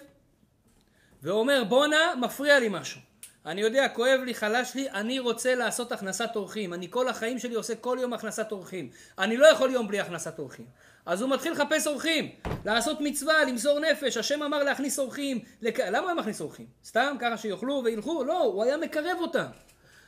ואומר, 1.21 1.63
בואנה, 1.63 2.15
מפריע 2.21 2.59
לי 2.59 2.67
משהו. 2.71 3.01
אני 3.47 3.61
יודע, 3.61 3.87
כואב 3.89 4.19
לי, 4.25 4.33
חלש 4.33 4.75
לי, 4.75 4.89
אני 4.89 5.19
רוצה 5.19 5.55
לעשות 5.55 5.91
הכנסת 5.91 6.29
אורחים. 6.35 6.73
אני 6.73 6.87
כל 6.89 7.07
החיים 7.07 7.39
שלי 7.39 7.55
עושה 7.55 7.75
כל 7.75 7.97
יום 8.01 8.13
הכנסת 8.13 8.51
אורחים. 8.51 8.89
אני 9.19 9.37
לא 9.37 9.47
יכול 9.47 9.71
יום 9.71 9.87
בלי 9.87 9.99
הכנסת 9.99 10.39
אורחים. 10.39 10.65
אז 11.05 11.21
הוא 11.21 11.29
מתחיל 11.29 11.51
לחפש 11.51 11.87
אורחים, 11.87 12.29
לעשות 12.65 12.97
מצווה, 13.01 13.43
למסור 13.43 13.79
נפש. 13.79 14.17
השם 14.17 14.43
אמר 14.43 14.63
להכניס 14.63 14.99
אורחים. 14.99 15.39
לק... 15.61 15.79
למה 15.79 15.99
הוא 15.99 16.07
היה 16.07 16.15
מכניס 16.15 16.41
אורחים? 16.41 16.65
סתם 16.85 17.15
ככה 17.19 17.37
שיאכלו 17.37 17.81
וילכו? 17.85 18.23
לא, 18.23 18.43
הוא 18.43 18.63
היה 18.63 18.77
מקרב 18.77 19.17
אותם. 19.19 19.45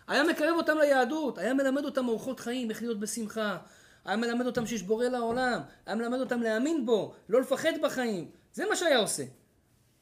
היה 0.08 0.24
מקרב 0.24 0.56
אותם 0.58 0.78
ליהדות, 0.78 1.38
היה 1.38 1.54
מלמד 1.54 1.86
אותם 1.86 2.08
אורחות 2.08 2.40
חיים, 2.40 2.70
איך 2.70 2.82
להיות 2.82 3.00
בשמחה. 3.00 3.58
היה 4.06 4.18
מלמד 4.18 4.46
אותם 4.46 4.66
שיש 4.66 4.84
בורא 4.84 5.06
לעולם, 5.06 5.62
היה 5.86 5.96
מלמד 5.96 6.20
אותם 6.20 6.42
להאמין 6.42 6.86
בו, 6.86 7.14
לא 7.30 7.42
לפחד 7.42 7.74
בחיים. 7.82 8.32
זה 8.54 8.66
מה 8.70 8.76
שהיה 8.76 8.98
עושה. 8.98 9.24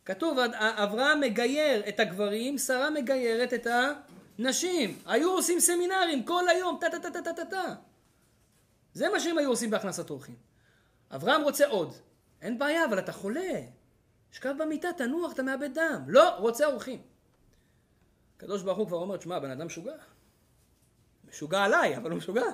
כתוב, 0.07 0.37
אברהם 0.59 1.19
מגייר 1.19 1.89
את 1.89 1.99
הגברים, 1.99 2.57
שרה 2.57 2.89
מגיירת 2.89 3.53
את 3.53 3.67
הנשים. 4.39 4.99
היו 5.05 5.31
עושים 5.31 5.59
סמינרים 5.59 6.23
כל 6.23 6.49
היום, 6.49 6.77
טה 6.81 6.87
טה 6.89 6.99
טה 6.99 7.21
טה 7.21 7.33
טה 7.33 7.45
טה. 7.45 7.75
זה 8.93 9.09
מה 9.09 9.19
שהם 9.19 9.37
היו 9.37 9.49
עושים 9.49 9.69
בהכנסת 9.69 10.09
אורחים. 10.09 10.35
אברהם 11.11 11.41
רוצה 11.41 11.67
עוד. 11.67 11.93
אין 12.41 12.59
בעיה, 12.59 12.85
אבל 12.85 12.99
אתה 12.99 13.11
חולה. 13.11 13.61
שכב 14.31 14.53
במיטה, 14.59 14.93
תנוח, 14.97 15.33
אתה 15.33 15.43
מאבד 15.43 15.73
דם. 15.73 16.03
לא, 16.07 16.29
רוצה 16.29 16.65
אורחים. 16.65 17.01
הקדוש 18.37 18.61
ברוך 18.61 18.77
הוא 18.77 18.87
כבר 18.87 18.97
אומר, 18.97 19.17
תשמע, 19.17 19.39
בן 19.39 19.51
אדם 19.51 19.65
משוגע. 19.65 19.95
משוגע 21.29 21.63
עליי, 21.63 21.97
אבל 21.97 22.11
הוא 22.11 22.17
משוגע. 22.17 22.45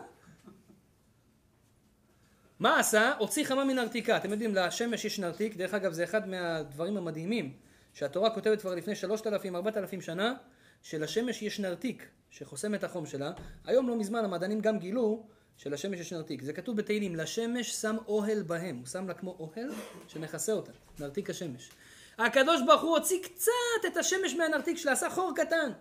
מה 2.60 2.80
עשה? 2.80 3.14
הוציא 3.18 3.46
חמה 3.46 3.66
מנרתיקה. 3.66 4.18
אתם 4.18 4.32
יודעים, 4.32 4.56
לשמש 4.56 5.06
יש 5.06 5.20
נרתיק, 5.20 5.56
דרך 5.56 5.74
אגב 5.74 5.94
זה 5.94 6.04
אחד 6.04 6.28
מהדברים 6.28 6.98
המדהימים 6.98 7.54
שהתורה 7.94 8.30
כותבת 8.30 8.62
כבר 8.62 8.76
לפני 8.76 8.96
שלושת 8.96 9.28
אלפים, 9.28 9.56
ארבעת 9.56 9.78
אלפים 9.78 10.02
שנה, 10.02 10.34
שלשמש 10.82 11.42
יש 11.42 11.60
נרתיק 11.60 12.08
שחוסם 12.30 12.76
את 12.76 12.84
החום 12.84 13.06
שלה. 13.06 13.32
היום 13.66 13.90
לא 13.90 13.96
מזמן 13.96 14.26
המדענים 14.26 14.60
גם 14.60 14.80
גילו 14.80 15.26
שלשמש 15.58 16.00
יש 16.00 16.14
נרתיק. 16.14 16.42
זה 16.42 16.54
כתוב 16.54 16.78
בתהילים, 16.78 17.16
לשמש 17.16 17.72
שם 17.72 17.96
אוהל 18.08 18.44
בהם. 18.44 18.78
הוא 18.78 18.88
שם 18.88 19.08
לה 19.08 19.14
כמו 19.14 19.36
אוהל 19.40 19.72
שמכסה 20.08 20.52
אותה, 20.52 20.72
נרתיק 21.00 21.30
השמש. 21.30 21.70
הקדוש 22.18 22.62
ברוך 22.66 22.82
הוא 22.82 22.98
הוציא 22.98 23.24
קצת 23.24 23.88
את 23.88 23.98
השמש 23.98 24.34
מהנרתיק 24.34 24.78
שלה, 24.78 24.92
עשה 24.92 25.10
חור 25.10 25.34
קטן. 25.36 25.72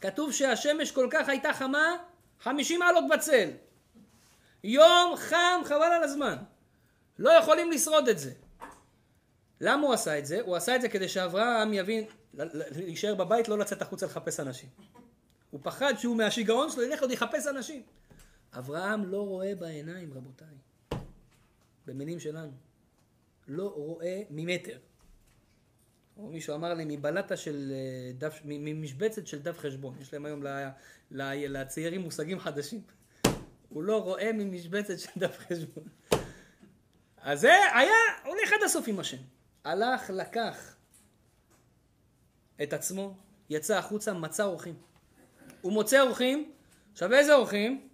כתוב 0.00 0.32
שהשמש 0.32 0.90
כל 0.90 1.08
כך 1.10 1.28
הייתה 1.28 1.52
חמה, 1.52 1.96
חמישים 2.40 2.80
מעלות 2.80 3.04
בצל. 3.10 3.50
יום 4.68 5.16
חם, 5.16 5.60
חבל 5.64 5.92
על 5.96 6.02
הזמן. 6.02 6.36
לא 7.18 7.30
יכולים 7.30 7.70
לשרוד 7.70 8.08
את 8.08 8.18
זה. 8.18 8.32
למה 9.60 9.86
הוא 9.86 9.94
עשה 9.94 10.18
את 10.18 10.26
זה? 10.26 10.40
הוא 10.40 10.56
עשה 10.56 10.76
את 10.76 10.80
זה 10.80 10.88
כדי 10.88 11.08
שאברהם 11.08 11.74
יבין, 11.74 12.04
להישאר 12.34 13.14
בבית, 13.14 13.48
לא 13.48 13.58
לצאת 13.58 13.82
החוצה 13.82 14.06
לחפש 14.06 14.40
אנשים. 14.40 14.68
הוא 15.50 15.60
פחד 15.62 15.94
שהוא 15.98 16.16
מהשיגעון 16.16 16.70
שלו 16.70 16.82
ילך 16.82 17.00
עוד 17.02 17.10
יחפש 17.10 17.46
אנשים. 17.46 17.82
אברהם 18.52 19.04
לא 19.04 19.26
רואה 19.26 19.54
בעיניים, 19.54 20.12
רבותיי. 20.12 20.48
במילים 21.86 22.20
שלנו. 22.20 22.52
לא 23.48 23.72
רואה 23.76 24.22
ממטר. 24.30 24.78
או 26.16 26.26
מישהו 26.26 26.54
אמר 26.54 26.74
לי, 26.74 26.84
מבלטה 26.96 27.36
של 27.36 27.72
אה, 27.74 28.12
דף, 28.18 28.40
ממשבצת 28.44 29.26
של 29.26 29.42
דף 29.42 29.58
חשבון. 29.58 29.94
יש 30.00 30.12
להם 30.12 30.24
היום 30.24 30.42
לצעירים 31.10 32.00
מושגים 32.00 32.40
חדשים. 32.40 32.82
הוא 33.68 33.82
לא 33.82 34.02
רואה 34.02 34.32
ממשבצת 34.32 34.98
של 34.98 35.08
דף 35.16 35.38
חשבון. 35.38 35.84
אז 37.22 37.40
זה 37.40 37.52
היה, 37.74 37.92
הולך 38.24 38.52
עד 38.52 38.62
הסוף 38.64 38.88
עם 38.88 39.00
השם. 39.00 39.16
הלך, 39.64 40.10
לקח 40.10 40.76
את 42.62 42.72
עצמו, 42.72 43.16
יצא 43.50 43.78
החוצה, 43.78 44.12
מצא 44.12 44.44
אורחים. 44.44 44.74
הוא 45.60 45.72
מוצא 45.72 46.00
אורחים, 46.00 46.52
עכשיו 46.92 47.14
איזה 47.14 47.34
אורחים? 47.34 47.88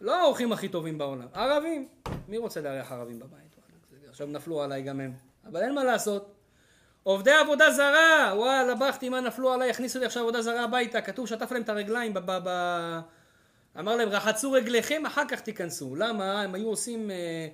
לא 0.00 0.20
האורחים 0.20 0.52
הכי 0.52 0.68
טובים 0.68 0.98
בעולם, 0.98 1.26
ערבים. 1.32 1.88
מי 2.28 2.38
רוצה 2.38 2.60
לארח 2.60 2.92
ערבים 2.92 3.18
בבית? 3.18 3.56
עכשיו 4.08 4.26
נפלו 4.26 4.62
עליי 4.62 4.82
גם 4.82 5.00
הם. 5.00 5.12
אבל 5.46 5.62
אין 5.62 5.74
מה 5.74 5.84
לעשות. 5.84 6.34
עובדי 7.02 7.32
עבודה 7.32 7.70
זרה, 7.70 8.32
וואלה, 8.36 8.74
בכתי, 8.74 9.08
מה 9.08 9.20
נפלו 9.20 9.52
עליי, 9.52 9.70
הכניסו 9.70 9.98
לי 9.98 10.06
עכשיו 10.06 10.22
עבודה 10.22 10.42
זרה 10.42 10.64
הביתה, 10.64 11.00
כתוב, 11.00 11.26
שטף 11.26 11.52
להם 11.52 11.62
את 11.62 11.68
הרגליים, 11.68 12.14
ב- 12.14 12.18
ב- 12.18 12.38
ב- 12.44 13.00
אמר 13.78 13.96
להם, 13.96 14.08
רחצו 14.08 14.52
רגליכם, 14.52 15.06
אחר 15.06 15.22
כך 15.28 15.40
תיכנסו. 15.40 15.96
למה? 15.96 16.42
הם 16.42 16.54
היו 16.54 16.68
עושים 16.68 17.10
אה, 17.10 17.48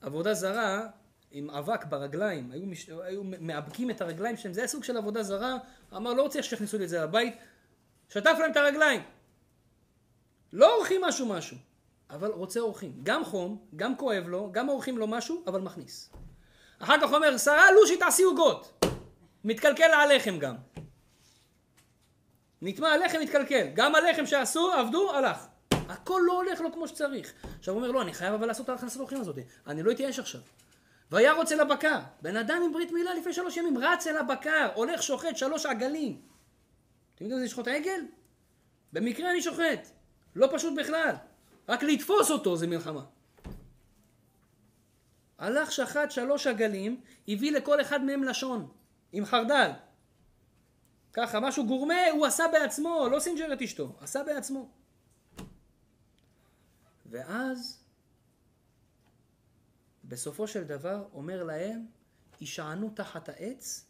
עבודה 0.00 0.34
זרה 0.34 0.86
עם 1.30 1.50
אבק 1.50 1.84
ברגליים, 1.84 2.50
היו, 2.52 2.66
מש... 2.66 2.88
היו 2.88 3.22
מאבקים 3.24 3.90
את 3.90 4.00
הרגליים 4.00 4.36
שלהם, 4.36 4.54
זה 4.54 4.60
היה 4.60 4.68
סוג 4.68 4.84
של 4.84 4.96
עבודה 4.96 5.22
זרה, 5.22 5.56
אמר, 5.96 6.14
לא 6.14 6.22
רוצה 6.22 6.42
שתכניסו 6.42 6.78
לי 6.78 6.84
את 6.84 6.88
זה 6.88 7.00
לבית, 7.00 7.34
שטף 8.08 8.36
להם 8.38 8.50
את 8.50 8.56
הרגליים. 8.56 9.02
לא 10.52 10.76
עורכים 10.76 11.00
משהו 11.04 11.26
משהו, 11.26 11.56
אבל 12.10 12.30
רוצה 12.30 12.60
אורחים. 12.60 13.00
גם 13.02 13.24
חום, 13.24 13.66
גם 13.76 13.96
כואב 13.96 14.28
לו, 14.28 14.52
גם 14.52 14.66
עורכים 14.66 14.98
לו 14.98 15.06
משהו, 15.06 15.42
אבל 15.46 15.60
מכניס. 15.60 16.10
אחר 16.78 17.00
כך 17.02 17.12
אומר, 17.12 17.38
שרה 17.38 17.72
לושי 17.72 17.96
תעשי 17.96 18.22
עוגות. 18.22 18.84
מתקלקל 19.44 19.90
הלחם 19.92 20.38
גם. 20.38 20.56
נטמע 22.62 22.88
הלחם 22.88 23.18
מתקלקל. 23.20 23.68
גם 23.74 23.94
הלחם 23.94 24.26
שעשו, 24.26 24.72
עבדו, 24.72 25.14
הלך. 25.14 25.46
הכל 25.88 26.22
לא 26.26 26.32
הולך 26.32 26.60
לו 26.60 26.72
כמו 26.72 26.88
שצריך. 26.88 27.32
עכשיו 27.58 27.74
הוא 27.74 27.82
אומר, 27.82 27.92
לא, 27.92 28.02
אני 28.02 28.14
חייב 28.14 28.34
אבל 28.34 28.46
לעשות 28.46 28.64
את 28.64 28.68
ההכנסת 28.68 29.00
אורחים 29.00 29.20
הזאת. 29.20 29.38
אני 29.66 29.82
לא 29.82 29.90
אתייאש 29.90 30.18
עכשיו. 30.18 30.40
והיה 31.10 31.32
רוצה 31.32 31.56
לבקר. 31.56 31.98
בן 32.22 32.36
אדם 32.36 32.62
עם 32.64 32.72
ברית 32.72 32.92
מילה 32.92 33.14
לפני 33.14 33.32
שלוש 33.32 33.56
ימים 33.56 33.78
רץ 33.78 34.06
אל 34.06 34.16
הבקר, 34.16 34.68
הולך 34.74 35.02
שוחט 35.02 35.36
שלוש 35.36 35.66
עגלים. 35.66 36.20
אתם 37.14 37.24
יודעים 37.24 37.42
איזה 37.42 37.44
לשחוט 37.44 37.68
עגל? 37.68 38.00
במקרה 38.92 39.30
אני 39.30 39.42
שוחט. 39.42 39.88
לא 40.36 40.48
פשוט 40.52 40.74
בכלל. 40.76 41.14
רק 41.68 41.82
לתפוס 41.82 42.30
אותו 42.30 42.56
זה 42.56 42.66
מלחמה. 42.66 43.04
הלך 45.38 45.72
שחט 45.72 46.10
שלוש 46.10 46.46
עגלים, 46.46 47.00
הביא 47.28 47.52
לכל 47.52 47.80
אחד 47.80 48.04
מהם 48.04 48.24
לשון, 48.24 48.68
עם 49.12 49.24
חרדל. 49.24 49.70
ככה, 51.12 51.40
משהו 51.40 51.66
גורמה, 51.66 52.10
הוא 52.12 52.26
עשה 52.26 52.44
בעצמו, 52.52 53.08
לא 53.10 53.18
סנג'ר 53.18 53.52
את 53.52 53.62
אשתו, 53.62 53.92
עשה 54.00 54.22
בעצמו. 54.22 54.68
ואז, 57.10 57.84
בסופו 60.04 60.48
של 60.48 60.64
דבר, 60.64 61.08
אומר 61.12 61.44
להם, 61.44 61.86
הישענו 62.40 62.90
תחת 62.90 63.28
העץ, 63.28 63.86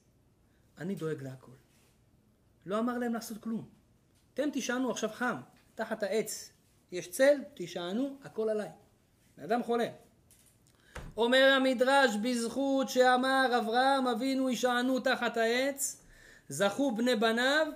אני 0.79 0.95
דואג 0.95 1.23
להכל. 1.23 1.53
לא 2.67 2.79
אמר 2.79 2.99
להם 2.99 3.15
לעשות 3.15 3.39
כלום. 3.39 3.69
אתם 4.35 4.51
תישענו 4.51 4.91
עכשיו 4.91 5.11
חם, 5.11 5.37
תחת 5.75 6.03
העץ. 6.03 6.53
יש 6.93 7.11
צל, 7.11 7.45
תישענו, 7.55 8.19
הכל 8.25 8.49
עליי. 8.49 8.71
אדם 9.45 9.63
חולה. 9.63 9.89
אומר 11.17 11.53
המדרש 11.57 12.11
בזכות 12.23 12.89
שאמר 12.89 13.59
אברהם 13.59 14.07
אבינו 14.07 14.49
הישענו 14.49 15.01
תחת 15.01 15.37
העץ, 15.37 16.05
זכו 16.49 16.97
בני 16.97 17.17
בניו 17.17 17.67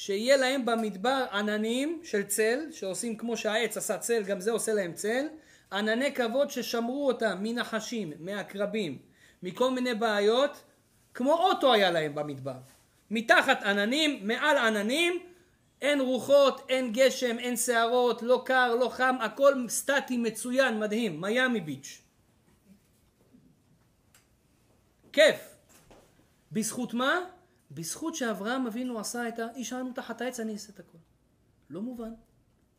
שיהיה 0.00 0.36
להם 0.36 0.64
במדבר 0.64 1.26
עננים 1.32 2.00
של 2.04 2.22
צל, 2.22 2.60
שעושים 2.72 3.16
כמו 3.16 3.36
שהעץ 3.36 3.76
עשה 3.76 3.98
צל, 3.98 4.22
גם 4.22 4.40
זה 4.40 4.50
עושה 4.50 4.74
להם 4.74 4.92
צל, 4.92 5.26
ענני 5.72 6.14
כבוד 6.14 6.50
ששמרו 6.50 7.06
אותם 7.06 7.38
מנחשים, 7.42 8.12
מעקרבים, 8.18 8.98
מכל 9.42 9.70
מיני 9.70 9.94
בעיות, 9.94 10.62
כמו 11.14 11.32
אוטו 11.32 11.72
היה 11.72 11.90
להם 11.90 12.14
במדבר. 12.14 12.56
מתחת 13.10 13.62
עננים, 13.62 14.26
מעל 14.26 14.56
עננים, 14.56 15.18
אין 15.82 16.00
רוחות, 16.00 16.66
אין 16.68 16.92
גשם, 16.92 17.38
אין 17.38 17.56
שערות, 17.56 18.22
לא 18.22 18.42
קר, 18.44 18.74
לא 18.74 18.88
חם, 18.88 19.16
הכל 19.20 19.68
סטטי 19.68 20.16
מצוין, 20.16 20.78
מדהים, 20.78 21.20
מיאמי 21.20 21.60
ביץ'. 21.60 22.02
כיף. 25.12 25.54
בזכות 26.52 26.94
מה? 26.94 27.20
בזכות 27.70 28.14
שאברהם 28.14 28.66
אבינו 28.66 29.00
עשה 29.00 29.28
את 29.28 29.38
ה... 29.38 29.46
אישרנו 29.54 29.92
תחת 29.92 30.20
העץ, 30.20 30.40
אני 30.40 30.52
אעשה 30.52 30.72
את 30.72 30.80
הכל. 30.80 30.98
לא 31.70 31.82
מובן. 31.82 32.12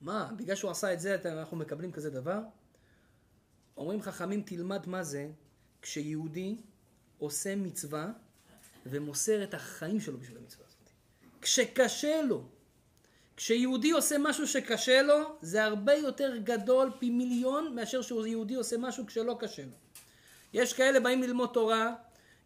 מה, 0.02 0.32
בגלל 0.36 0.56
שהוא 0.56 0.72
עשה 0.72 0.94
את 0.94 1.00
זה, 1.00 1.18
אנחנו 1.26 1.58
מקבלים 1.58 1.92
כזה 1.92 2.10
דבר? 2.10 2.40
אומרים 3.78 4.02
חכמים, 4.02 4.42
תלמד 4.42 4.88
מה 4.88 5.04
זה 5.04 5.30
כשיהודי 5.82 6.58
עושה 7.18 7.56
מצווה 7.56 8.12
ומוסר 8.86 9.44
את 9.44 9.54
החיים 9.54 10.00
שלו 10.00 10.18
בשביל 10.18 10.38
המצווה 10.38 10.66
הזאת. 10.68 10.90
כשקשה 11.42 12.22
לו, 12.22 12.44
כשיהודי 13.38 13.92
עושה 13.92 14.16
משהו 14.20 14.48
שקשה 14.48 15.02
לו, 15.02 15.38
זה 15.42 15.64
הרבה 15.64 15.94
יותר 15.94 16.38
גדול 16.38 16.92
פי 17.00 17.10
מיליון 17.10 17.76
מאשר 17.76 18.02
שיהודי 18.02 18.56
עושה 18.56 18.78
משהו 18.78 19.06
כשלא 19.06 19.38
קשה 19.40 19.64
לו. 19.66 19.78
יש 20.54 20.74
כאלה 20.74 21.00
באים 21.00 21.24
ללמוד 21.24 21.50
תורה, 21.54 21.96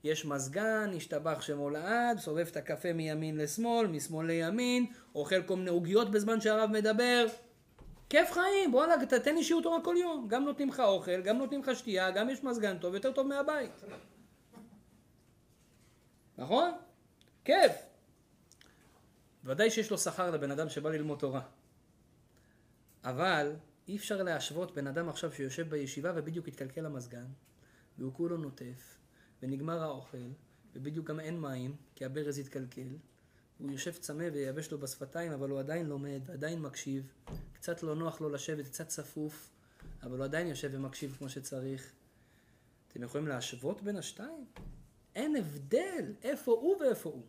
יש 0.06 0.26
מזגן, 0.26 0.92
השתבח 0.96 1.42
שמו 1.42 1.70
לעד, 1.70 2.20
סובב 2.20 2.48
את 2.52 2.58
הקפה 2.58 2.94
מימין 2.94 3.38
לשמאל, 3.38 3.88
משמאל 3.88 4.28
לימין, 4.28 4.86
אוכל 5.16 5.44
כל 5.44 5.56
מיני 5.56 5.70
עוגיות 5.70 6.12
בזמן 6.12 6.42
שהרב 6.42 6.70
מדבר. 6.72 7.26
כיף 8.10 8.32
חיים, 8.32 8.74
וואלה, 8.74 9.06
תתן 9.06 9.36
לי 9.36 9.44
שיעור 9.44 9.64
תורה 9.64 9.84
כל 9.84 9.96
יום. 10.00 10.28
גם 10.28 10.44
נותנים 10.46 10.70
לך 10.70 10.80
אוכל, 10.80 11.22
גם 11.22 11.38
נותנים 11.38 11.62
לך 11.62 11.76
שתייה, 11.76 12.12
גם 12.12 12.30
יש 12.30 12.44
מזגן 12.44 12.78
טוב, 12.78 12.94
יותר 12.94 13.12
טוב 13.12 13.28
מהבית. 13.28 13.72
נכון? 16.38 16.72
כיף. 17.46 17.72
ודאי 19.44 19.72
שיש 19.72 19.92
לו 19.92 19.98
שכר 19.98 20.32
לבן 20.32 20.52
אדם 20.52 20.70
שבא 20.70 20.90
ללמוד 20.90 21.20
תורה. 21.20 21.42
אבל 23.04 23.56
אי 23.88 23.98
אפשר 23.98 24.24
להשוות 24.24 24.76
בן 24.76 24.88
אדם 24.88 25.10
עכשיו 25.10 25.34
שיושב 25.34 25.70
בישיבה 25.70 26.12
ובדיוק 26.16 26.48
התקלקל 26.48 26.86
המזגן, 26.86 27.26
והוא 27.98 28.14
כולו 28.14 28.38
נוטף, 28.38 28.95
ונגמר 29.46 29.84
האוכל, 29.84 30.28
ובדיוק 30.76 31.08
גם 31.08 31.20
אין 31.20 31.42
מים, 31.42 31.76
כי 31.96 32.06
הברז 32.06 32.38
התקלקל, 32.38 32.88
הוא 33.60 33.72
יושב 33.72 33.92
צמא 33.92 34.28
ויבש 34.34 34.72
לו 34.72 34.78
בשפתיים, 34.78 35.32
אבל 35.32 35.50
הוא 35.50 35.60
עדיין 35.60 35.86
לומד, 35.86 36.32
עדיין 36.34 36.62
מקשיב, 36.62 37.14
קצת 37.54 37.84
לא 37.84 37.96
נוח 37.96 38.22
לו 38.22 38.30
לשבת, 38.30 38.66
קצת 38.66 38.88
צפוף, 38.88 39.50
אבל 40.04 40.18
הוא 40.18 40.24
עדיין 40.24 40.48
יושב 40.48 40.70
ומקשיב 40.74 41.16
כמו 41.18 41.30
שצריך. 41.30 41.92
אתם 42.88 43.04
יכולים 43.04 43.28
להשוות 43.28 43.82
בין 43.82 43.98
השתיים? 43.98 44.46
אין 45.16 45.36
הבדל 45.36 46.14
איפה 46.24 46.52
הוא 46.52 46.82
ואיפה 46.82 47.10
הוא. 47.10 47.24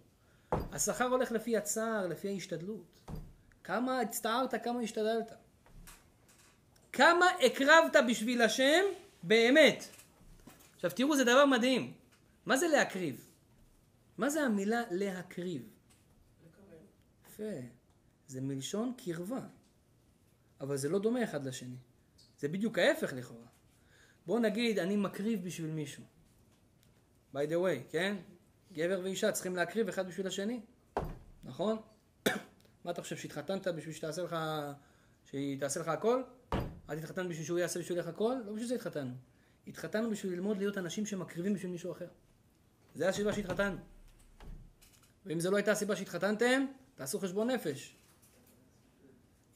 השכר 0.53 1.05
הולך 1.05 1.33
לפי 1.33 1.57
הצער, 1.57 2.07
לפי 2.07 2.29
ההשתדלות. 2.29 3.01
כמה 3.65 4.01
הצטערת, 4.01 4.65
כמה 4.65 4.81
השתדלת. 4.81 5.33
כמה 6.93 7.27
הקרבת 7.47 7.97
בשביל 8.09 8.43
השם 8.43 8.85
באמת. 9.23 9.85
עכשיו 10.75 10.91
תראו, 10.91 11.17
זה 11.17 11.25
דבר 11.25 11.47
מדהים. 11.47 12.06
מה 12.47 12.57
זה 12.57 12.69
להקריב? 12.69 13.31
מה 14.19 14.31
זה 14.31 14.43
המילה 14.43 14.83
להקריב? 14.91 15.69
יפה. 17.27 17.43
זה 18.27 18.41
מלשון 18.41 18.93
קרבה. 19.05 19.41
אבל 20.61 20.77
זה 20.77 20.89
לא 20.89 20.99
דומה 20.99 21.25
אחד 21.25 21.45
לשני. 21.45 21.77
זה 22.39 22.49
בדיוק 22.49 22.79
ההפך 22.79 23.13
לכאורה. 23.13 23.47
בואו 24.27 24.39
נגיד, 24.39 24.79
אני 24.79 24.97
מקריב 24.97 25.45
בשביל 25.45 25.71
מישהו. 25.71 26.03
by 27.35 27.39
the 27.49 27.53
way, 27.53 27.91
כן? 27.91 28.17
גבר 28.73 29.01
ואישה 29.03 29.33
צריכים 29.33 29.57
להקריב 29.57 29.89
אחד 29.89 30.09
בשביל 30.09 30.27
השני, 30.27 30.61
נכון? 31.45 31.79
מה 32.85 32.91
אתה 32.91 33.03
חושב, 33.03 33.17
שהתחתנת 33.17 33.69
בשביל 33.69 33.95
שתעשה 33.95 34.23
לך, 34.23 34.37
שהיא 35.25 35.61
תעשה 35.61 35.81
לך 35.81 35.89
הכל? 35.89 36.23
את 36.49 36.99
התחתנת 36.99 37.29
בשביל 37.29 37.47
שהוא 37.47 37.59
יעשה 37.59 37.81
בשבילך 37.81 38.07
הכל? 38.07 38.37
לא 38.47 38.53
בשביל 38.53 38.69
זה 38.69 38.75
התחתנו. 38.75 39.15
התחתנו 39.67 40.11
בשביל 40.11 40.33
ללמוד 40.33 40.59
להיות 40.59 40.79
אנשים 40.79 41.07
שמקריבים 41.07 41.55
בשביל 41.55 41.73
מישהו 41.73 41.93
אחר. 41.93 42.09
זה 42.97 43.09
הסיבה 43.09 43.33
שהתחתנו. 43.33 43.77
ואם 45.27 45.41
זו 45.41 45.51
לא 45.51 45.57
הייתה 45.57 45.73
הסיבה 45.73 45.97
שהתחתנתם, 45.97 46.67
תעשו 46.95 47.19
חשבון 47.21 47.51
נפש. 47.51 47.97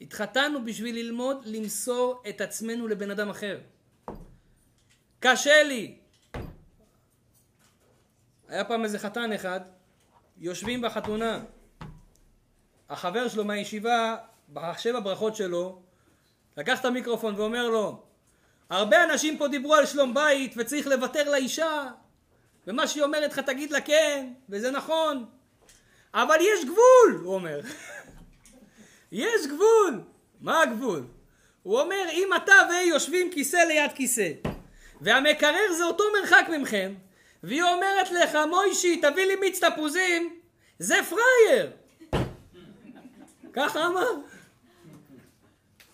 התחתנו 0.01 0.65
בשביל 0.65 0.95
ללמוד 0.95 1.45
למסור 1.45 2.23
את 2.29 2.41
עצמנו 2.41 2.87
לבן 2.87 3.11
אדם 3.11 3.29
אחר. 3.29 3.59
קשה 5.19 5.63
לי. 5.63 5.97
היה 8.47 8.65
פעם 8.65 8.83
איזה 8.83 8.99
חתן 8.99 9.33
אחד, 9.33 9.61
יושבים 10.37 10.81
בחתונה. 10.81 11.43
החבר 12.89 13.27
שלו 13.27 13.45
מהישיבה, 13.45 14.17
בשבע 14.49 14.99
ברכות 14.99 15.35
שלו, 15.35 15.81
לקח 16.57 16.79
את 16.79 16.85
המיקרופון 16.85 17.35
ואומר 17.35 17.69
לו, 17.69 18.03
הרבה 18.69 19.03
אנשים 19.03 19.37
פה 19.37 19.47
דיברו 19.47 19.75
על 19.75 19.85
שלום 19.85 20.13
בית 20.13 20.53
וצריך 20.57 20.87
לוותר 20.87 21.31
לאישה, 21.31 21.91
ומה 22.67 22.87
שהיא 22.87 23.03
אומרת 23.03 23.31
לך 23.31 23.39
תגיד 23.39 23.71
לה 23.71 23.81
כן, 23.81 24.33
וזה 24.49 24.71
נכון, 24.71 25.25
אבל 26.13 26.37
יש 26.41 26.65
גבול, 26.65 27.21
הוא 27.23 27.33
אומר. 27.33 27.59
יש 29.11 29.47
גבול. 29.47 30.01
מה 30.41 30.61
הגבול? 30.61 31.03
הוא 31.63 31.79
אומר, 31.79 32.05
אם 32.11 32.29
אתה 32.35 32.53
והיא 32.69 32.89
יושבים 32.89 33.31
כיסא 33.31 33.57
ליד 33.57 33.91
כיסא, 33.95 34.31
והמקרר 35.01 35.73
זה 35.77 35.83
אותו 35.83 36.03
מרחק 36.21 36.45
ממכם, 36.49 36.93
והיא 37.43 37.63
אומרת 37.63 38.11
לך, 38.11 38.37
מוישי, 38.49 39.01
תביא 39.01 39.25
לי 39.25 39.35
מיץ 39.35 39.63
תפוזים, 39.63 40.39
זה 40.79 40.95
פראייר. 41.09 41.71
ככה 43.53 43.87
אמר. 43.87 44.07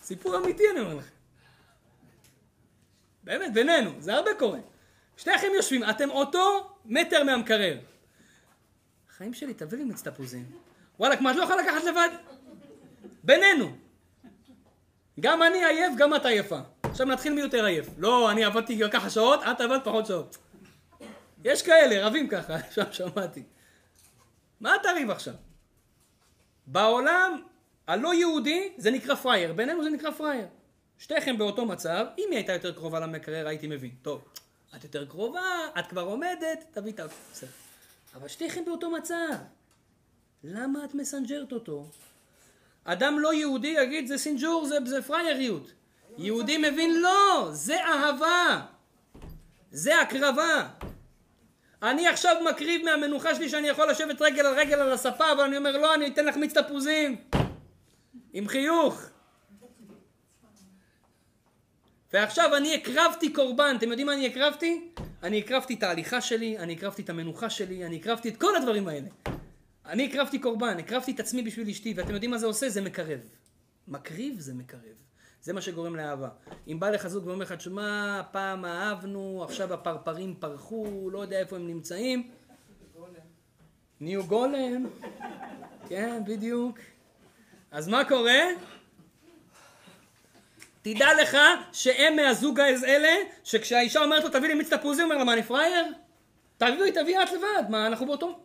סיפור 0.02 0.36
אמיתי 0.36 0.70
אני 0.70 0.80
אומר 0.80 0.94
לכם. 0.94 1.14
באמת, 3.24 3.52
בינינו, 3.52 3.90
זה 3.98 4.14
הרבה 4.14 4.34
קורה. 4.34 4.58
שניכם 5.18 5.46
יושבים, 5.54 5.84
אתם 5.84 6.10
אותו 6.10 6.70
מטר 6.84 7.24
מהמקרר. 7.24 7.78
חיים 9.16 9.34
שלי, 9.34 9.54
תביא 9.54 9.78
לי 9.78 9.84
מיץ 9.84 10.02
תפוזים. 10.02 10.44
וואלכ, 10.98 11.20
מה, 11.20 11.30
את 11.30 11.36
לא 11.36 11.42
יכולה 11.42 11.62
לקחת 11.62 11.84
לבד? 11.84 12.08
בינינו. 13.24 13.70
גם 15.20 15.42
אני 15.42 15.64
עייף, 15.64 15.92
גם 15.96 16.14
את 16.14 16.26
עייפה. 16.26 16.58
עכשיו 16.82 17.06
נתחיל 17.06 17.32
מי 17.32 17.40
יותר 17.40 17.64
עייף. 17.64 17.86
לא, 17.98 18.30
אני 18.30 18.44
עבדתי 18.44 18.80
ככה 18.92 19.10
שעות, 19.10 19.40
את 19.42 19.60
עבדת 19.60 19.84
פחות 19.84 20.06
שעות. 20.06 20.36
יש 21.44 21.62
כאלה, 21.62 22.06
רבים 22.06 22.28
ככה, 22.28 22.54
עכשיו 22.66 22.86
שמעתי. 22.92 23.42
מה 24.60 24.76
אתה 24.76 24.90
ריב 24.90 25.10
עכשיו? 25.10 25.34
בעולם 26.66 27.42
הלא 27.86 28.14
יהודי 28.14 28.72
זה 28.76 28.90
נקרא 28.90 29.14
פראייר, 29.14 29.52
בינינו 29.52 29.84
זה 29.84 29.90
נקרא 29.90 30.10
פראייר. 30.10 30.46
שתיכם 30.98 31.38
באותו 31.38 31.66
מצב, 31.66 32.06
אם 32.18 32.24
היא 32.30 32.36
הייתה 32.36 32.52
יותר 32.52 32.72
קרובה 32.72 33.00
למקרר 33.00 33.48
הייתי 33.48 33.66
מבין. 33.66 33.90
טוב, 34.02 34.24
את 34.76 34.84
יותר 34.84 35.06
קרובה, 35.06 35.68
את 35.78 35.86
כבר 35.86 36.02
עומדת, 36.02 36.64
תביא 36.70 36.92
את 36.92 37.00
ה... 37.00 37.06
בסדר. 37.32 37.50
אבל 38.14 38.28
שתיכם 38.28 38.64
באותו 38.64 38.90
מצב. 38.90 39.34
למה 40.44 40.84
את 40.84 40.94
מסנג'רת 40.94 41.52
אותו? 41.52 41.86
אדם 42.84 43.18
לא 43.18 43.34
יהודי 43.34 43.74
יגיד 43.78 44.06
זה 44.06 44.18
סינג'ור, 44.18 44.66
זה, 44.66 44.78
זה 44.84 45.02
פראייריות. 45.02 45.72
יהודי 46.18 46.58
מבין 46.58 47.00
לא, 47.00 47.48
זה 47.52 47.84
אהבה. 47.84 48.60
זה 49.70 50.00
הקרבה. 50.00 50.68
אני 51.82 52.08
עכשיו 52.08 52.36
מקריב 52.50 52.84
מהמנוחה 52.84 53.34
שלי 53.34 53.48
שאני 53.48 53.68
יכול 53.68 53.90
לשבת 53.90 54.22
רגל 54.22 54.46
על 54.46 54.54
רגל 54.54 54.80
על 54.80 54.92
הספה, 54.92 55.32
אבל 55.32 55.40
אני 55.40 55.56
אומר 55.56 55.76
לא, 55.76 55.94
אני 55.94 56.06
אתן 56.06 56.24
לך 56.24 56.36
מיץ 56.36 56.56
תפוזים. 56.56 57.16
עם 58.32 58.48
חיוך. 58.48 59.02
ועכשיו 62.12 62.56
אני 62.56 62.74
הקרבתי 62.74 63.32
קורבן, 63.32 63.74
אתם 63.78 63.88
יודעים 63.88 64.06
מה 64.06 64.14
אני 64.14 64.26
הקרבתי? 64.26 64.90
אני 65.22 65.38
הקרבתי 65.38 65.74
את 65.74 65.82
ההליכה 65.82 66.20
שלי, 66.20 66.58
אני 66.58 66.72
הקרבתי 66.72 67.02
את 67.02 67.10
המנוחה 67.10 67.50
שלי, 67.50 67.86
אני 67.86 67.96
הקרבתי 67.96 68.28
את 68.28 68.36
כל 68.36 68.56
הדברים 68.56 68.88
האלה. 68.88 69.08
אני 69.86 70.06
הקרבתי 70.06 70.38
קורבן, 70.38 70.78
הקרבתי 70.78 71.10
את 71.10 71.20
עצמי 71.20 71.42
בשביל 71.42 71.68
אשתי, 71.68 71.94
ואתם 71.96 72.14
יודעים 72.14 72.30
מה 72.30 72.38
זה 72.38 72.46
עושה? 72.46 72.68
זה 72.68 72.80
מקרב. 72.80 73.20
מקריב 73.88 74.40
זה 74.40 74.54
מקרב. 74.54 75.02
זה 75.42 75.52
מה 75.52 75.60
שגורם 75.60 75.96
לאהבה. 75.96 76.28
אם 76.68 76.80
בא 76.80 76.90
לך 76.90 77.08
זוג 77.08 77.26
ואומר 77.26 77.42
לך, 77.42 77.52
תשמע, 77.52 78.22
פעם 78.32 78.64
אהבנו, 78.64 79.44
עכשיו 79.44 79.74
הפרפרים 79.74 80.34
פרחו, 80.38 81.10
לא 81.12 81.18
יודע 81.18 81.38
איפה 81.38 81.56
הם 81.56 81.66
נמצאים. 81.66 82.30
נהיו 84.00 84.26
גולם. 84.26 84.86
כן, 85.88 86.22
בדיוק. 86.26 86.78
אז 87.70 87.88
מה 87.88 88.04
קורה? 88.04 88.40
תדע 90.94 91.08
לך 91.22 91.36
שהם 91.72 92.16
מהזוג 92.16 92.60
האלה, 92.60 93.08
שכשהאישה 93.44 94.04
אומרת 94.04 94.24
לו 94.24 94.30
תביא 94.30 94.48
לי 94.48 94.54
מיץ 94.54 94.72
תפוזים, 94.72 95.04
הוא 95.04 95.12
אומר 95.12 95.16
לה 95.18 95.24
מה 95.24 95.32
אני 95.32 95.42
פראייר? 95.42 95.86
תביאי, 96.56 96.92
תביאי 96.92 97.22
את 97.22 97.28
לבד, 97.32 97.70
מה 97.70 97.86
אנחנו 97.86 98.06
באותו... 98.06 98.40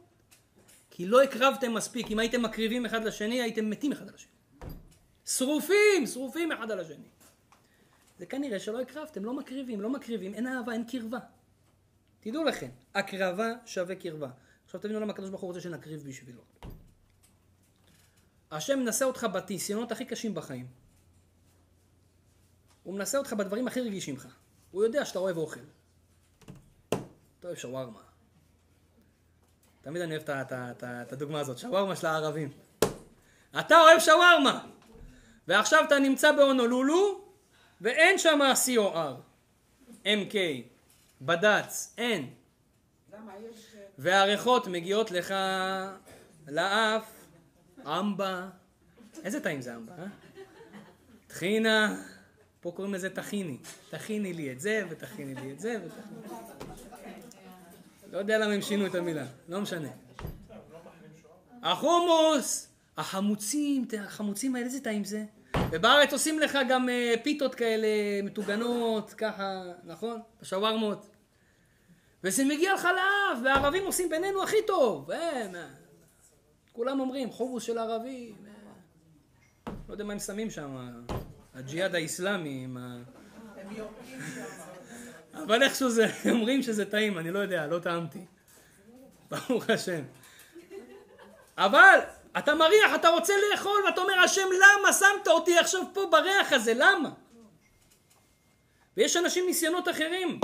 כי 0.96 1.06
לא 1.06 1.22
הקרבתם 1.22 1.74
מספיק, 1.74 2.12
אם 2.12 2.20
הייתם 2.20 2.42
מקריבים 2.42 2.86
אחד 2.86 3.04
לשני 3.04 3.42
הייתם 3.42 3.70
מתים 3.70 3.92
אחד 3.92 4.08
על 4.08 4.16
השני. 4.16 4.32
שרופים, 5.26 6.08
שרופים 6.14 6.52
אחד 6.52 6.72
על 6.72 6.80
השני. 6.80 7.08
זה 8.20 8.26
כנראה 8.26 8.60
שלא 8.60 8.82
הקרבתם, 8.82 9.26
לא 9.26 9.34
מקריבים, 9.34 9.82
לא 9.82 9.90
מקריבים, 9.90 10.34
אין 10.34 10.48
אהבה, 10.48 10.74
אין 10.74 10.84
קרבה. 10.84 11.20
תדעו 12.20 12.44
לכם, 12.44 12.70
הקרבה 12.96 13.48
שווה 13.66 13.96
קרבה. 13.96 14.30
עכשיו 14.66 14.82
תבינו 14.82 15.00
למה 15.00 15.12
הקדוש 15.12 15.30
ברוך 15.30 15.42
הוא 15.42 15.48
רוצה 15.48 15.62
שנקריב 15.62 16.04
בשבילו. 16.08 16.42
השם 18.52 18.80
מנסה 18.80 19.06
אותך 19.06 19.28
בניסיונות 19.34 19.92
הכי 19.92 20.06
קשים 20.06 20.34
בחיים. 20.34 20.83
הוא 22.84 22.94
מנסה 22.94 23.18
אותך 23.18 23.34
בדברים 23.34 23.68
הכי 23.68 23.82
רגישים 23.82 24.16
לך. 24.16 24.28
הוא 24.72 24.84
יודע 24.84 25.06
שאתה 25.06 25.20
אוהב 25.20 25.38
אוכל. 25.38 25.60
אתה 26.90 27.48
אוהב 27.48 27.58
שווארמה. 27.58 28.00
תמיד 29.82 30.02
אני 30.02 30.18
אוהב 30.18 30.30
את 30.84 31.14
הדוגמה 31.14 31.40
הזאת, 31.40 31.58
שווארמה 31.58 31.96
של 31.96 32.08
הערבים. 32.08 32.50
אתה 33.60 33.80
אוהב 33.80 34.00
שווארמה! 34.00 34.66
ועכשיו 35.48 35.84
אתה 35.88 36.00
נמצא 36.00 36.32
בהונולולו, 36.32 37.26
ואין 37.82 38.18
שם 38.18 38.40
COR, 38.66 39.22
MK, 40.04 40.36
בד"ץ, 41.22 41.94
אין. 41.98 42.34
והריחות 43.98 44.68
מגיעות 44.68 45.12
לך 45.12 45.34
לאף, 46.48 47.12
אמבה. 47.86 48.50
איזה 49.24 49.40
טעים 49.40 49.62
זה 49.62 49.76
אמבה, 49.76 49.94
אה? 49.94 50.06
טחינה, 51.28 52.04
פה 52.64 52.72
קוראים 52.72 52.94
לזה 52.94 53.10
טחיני. 53.10 53.58
טחיני 53.90 54.34
לי 54.34 54.52
את 54.52 54.60
זה, 54.60 54.84
וטחיני 54.90 55.36
לי 55.36 55.52
את 55.52 55.60
זה, 55.60 55.78
וטחיני... 55.86 56.38
לא 58.12 58.18
יודע 58.18 58.38
למה 58.38 58.54
הם 58.54 58.62
שינו 58.62 58.86
את 58.86 58.96
המילה, 58.96 59.26
לא 59.50 59.62
משנה. 59.62 59.88
החומוס, 61.64 62.68
החמוצים, 62.98 63.86
החמוצים 64.00 64.56
האלה, 64.56 64.66
איזה 64.66 64.80
טעים 64.80 65.04
זה? 65.04 65.26
ובארץ 65.72 66.14
עושים 66.14 66.40
לך 66.40 66.58
גם 66.70 66.90
אה, 66.90 67.14
פיתות 67.24 67.56
כאלה 67.56 67.88
מטוגנות, 68.24 69.14
ככה, 69.14 69.64
נכון? 69.84 70.22
בשווארמות. 70.42 71.10
וזה 72.24 72.46
מגיע 72.46 72.74
לך 72.74 72.86
לאף, 72.86 73.44
והערבים 73.44 73.86
עושים 73.86 74.10
בינינו 74.10 74.44
הכי 74.44 74.58
טוב. 74.68 75.12
אה, 75.12 75.48
כולם 76.74 77.00
אומרים, 77.00 77.32
חומוס 77.32 77.64
של 77.64 77.78
ערבים. 77.78 78.36
אה. 78.48 79.74
לא 79.88 79.94
יודע 79.94 80.04
מה 80.04 80.14
הם 80.14 80.20
שמים 80.20 80.50
שם, 80.50 81.04
הג'יהאד 81.56 81.96
האיסלאמי 81.96 82.64
עם 82.64 82.78
ה... 82.78 82.98
אבל 85.34 85.64
איכשהו 85.64 85.90
זה, 85.90 86.06
אומרים 86.32 86.62
שזה 86.62 86.86
טעים, 86.86 87.18
אני 87.18 87.32
לא 87.32 87.40
יודע, 87.40 87.68
לא 87.68 87.80
טעמתי. 87.80 88.26
ברוך 89.30 89.70
השם. 89.70 90.02
אבל 91.58 92.00
אתה 92.38 92.56
מריח, 92.56 92.96
אתה 92.96 93.10
רוצה 93.10 93.34
לאכול, 93.52 93.82
ואתה 93.86 94.02
אומר, 94.02 94.20
השם, 94.20 94.42
למה 94.42 94.94
שמת 94.94 95.28
אותי 95.28 95.58
עכשיו 95.58 95.82
פה 95.94 96.06
בריח 96.12 96.54
הזה? 96.54 96.74
למה? 96.76 97.10
ויש 98.98 99.18
אנשים 99.18 99.46
ניסיונות 99.46 99.90
אחרים, 99.90 100.40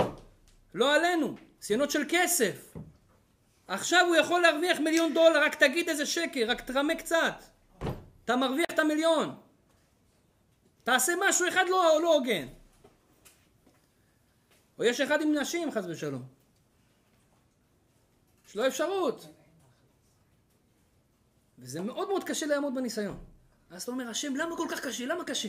לא 0.74 0.94
עלינו, 0.94 1.34
ניסיונות 1.58 1.90
של 1.90 2.02
כסף. 2.08 2.74
עכשיו 3.68 4.06
הוא 4.06 4.16
יכול 4.16 4.40
להרוויח 4.40 4.80
מיליון 4.80 5.14
דולר, 5.14 5.42
רק 5.44 5.54
תגיד 5.54 5.88
איזה 5.88 6.06
שקר, 6.06 6.44
רק 6.48 6.60
תרמה 6.60 6.94
קצת. 6.94 7.44
אתה 8.24 8.36
מרוויח 8.36 8.66
את 8.70 8.78
המיליון. 8.78 9.34
תעשה 10.84 11.12
משהו 11.28 11.48
אחד 11.48 11.64
לא 11.68 11.98
לא 12.02 12.14
הוגן. 12.14 12.46
או 14.78 14.84
יש 14.84 15.00
אחד 15.00 15.20
עם 15.20 15.34
נשים, 15.34 15.72
חס 15.72 15.84
ושלום. 15.88 16.22
יש 18.48 18.56
לו 18.56 18.66
אפשרות. 18.66 19.26
וזה 21.58 21.80
מאוד 21.80 22.08
מאוד 22.08 22.24
קשה 22.24 22.46
לעמוד 22.46 22.74
בניסיון. 22.74 23.18
אז 23.70 23.82
אתה 23.82 23.92
אומר, 23.92 24.08
השם, 24.08 24.36
למה 24.36 24.56
כל 24.56 24.66
כך 24.70 24.80
קשה? 24.80 25.06
למה 25.06 25.24
קשה? 25.24 25.48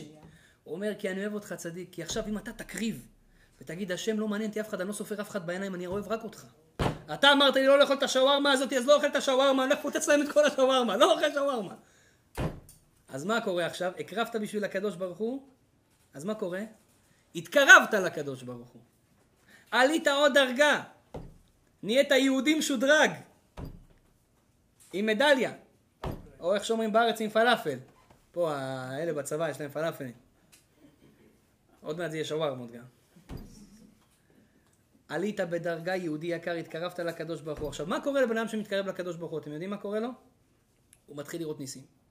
הוא 0.64 0.74
אומר, 0.74 0.92
כי 0.98 1.10
אני 1.10 1.20
אוהב 1.20 1.34
אותך 1.34 1.52
צדיק, 1.52 1.88
כי 1.92 2.02
עכשיו 2.02 2.26
אם 2.28 2.38
אתה 2.38 2.52
תקריב 2.52 3.06
ותגיד, 3.60 3.92
השם 3.92 4.20
לא 4.20 4.28
מעניין 4.28 4.50
אותי 4.50 4.60
אף 4.60 4.68
אחד, 4.68 4.80
אני 4.80 4.88
לא 4.88 4.92
סופר 4.92 5.20
אף 5.20 5.30
אחד 5.30 5.46
בעיניים, 5.46 5.74
אני 5.74 5.86
אוהב 5.86 6.08
רק 6.08 6.24
אותך. 6.24 6.44
אתה 7.14 7.32
אמרת 7.32 7.54
לי 7.54 7.66
לא 7.66 7.78
לאכול 7.78 7.96
את 7.96 8.02
השווארמה 8.02 8.52
הזאת, 8.52 8.72
אז 8.72 8.86
לא 8.86 8.94
אוכל 8.96 9.06
את 9.06 9.16
השווארמה, 9.16 9.64
אני 9.64 9.72
הולך 9.72 9.84
לפוצץ 9.84 10.08
להם 10.08 10.22
את 10.22 10.32
כל 10.32 10.44
השווארמה, 10.46 10.96
לא 10.96 11.12
אוכל 11.12 11.32
שווארמה. 11.32 11.74
אז 13.12 13.24
מה 13.24 13.40
קורה 13.40 13.66
עכשיו? 13.66 13.92
הקרבת 13.98 14.36
בשביל 14.36 14.64
הקדוש 14.64 14.96
ברוך 14.96 15.18
הוא, 15.18 15.48
אז 16.14 16.24
מה 16.24 16.34
קורה? 16.34 16.62
התקרבת 17.34 17.94
לקדוש 17.94 18.42
ברוך 18.42 18.68
הוא. 18.68 18.82
עלית 19.70 20.08
עוד 20.08 20.34
דרגה. 20.34 20.82
נהיית 21.82 22.10
יהודי 22.10 22.54
משודרג. 22.54 23.10
עם 24.92 25.06
מדליה. 25.06 25.52
או 26.40 26.54
איך 26.54 26.64
שאומרים 26.64 26.92
בארץ 26.92 27.20
עם 27.20 27.30
פלאפל. 27.30 27.78
פה 28.32 28.52
האלה 28.54 29.12
בצבא 29.12 29.50
יש 29.50 29.60
להם 29.60 29.70
פלאפלים. 29.70 30.12
עוד 31.80 31.98
מעט 31.98 32.10
זה 32.10 32.16
יהיה 32.16 32.24
שווארמות 32.24 32.70
גם. 32.70 32.84
עלית 35.08 35.40
בדרגה 35.40 35.96
יהודי 35.96 36.26
יקר, 36.26 36.52
התקרבת 36.52 36.98
לקדוש 36.98 37.40
ברוך 37.40 37.58
הוא. 37.58 37.68
עכשיו, 37.68 37.86
מה 37.86 38.00
קורה 38.00 38.22
לבן 38.22 38.36
אדם 38.36 38.48
שמתקרב 38.48 38.86
לקדוש 38.86 39.16
ברוך 39.16 39.30
הוא? 39.30 39.40
אתם 39.40 39.52
יודעים 39.52 39.70
מה 39.70 39.76
קורה 39.76 40.00
לו? 40.00 40.08
הוא 41.06 41.16
מתחיל 41.16 41.40
לראות 41.40 41.60
ניסים. 41.60 42.01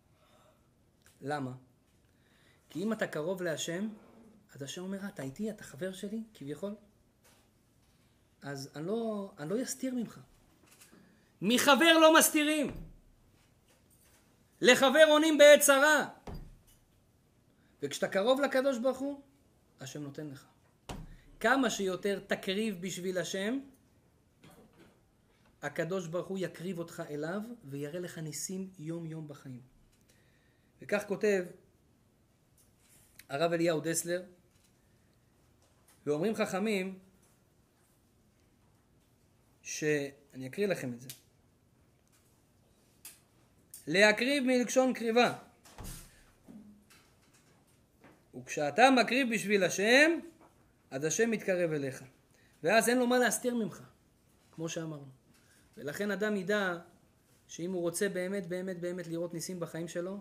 למה? 1.21 1.51
כי 2.69 2.83
אם 2.83 2.93
אתה 2.93 3.07
קרוב 3.07 3.41
להשם, 3.41 3.89
אז 4.53 4.61
השם 4.61 4.81
אומר, 4.81 4.99
אתה 5.07 5.23
איתי, 5.23 5.49
אתה 5.49 5.63
חבר 5.63 5.93
שלי, 5.93 6.23
כביכול, 6.33 6.75
אז 8.41 8.69
אני 8.75 8.87
לא, 8.87 9.31
אני 9.39 9.49
לא 9.49 9.63
אסתיר 9.63 9.95
ממך. 9.95 10.19
מחבר 11.41 11.97
לא 12.01 12.17
מסתירים. 12.19 12.71
לחבר 14.61 15.05
עונים 15.09 15.37
בעת 15.37 15.59
צרה. 15.59 16.09
וכשאתה 17.81 18.07
קרוב 18.07 18.41
לקדוש 18.41 18.77
ברוך 18.77 18.99
הוא, 18.99 19.21
השם 19.79 20.03
נותן 20.03 20.27
לך. 20.27 20.45
כמה 21.39 21.69
שיותר 21.69 22.19
תקריב 22.27 22.81
בשביל 22.81 23.17
השם, 23.17 23.59
הקדוש 25.61 26.07
ברוך 26.07 26.27
הוא 26.27 26.37
יקריב 26.41 26.79
אותך 26.79 27.03
אליו 27.09 27.41
ויראה 27.65 27.99
לך 27.99 28.17
ניסים 28.17 28.69
יום 28.79 29.05
יום 29.05 29.27
בחיים. 29.27 29.70
וכך 30.81 31.03
כותב 31.07 31.43
הרב 33.29 33.53
אליהו 33.53 33.79
דסלר, 33.79 34.23
ואומרים 36.05 36.35
חכמים, 36.35 36.99
שאני 39.61 40.47
אקריא 40.47 40.67
לכם 40.67 40.93
את 40.93 41.01
זה. 41.01 41.09
להקריב 43.87 44.43
מלשון 44.43 44.93
קריבה. 44.93 45.37
וכשאתה 48.35 48.89
מקריב 49.01 49.33
בשביל 49.33 49.63
השם, 49.63 50.11
אז 50.91 51.03
השם 51.03 51.31
מתקרב 51.31 51.71
אליך. 51.71 52.03
ואז 52.63 52.89
אין 52.89 52.97
לו 52.97 53.07
מה 53.07 53.17
להסתיר 53.17 53.55
ממך, 53.55 53.83
כמו 54.51 54.69
שאמרנו. 54.69 55.09
ולכן 55.77 56.11
אדם 56.11 56.35
ידע 56.35 56.77
שאם 57.47 57.71
הוא 57.71 57.81
רוצה 57.81 58.09
באמת 58.09 58.47
באמת 58.47 58.79
באמת 58.79 59.07
לראות 59.07 59.33
ניסים 59.33 59.59
בחיים 59.59 59.87
שלו, 59.87 60.19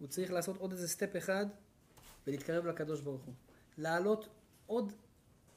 הוא 0.00 0.08
צריך 0.08 0.32
לעשות 0.32 0.56
עוד 0.56 0.72
איזה 0.72 0.88
סטפ 0.88 1.16
אחד 1.16 1.46
ולהתקרב 2.26 2.66
לקדוש 2.66 3.00
ברוך 3.00 3.22
הוא. 3.22 3.34
לעלות 3.78 4.28
עוד, 4.66 4.92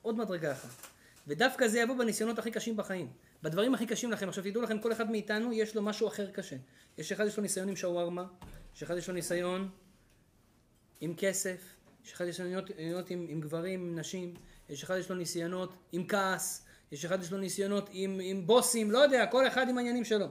עוד 0.01 0.17
מדרגה 0.17 0.51
אחת. 0.51 0.69
ודווקא 1.27 1.67
זה 1.67 1.79
יבוא 1.79 1.95
בניסיונות 1.95 2.39
הכי 2.39 2.51
קשים 2.51 2.77
בחיים. 2.77 3.11
בדברים 3.43 3.73
הכי 3.73 3.85
קשים 3.85 4.11
לכם. 4.11 4.29
עכשיו 4.29 4.43
תדעו 4.43 4.61
לכם, 4.61 4.79
כל 4.79 4.91
אחד 4.91 5.11
מאיתנו 5.11 5.53
יש 5.53 5.75
לו 5.75 5.81
משהו 5.81 6.07
אחר 6.07 6.31
קשה. 6.31 6.55
יש 6.97 7.11
אחד 7.11 7.25
יש 7.25 7.37
לו 7.37 7.43
ניסיון 7.43 7.69
עם 7.69 7.75
שווארמה, 7.75 8.25
יש 8.75 8.83
אחד 8.83 8.97
יש 8.97 9.07
לו 9.07 9.13
ניסיון 9.13 9.69
עם 11.01 11.13
כסף, 11.17 11.75
יש 12.05 12.13
אחד 12.13 12.25
יש 12.25 12.39
לו 12.39 12.45
ניסיונות 12.45 13.09
עם, 13.09 13.25
עם 13.29 13.41
גברים, 13.41 13.81
עם 13.81 13.99
נשים, 13.99 14.33
יש 14.69 14.83
אחד 14.83 14.97
יש 14.97 15.09
לו 15.09 15.15
ניסיונות 15.15 15.73
עם 15.91 16.07
כעס, 16.07 16.65
יש 16.91 17.05
אחד 17.05 17.21
יש 17.21 17.31
לו 17.31 17.37
ניסיונות 17.37 17.89
עם, 17.91 18.19
עם 18.23 18.47
בוסים, 18.47 18.91
לא 18.91 18.97
יודע, 18.97 19.25
כל 19.25 19.47
אחד 19.47 19.69
עם 19.69 19.77
העניינים 19.77 20.05
שלו. 20.05 20.25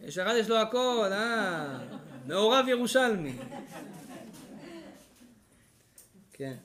יש 0.00 0.18
אחד 0.18 0.34
יש 0.38 0.48
לו 0.48 0.56
הכל, 0.56 1.10
אה, 1.12 1.78
מעורב 2.26 2.64
ירושלמי. 2.68 3.38
כן. 6.32 6.56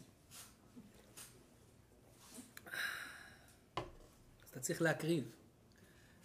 אז 3.76 4.50
אתה 4.52 4.60
צריך 4.60 4.82
להקריב. 4.82 5.32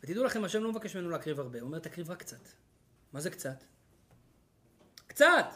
ותדעו 0.02 0.24
לכם, 0.24 0.44
השם 0.44 0.62
לא 0.62 0.70
מבקש 0.70 0.96
ממנו 0.96 1.10
להקריב 1.10 1.40
הרבה, 1.40 1.60
הוא 1.60 1.66
אומר 1.66 1.78
תקריב 1.78 2.10
רק 2.10 2.18
קצת. 2.18 2.48
מה 3.12 3.20
זה 3.20 3.30
קצת? 3.30 3.64
קצת! 5.06 5.46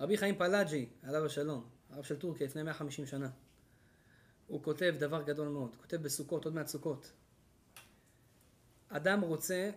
רבי 0.00 0.16
חיים 0.16 0.38
פלאג'י, 0.38 0.88
עליו 1.02 1.26
השלום, 1.26 1.68
הרב 1.90 2.04
של 2.04 2.16
טורקיה 2.16 2.46
לפני 2.46 2.62
150 2.62 3.06
שנה. 3.06 3.30
הוא 4.46 4.62
כותב 4.62 4.94
דבר 4.98 5.22
גדול 5.22 5.48
מאוד, 5.48 5.70
הוא 5.74 5.82
כותב 5.82 5.96
בסוכות, 5.96 6.44
עוד 6.44 6.54
מעט 6.54 6.66
סוכות. 6.66 7.12
אדם 8.88 9.20
רוצה, 9.20 9.70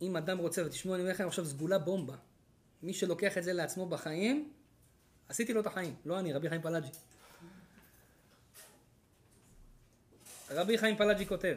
אם 0.00 0.16
אדם 0.16 0.38
רוצה, 0.38 0.66
ותשמעו, 0.66 0.94
אני 0.94 1.02
אומר 1.02 1.12
לכם 1.12 1.26
עכשיו 1.26 1.44
סגולה 1.44 1.78
בומבה. 1.78 2.16
מי 2.86 2.94
שלוקח 2.94 3.38
את 3.38 3.44
זה 3.44 3.52
לעצמו 3.52 3.86
בחיים, 3.86 4.52
עשיתי 5.28 5.52
לו 5.52 5.60
את 5.60 5.66
החיים, 5.66 5.94
לא 6.04 6.18
אני, 6.18 6.32
רבי 6.32 6.48
חיים 6.48 6.62
פלאג'י. 6.62 6.90
רבי 10.50 10.78
חיים 10.78 10.96
פלאג'י 10.96 11.26
כותב 11.26 11.56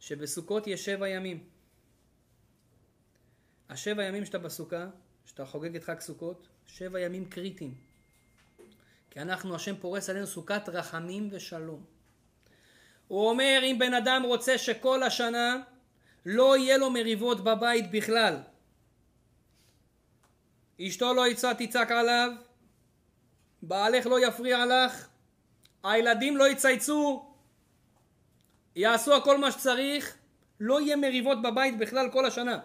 שבסוכות 0.00 0.66
יש 0.66 0.84
שבע 0.84 1.08
ימים. 1.08 1.44
השבע 3.68 4.04
ימים 4.04 4.24
שאתה 4.24 4.38
בסוכה, 4.38 4.86
שאתה 5.26 5.46
חוגג 5.46 5.76
את 5.76 5.84
חג 5.84 6.00
סוכות, 6.00 6.48
שבע 6.66 7.00
ימים 7.00 7.24
קריטיים. 7.24 7.74
כי 9.10 9.20
אנחנו, 9.20 9.54
השם 9.54 9.76
פורס 9.76 10.10
עלינו 10.10 10.26
סוכת 10.26 10.68
רחמים 10.68 11.28
ושלום. 11.32 11.84
הוא 13.08 13.28
אומר, 13.28 13.60
אם 13.62 13.76
בן 13.78 13.94
אדם 13.94 14.22
רוצה 14.26 14.58
שכל 14.58 15.02
השנה 15.02 15.62
לא 16.26 16.56
יהיה 16.56 16.78
לו 16.78 16.90
מריבות 16.90 17.44
בבית 17.44 17.90
בכלל, 17.90 18.36
אשתו 20.80 21.14
לא 21.14 21.28
יצא 21.28 21.52
תצעק 21.52 21.90
עליו, 21.90 22.30
בעלך 23.62 24.06
לא 24.06 24.26
יפריע 24.26 24.66
לך, 24.66 25.08
הילדים 25.84 26.36
לא 26.36 26.48
יצייצו, 26.48 27.32
יעשו 28.76 29.16
הכל 29.16 29.38
מה 29.38 29.50
שצריך, 29.50 30.16
לא 30.60 30.80
יהיה 30.80 30.96
מריבות 30.96 31.42
בבית 31.42 31.78
בכלל 31.78 32.10
כל 32.10 32.26
השנה. 32.26 32.58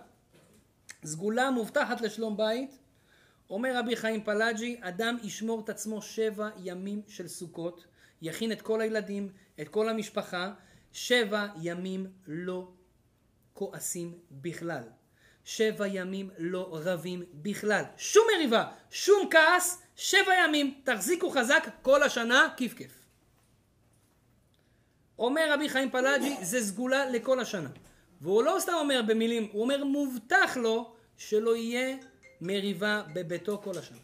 סגולה 1.05 1.51
מובטחת 1.51 2.01
לשלום 2.01 2.37
בית, 2.37 2.77
אומר 3.49 3.77
רבי 3.77 3.95
חיים 3.95 4.23
פלאג'י, 4.23 4.77
אדם 4.81 5.17
ישמור 5.23 5.59
את 5.59 5.69
עצמו 5.69 6.01
שבע 6.01 6.49
ימים 6.63 7.01
של 7.07 7.27
סוכות, 7.27 7.85
יכין 8.21 8.51
את 8.51 8.61
כל 8.61 8.81
הילדים, 8.81 9.29
את 9.61 9.69
כל 9.69 9.89
המשפחה, 9.89 10.53
שבע 10.91 11.47
ימים 11.61 12.07
לא 12.27 12.67
כועסים 13.53 14.17
בכלל. 14.31 14.83
שבע 15.45 15.87
ימים 15.87 16.29
לא 16.37 16.69
רבים 16.71 17.23
בכלל. 17.33 17.83
שום 17.97 18.27
מריבה, 18.35 18.71
שום 18.91 19.29
כעס, 19.31 19.81
שבע 19.95 20.33
ימים. 20.45 20.81
תחזיקו 20.83 21.29
חזק 21.29 21.67
כל 21.81 22.03
השנה, 22.03 22.47
כיף 22.57 22.73
כיף. 22.73 22.91
אומר 25.19 25.53
רבי 25.53 25.69
חיים 25.69 25.91
פלאג'י, 25.91 26.35
זה 26.41 26.61
סגולה 26.61 27.09
לכל 27.09 27.39
השנה. 27.39 27.69
והוא 28.21 28.43
לא 28.43 28.57
סתם 28.59 28.73
אומר 28.73 29.01
במילים, 29.07 29.49
הוא 29.51 29.61
אומר 29.61 29.83
מובטח 29.83 30.57
לו 30.57 30.93
שלא 31.17 31.55
יהיה 31.55 31.97
מריבה 32.41 33.03
בביתו 33.13 33.61
כל 33.63 33.77
השנה. 33.77 33.97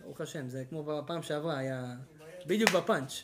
ברוך 0.00 0.20
השם, 0.20 0.48
זה 0.48 0.64
כמו 0.68 0.84
בפעם 0.84 1.22
שעברה, 1.22 1.58
היה 1.58 1.94
בדיוק 2.46 2.70
בפאנץ'. 2.70 3.22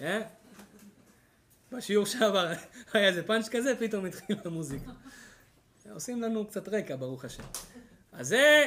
בשיעור 1.72 2.06
שעבר 2.06 2.46
היה 2.92 3.08
איזה 3.08 3.22
פאנץ' 3.22 3.48
כזה, 3.48 3.76
פתאום 3.78 4.04
התחילה 4.04 4.40
המוזיקה. 4.44 4.90
עושים 5.90 6.22
לנו 6.22 6.46
קצת 6.46 6.68
רקע, 6.68 6.96
ברוך 6.96 7.24
השם. 7.24 7.42
אז 8.12 8.28
זה, 8.28 8.66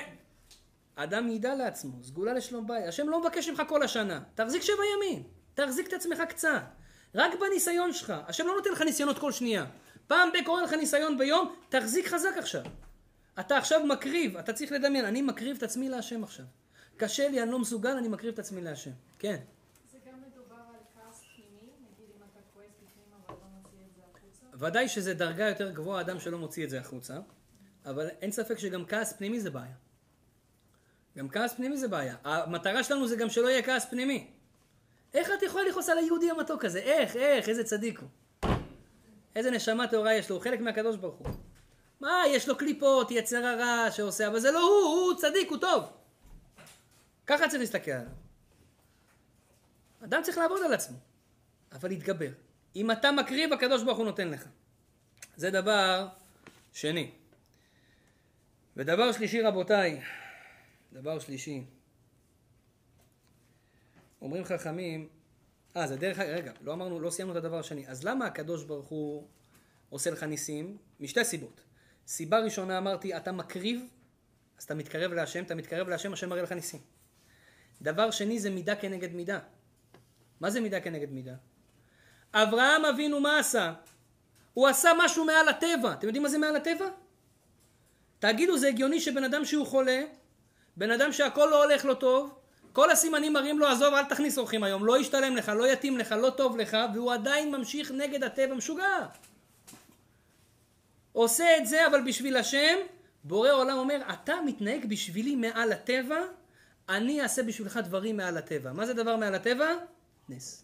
אדם 0.96 1.30
ידע 1.30 1.56
לעצמו, 1.56 2.04
סגולה 2.04 2.34
לשלום 2.34 2.68
בית. 2.68 2.88
השם 2.88 3.10
לא 3.10 3.22
מבקש 3.22 3.50
ממך 3.50 3.64
כל 3.68 3.84
השנה, 3.84 4.22
תחזיק 4.36 4.62
שבע 4.62 4.84
ימים, 4.96 5.24
תחזיק 5.54 5.88
את 5.88 5.94
עצמך 5.94 6.22
קצת. 6.30 6.62
רק 7.16 7.32
בניסיון 7.40 7.94
שלך, 7.94 8.14
השם 8.28 8.48
לא 8.48 8.56
נותן 8.56 8.72
לך 8.72 8.82
ניסיונות 8.82 9.20
כל 9.20 9.32
שנייה. 9.32 9.66
פעם 10.08 10.30
ב- 10.30 10.46
קורא 10.46 10.62
לך 10.62 10.74
ניסיון 10.74 11.18
ביום, 11.18 11.56
תחזיק 11.70 12.08
חזק 12.08 12.38
עכשיו. 12.38 12.62
אתה 13.40 13.58
עכשיו 13.58 13.86
מקריב, 13.86 14.38
אתה 14.38 14.54
צריך 14.54 14.72
לדמיין, 14.72 15.06
אני 15.06 15.22
מקריב 15.22 15.58
את 15.58 15.64
עצמי 15.64 15.90
להשם 15.90 16.24
עכשיו. 16.24 16.46
קשה 16.98 17.28
לי, 17.30 17.44
אני 17.44 17.52
לא 17.52 17.60
מסוגל, 17.60 17.90
אני 17.90 18.08
מקריב 18.08 18.34
את 18.34 18.40
עצמי 18.40 18.62
להשם. 18.62 18.92
כן. 19.20 19.38
זה 19.92 19.98
גם 20.08 20.14
מדובר 20.28 20.56
על 20.56 20.76
כעס 20.96 21.22
פנימי, 21.36 21.72
נגיד 21.82 22.06
אם 22.18 22.22
אתה 22.32 22.40
כועס 22.54 22.66
בפנים 22.78 23.14
אבל 23.28 23.36
לא 23.36 23.48
מוציא 23.58 23.78
את 23.90 23.96
זה 23.96 24.02
החוצה. 24.12 24.46
ודאי 24.64 24.90
שזה 24.90 25.14
דרגה 25.14 25.48
יותר 25.48 25.72
גבוהה, 25.72 26.02
אדם 26.02 26.20
שלא 26.20 26.38
מוציא 26.38 26.64
את 26.64 26.70
זה 26.70 26.80
החוצה, 26.80 27.18
אבל 27.86 28.08
אין 28.22 28.32
ספק 28.32 28.60
שגם 28.60 28.86
כעס 28.86 29.14
פנימי 29.14 29.40
זה 29.40 29.50
בעיה. 29.50 29.76
גם 31.18 31.30
כעס 31.30 31.54
פנימי 31.54 31.78
זה 31.78 31.88
בעיה. 31.88 32.16
המטרה 32.24 32.84
שלנו 32.84 33.08
זה 33.08 33.16
גם 33.16 33.30
שלא 33.30 33.48
יהיה 33.48 33.64
כעס 33.64 33.86
פנימי. 33.86 34.32
איך 35.14 35.30
את 35.38 35.44
יכולה 35.44 35.64
לכעוס 35.70 35.90
על 35.90 35.98
היהודי 35.98 36.32
המתוק 36.32 36.66
הזה? 36.66 36.80
איך, 36.80 37.16
איך, 37.16 37.50
איזה 37.50 37.64
צדיק 37.64 38.00
הוא. 38.00 38.10
איזה 39.36 39.52
נשמה 39.52 39.88
טהורה 39.88 40.14
יש 40.14 40.30
לו, 40.30 40.36
הוא 40.36 40.44
חלק 40.44 40.60
מהקדוש 40.60 40.96
ברוך 40.96 41.16
הוא. 41.16 41.28
מה, 42.00 42.22
יש 42.28 42.50
לו 42.50 42.58
קליפות, 42.58 43.12
יצר 43.12 43.46
הרע 43.46 43.92
שעושה, 43.92 44.28
אבל 44.28 44.40
זה 44.40 44.52
לא 44.52 44.60
הוא, 44.60 45.10
הוא 45.12 45.20
צדיק, 45.20 45.50
הוא 45.50 45.58
טוב. 45.58 45.84
ככה 47.28 47.48
צריך 47.48 47.60
להסתכל 47.60 47.92
עליו. 47.92 48.12
אדם 50.04 50.22
צריך 50.24 50.38
לעבוד 50.38 50.62
על 50.66 50.74
עצמו, 50.74 50.98
אבל 51.72 51.90
להתגבר. 51.90 52.30
אם 52.76 52.92
אתה 52.92 53.12
מקריב, 53.12 53.54
הקדוש 53.54 53.84
ברוך 53.84 53.98
הוא 53.98 54.06
נותן 54.06 54.30
לך. 54.30 54.48
זה 55.36 55.52
דבר 55.52 56.08
שני. 56.74 57.12
ודבר 58.78 59.12
שלישי, 59.12 59.42
רבותיי, 59.42 60.02
דבר 60.94 61.20
שלישי, 61.20 61.64
אומרים 64.22 64.44
חכמים, 64.44 65.10
אה, 65.78 65.88
זה 65.88 65.96
דרך, 65.96 66.20
רגע, 66.20 66.52
לא 66.62 66.74
אמרנו, 66.74 67.00
לא 67.00 67.10
סיימנו 67.10 67.32
את 67.32 67.38
הדבר 67.38 67.60
השני. 67.60 67.88
אז 67.88 68.04
למה 68.04 68.26
הקדוש 68.26 68.64
ברוך 68.64 68.88
הוא 68.88 69.28
עושה 69.90 70.12
לך 70.12 70.24
ניסים? 70.24 70.78
משתי 71.00 71.26
סיבות. 71.26 71.62
סיבה 72.08 72.40
ראשונה 72.40 72.78
אמרתי, 72.78 73.18
אתה 73.18 73.32
מקריב, 73.32 73.82
אז 74.58 74.64
אתה 74.64 74.76
מתקרב 74.76 75.14
להשם, 75.14 75.44
אתה 75.44 75.56
מתקרב 75.56 75.90
להשם, 75.90 76.14
השם 76.14 76.30
מראה 76.30 76.42
לך 76.42 76.52
ניסים. 76.52 76.80
דבר 77.82 78.12
שני 78.12 78.40
זה 78.40 78.50
מידה 78.50 78.76
כנגד 78.76 79.14
מידה. 79.14 79.40
מה 80.40 80.50
זה 80.50 80.62
מידה 80.62 80.82
כנגד 80.82 81.12
מידה? 81.12 81.36
אברהם 82.34 82.86
אבינו 82.86 83.20
מה 83.20 83.40
עשה? 83.40 83.74
הוא 84.54 84.68
עשה 84.68 84.92
משהו 84.98 85.26
מעל 85.26 85.50
הטבע. 85.50 85.94
אתם 85.94 86.08
יודעים 86.08 86.24
מה 86.24 86.30
זה 86.30 86.38
מעל 86.38 86.56
הטבע? 86.56 86.86
תגידו, 88.20 88.58
זה 88.58 88.68
הגיוני 88.68 89.02
שבן 89.02 89.24
אדם 89.24 89.46
שהוא 89.46 89.68
חולה, 89.68 90.02
בן 90.78 90.92
אדם 90.92 91.12
שהכל 91.12 91.48
לא 91.52 91.64
הולך 91.64 91.86
לו 91.86 91.96
טוב, 91.96 92.36
כל 92.74 92.92
הסימנים 92.92 93.34
מראים 93.34 93.60
לו, 93.60 93.68
עזוב, 93.68 93.94
אל 93.94 94.04
תכניס 94.04 94.38
אורחים 94.38 94.64
היום, 94.64 94.86
לא 94.86 95.00
ישתלם 95.00 95.36
לך, 95.36 95.50
לא 95.50 95.68
יתאים 95.68 95.98
לך, 95.98 96.12
לא 96.12 96.30
טוב 96.30 96.58
לך, 96.58 96.78
והוא 96.94 97.14
עדיין 97.14 97.56
ממשיך 97.56 97.92
נגד 97.92 98.24
הטבע 98.24 98.54
משוגע. 98.56 99.06
עושה 101.12 101.58
את 101.58 101.68
זה, 101.68 101.88
אבל 101.88 102.02
בשביל 102.06 102.38
השם, 102.38 102.78
בורא 103.24 103.52
עולם 103.52 103.78
אומר, 103.78 104.02
אתה 104.14 104.34
מתנהג 104.46 104.86
בשבילי 104.86 105.36
מעל 105.36 105.72
הטבע, 105.72 106.22
אני 106.90 107.22
אעשה 107.22 107.44
בשבילך 107.44 107.78
דברים 107.78 108.18
מעל 108.18 108.38
הטבע. 108.38 108.74
מה 108.74 108.86
זה 108.86 108.94
דבר 108.94 109.16
מעל 109.16 109.36
הטבע? 109.36 109.76
נס. 110.30 110.63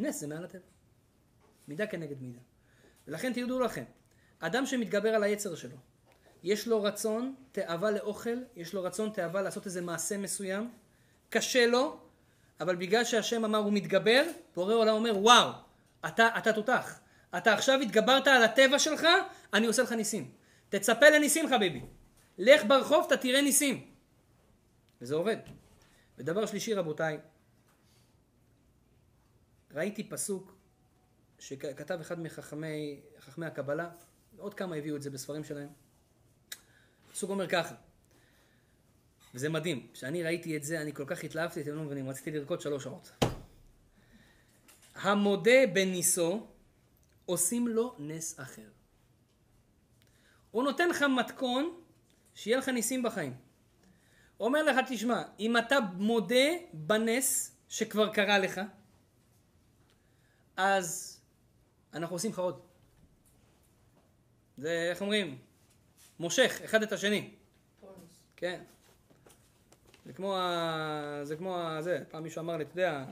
נס 0.00 0.20
זה 0.20 0.26
מעל 0.26 0.44
הטבע. 0.44 0.60
מידה 1.68 1.86
כנגד 1.86 2.22
מידה. 2.22 2.40
ולכן 3.08 3.32
תדעו 3.32 3.60
לכם, 3.60 3.84
אדם 4.40 4.66
שמתגבר 4.66 5.08
על 5.08 5.22
היצר 5.22 5.54
שלו, 5.54 5.76
יש 6.42 6.66
לו 6.66 6.82
רצון, 6.82 7.34
תאווה 7.52 7.90
לאוכל, 7.90 8.38
יש 8.56 8.74
לו 8.74 8.82
רצון, 8.82 9.10
תאווה 9.10 9.42
לעשות 9.42 9.66
איזה 9.66 9.80
מעשה 9.80 10.18
מסוים, 10.18 10.70
קשה 11.28 11.66
לו, 11.66 12.00
אבל 12.60 12.76
בגלל 12.76 13.04
שהשם 13.04 13.44
אמר 13.44 13.58
הוא 13.58 13.72
מתגבר, 13.72 14.22
בורא 14.54 14.74
עולם 14.74 14.94
אומר 14.94 15.18
וואו, 15.18 15.50
אתה, 16.06 16.28
אתה 16.38 16.52
תותח. 16.52 17.00
אתה 17.36 17.52
עכשיו 17.52 17.80
התגברת 17.80 18.26
על 18.26 18.42
הטבע 18.42 18.78
שלך, 18.78 19.06
אני 19.54 19.66
עושה 19.66 19.82
לך 19.82 19.92
ניסים. 19.92 20.30
תצפה 20.68 21.10
לניסים 21.10 21.48
חביבי. 21.48 21.80
לך 22.38 22.64
ברחוב, 22.64 23.04
אתה 23.06 23.16
תראה 23.16 23.42
ניסים. 23.42 23.90
וזה 25.00 25.14
עובד. 25.14 25.36
ודבר 26.18 26.46
שלישי 26.46 26.74
רבותיי, 26.74 27.18
ראיתי 29.74 30.04
פסוק 30.04 30.56
שכתב 31.38 31.98
אחד 32.00 32.20
מחכמי 32.20 33.00
חכמי 33.20 33.46
הקבלה, 33.46 33.90
עוד 34.36 34.54
כמה 34.54 34.76
הביאו 34.76 34.96
את 34.96 35.02
זה 35.02 35.10
בספרים 35.10 35.44
שלהם. 35.44 35.68
הפסוק 37.10 37.30
אומר 37.30 37.48
ככה, 37.48 37.74
וזה 39.34 39.48
מדהים, 39.48 39.86
כשאני 39.92 40.22
ראיתי 40.22 40.56
את 40.56 40.64
זה 40.64 40.80
אני 40.80 40.94
כל 40.94 41.04
כך 41.06 41.24
התלהבתי, 41.24 41.60
אתם 41.60 41.74
לא 41.74 41.82
מבינים, 41.82 42.08
רציתי 42.08 42.30
לרקוד 42.30 42.60
שלוש 42.60 42.84
שעות. 42.84 43.12
המודה 44.94 45.66
בניסו 45.72 46.46
עושים 47.26 47.68
לו 47.68 47.96
נס 47.98 48.40
אחר. 48.40 48.68
הוא 50.50 50.62
נותן 50.62 50.88
לך 50.88 51.02
מתכון 51.02 51.80
שיהיה 52.34 52.58
לך 52.58 52.68
ניסים 52.68 53.02
בחיים. 53.02 53.34
הוא 54.36 54.46
אומר 54.46 54.62
לך, 54.62 54.76
תשמע, 54.88 55.22
אם 55.40 55.56
אתה 55.56 55.78
מודה 55.94 56.50
בנס 56.72 57.56
שכבר 57.68 58.12
קרה 58.12 58.38
לך, 58.38 58.60
אז 60.62 61.20
אנחנו 61.94 62.16
עושים 62.16 62.30
לך 62.30 62.38
עוד. 62.38 62.60
זה, 64.56 64.88
איך 64.90 65.00
אומרים? 65.00 65.38
מושך 66.18 66.60
אחד 66.64 66.82
את 66.82 66.92
השני. 66.92 67.30
כן. 68.36 68.60
זה 70.06 70.12
כמו 70.12 70.36
ה... 70.36 71.20
זה 71.22 71.36
כמו 71.36 71.56
ה... 71.56 71.82
זה, 71.82 72.02
פעם 72.08 72.22
מישהו 72.22 72.40
אמר 72.40 72.56
לי, 72.56 72.64
אתה 72.64 72.72
יודע, 72.72 73.04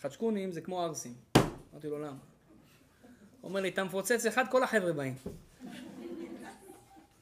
חדשקונים 0.00 0.52
זה 0.52 0.60
כמו 0.60 0.82
ערסים. 0.82 1.14
אמרתי 1.72 1.88
לו, 1.88 1.98
למה? 1.98 2.16
אומר 3.42 3.60
לי, 3.60 3.68
אתה 3.68 3.84
מפוצץ 3.84 4.26
אחד, 4.26 4.44
כל 4.50 4.62
החבר'ה 4.62 4.92
באים. 4.92 5.14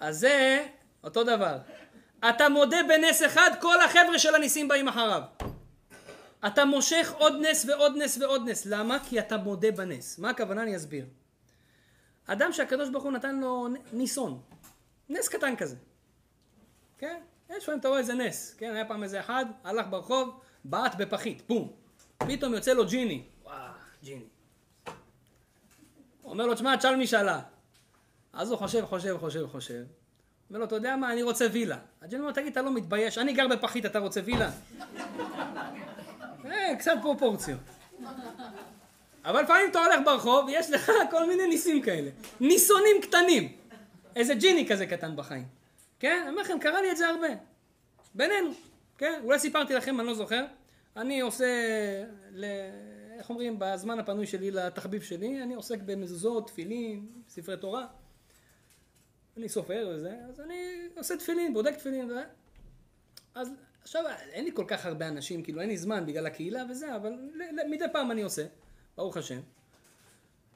אז 0.01 0.19
זה 0.19 0.67
אותו 1.05 1.25
דבר. 1.25 1.59
אתה 2.29 2.49
מודה 2.49 2.79
בנס 2.89 3.23
אחד, 3.27 3.51
כל 3.61 3.81
החבר'ה 3.81 4.19
של 4.19 4.35
הניסים 4.35 4.69
באים 4.69 4.89
אחריו. 4.89 5.23
אתה 6.47 6.65
מושך 6.65 7.13
עוד 7.19 7.33
נס 7.41 7.67
ועוד 7.69 7.93
נס 7.97 8.19
ועוד 8.19 8.49
נס. 8.49 8.67
למה? 8.67 8.99
כי 9.09 9.19
אתה 9.19 9.37
מודה 9.37 9.71
בנס. 9.71 10.19
מה 10.19 10.31
הכוונה? 10.31 10.63
אני 10.63 10.77
אסביר. 10.77 11.07
אדם 12.27 12.53
שהקדוש 12.53 12.89
ברוך 12.89 13.05
הוא 13.05 13.13
נתן 13.13 13.41
לו 13.41 13.69
ניסון. 13.93 14.41
נס 15.09 15.29
קטן 15.29 15.57
כזה. 15.57 15.77
כן? 16.99 17.21
יש 17.51 17.65
פעמים 17.65 17.81
אתה 17.81 17.89
רואה 17.89 18.01
איזה 18.01 18.15
נס. 18.15 18.55
כן? 18.59 18.75
היה 18.75 18.85
פעם 18.85 19.03
איזה 19.03 19.21
אחד, 19.21 19.47
הלך 19.65 19.87
ברחוב, 19.91 20.41
בעט 20.65 20.95
בפחית. 20.95 21.43
בום. 21.49 21.73
פתאום 22.19 22.55
יוצא 22.55 22.73
לו 22.73 22.87
ג'יני. 22.87 23.23
וואו, 23.45 23.57
ג'יני. 24.03 24.25
אומר 26.25 26.47
לו, 26.47 26.55
תשמע, 26.55 26.77
תשאל 26.77 26.97
מי 26.97 27.07
שאלה. 27.07 27.41
אז 28.33 28.51
הוא 28.51 28.59
חושב, 28.59 28.85
חושב, 28.87 29.17
חושב, 29.19 29.47
חושב. 29.47 29.85
אומר 30.51 30.59
לו, 30.61 30.65
אתה 30.65 30.75
יודע 30.75 30.97
מה, 30.97 31.13
אני 31.13 31.23
רוצה 31.23 31.47
וילה. 31.53 31.79
הג'יני 32.03 32.23
אומר, 32.23 32.33
תגיד, 32.33 32.53
אתה 32.53 32.63
לא 32.63 32.75
מתבייש? 32.75 33.19
אני 33.19 33.33
גר 33.33 33.49
בפחית, 33.49 33.87
אתה 33.87 33.99
רוצה 33.99 34.21
וילה? 34.25 34.51
קצת 36.79 36.95
פרופורציות. 37.03 37.61
אבל 39.25 39.43
לפעמים 39.43 39.71
אתה 39.71 39.79
הולך 39.79 40.01
ברחוב 40.05 40.47
ויש 40.47 40.71
לך 40.71 40.93
כל 41.11 41.29
מיני 41.29 41.47
ניסים 41.47 41.83
כאלה. 41.83 42.11
ניסונים 42.41 42.97
קטנים. 43.03 43.53
איזה 44.17 44.35
ג'יני 44.35 44.69
כזה 44.69 44.87
קטן 44.87 45.17
בחיים. 45.17 45.47
כן? 46.01 46.19
אני 46.23 46.31
אומר 46.31 46.43
לכם, 46.43 46.59
קרה 46.59 46.83
לי 46.83 46.91
את 46.91 46.97
זה 46.97 47.09
הרבה. 47.09 47.29
בינינו. 48.15 48.51
כן? 48.99 49.21
אולי 49.25 49.39
סיפרתי 49.39 49.75
לכם, 49.75 50.01
אני 50.01 50.07
לא 50.07 50.15
זוכר. 50.15 50.45
אני 50.97 51.21
עושה, 51.21 51.47
ל... 52.31 52.45
איך 53.19 53.31
אומרים, 53.31 53.57
בזמן 53.59 53.99
הפנוי 53.99 54.27
שלי 54.27 54.51
לתחביב 54.51 55.03
שלי, 55.03 55.43
אני 55.43 55.55
עוסק 55.55 55.79
במזוזות, 55.85 56.47
תפילין, 56.47 57.07
ספרי 57.29 57.57
תורה. 57.57 57.87
אני 59.37 59.49
סופר 59.49 59.91
וזה, 59.95 60.17
אז 60.29 60.41
אני 60.41 60.89
עושה 60.97 61.17
תפילין, 61.17 61.55
בודק 61.55 61.75
תפילין 61.75 62.11
וזה. 62.11 62.23
אז 63.35 63.53
עכשיו, 63.83 64.05
אין 64.31 64.45
לי 64.45 64.51
כל 64.55 64.65
כך 64.67 64.87
הרבה 64.87 65.09
אנשים, 65.09 65.43
כאילו 65.43 65.61
אין 65.61 65.69
לי 65.69 65.77
זמן 65.77 66.07
בגלל 66.07 66.27
הקהילה 66.27 66.63
וזה, 66.71 66.97
אבל 66.97 67.13
מדי 67.71 67.85
פעם 67.93 68.11
אני 68.11 68.23
עושה, 68.23 68.47
ברוך 68.97 69.17
השם. 69.17 69.41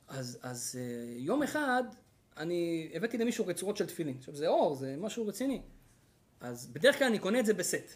אז, 0.09 0.39
אז 0.43 0.79
אה, 0.81 1.15
יום 1.19 1.43
אחד 1.43 1.83
אני 2.37 2.91
הבאתי 2.95 3.19
למישהו 3.19 3.47
רצועות 3.47 3.77
של 3.77 3.87
תפילין. 3.87 4.17
עכשיו 4.19 4.35
זה 4.35 4.49
אור, 4.49 4.75
זה 4.75 4.95
משהו 4.99 5.27
רציני. 5.27 5.63
אז 6.41 6.67
בדרך 6.67 6.99
כלל 6.99 7.07
אני 7.07 7.19
קונה 7.19 7.41
את 7.41 7.47
זה 7.47 7.55
בסט. 7.55 7.93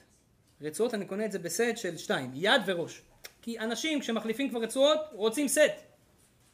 רצועות 0.61 0.95
אני 0.95 1.07
קונה 1.07 1.25
את 1.25 1.33
זה 1.33 1.39
בסט 1.39 1.77
של 1.77 1.97
שתיים, 1.97 2.31
יד 2.35 2.63
וראש. 2.67 3.03
כי 3.43 3.59
אנשים 3.59 4.01
כשמחליפים 4.01 4.51
כבר 4.51 4.61
רצועות 4.61 5.01
רוצים 5.13 5.49
סט. 5.49 5.61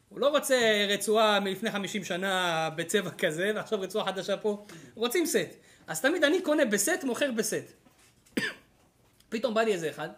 הוא 0.09 0.21
לא 0.21 0.29
רוצה 0.29 0.87
רצועה 0.89 1.41
מלפני 1.41 1.71
50 1.71 2.05
שנה 2.05 2.71
בצבע 2.77 3.11
כזה 3.11 3.53
ועכשיו 3.55 3.81
רצועה 3.81 4.07
חדשה 4.07 4.37
פה, 4.37 4.67
רוצים 4.95 5.27
סט. 5.27 5.55
אז 5.87 6.01
תמיד 6.01 6.25
אני 6.25 6.43
קונה 6.43 6.65
בסט, 6.65 7.05
מוכר 7.05 7.33
בסט. 7.33 7.86
פתאום 9.29 9.55
בא 9.55 9.61
לי 9.61 9.73
איזה 9.73 9.91
אחד, 9.91 10.09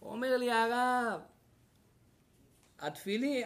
הוא 0.00 0.12
אומר 0.12 0.36
לי 0.36 0.50
הרב, 0.50 1.20
התפילי, 2.78 3.44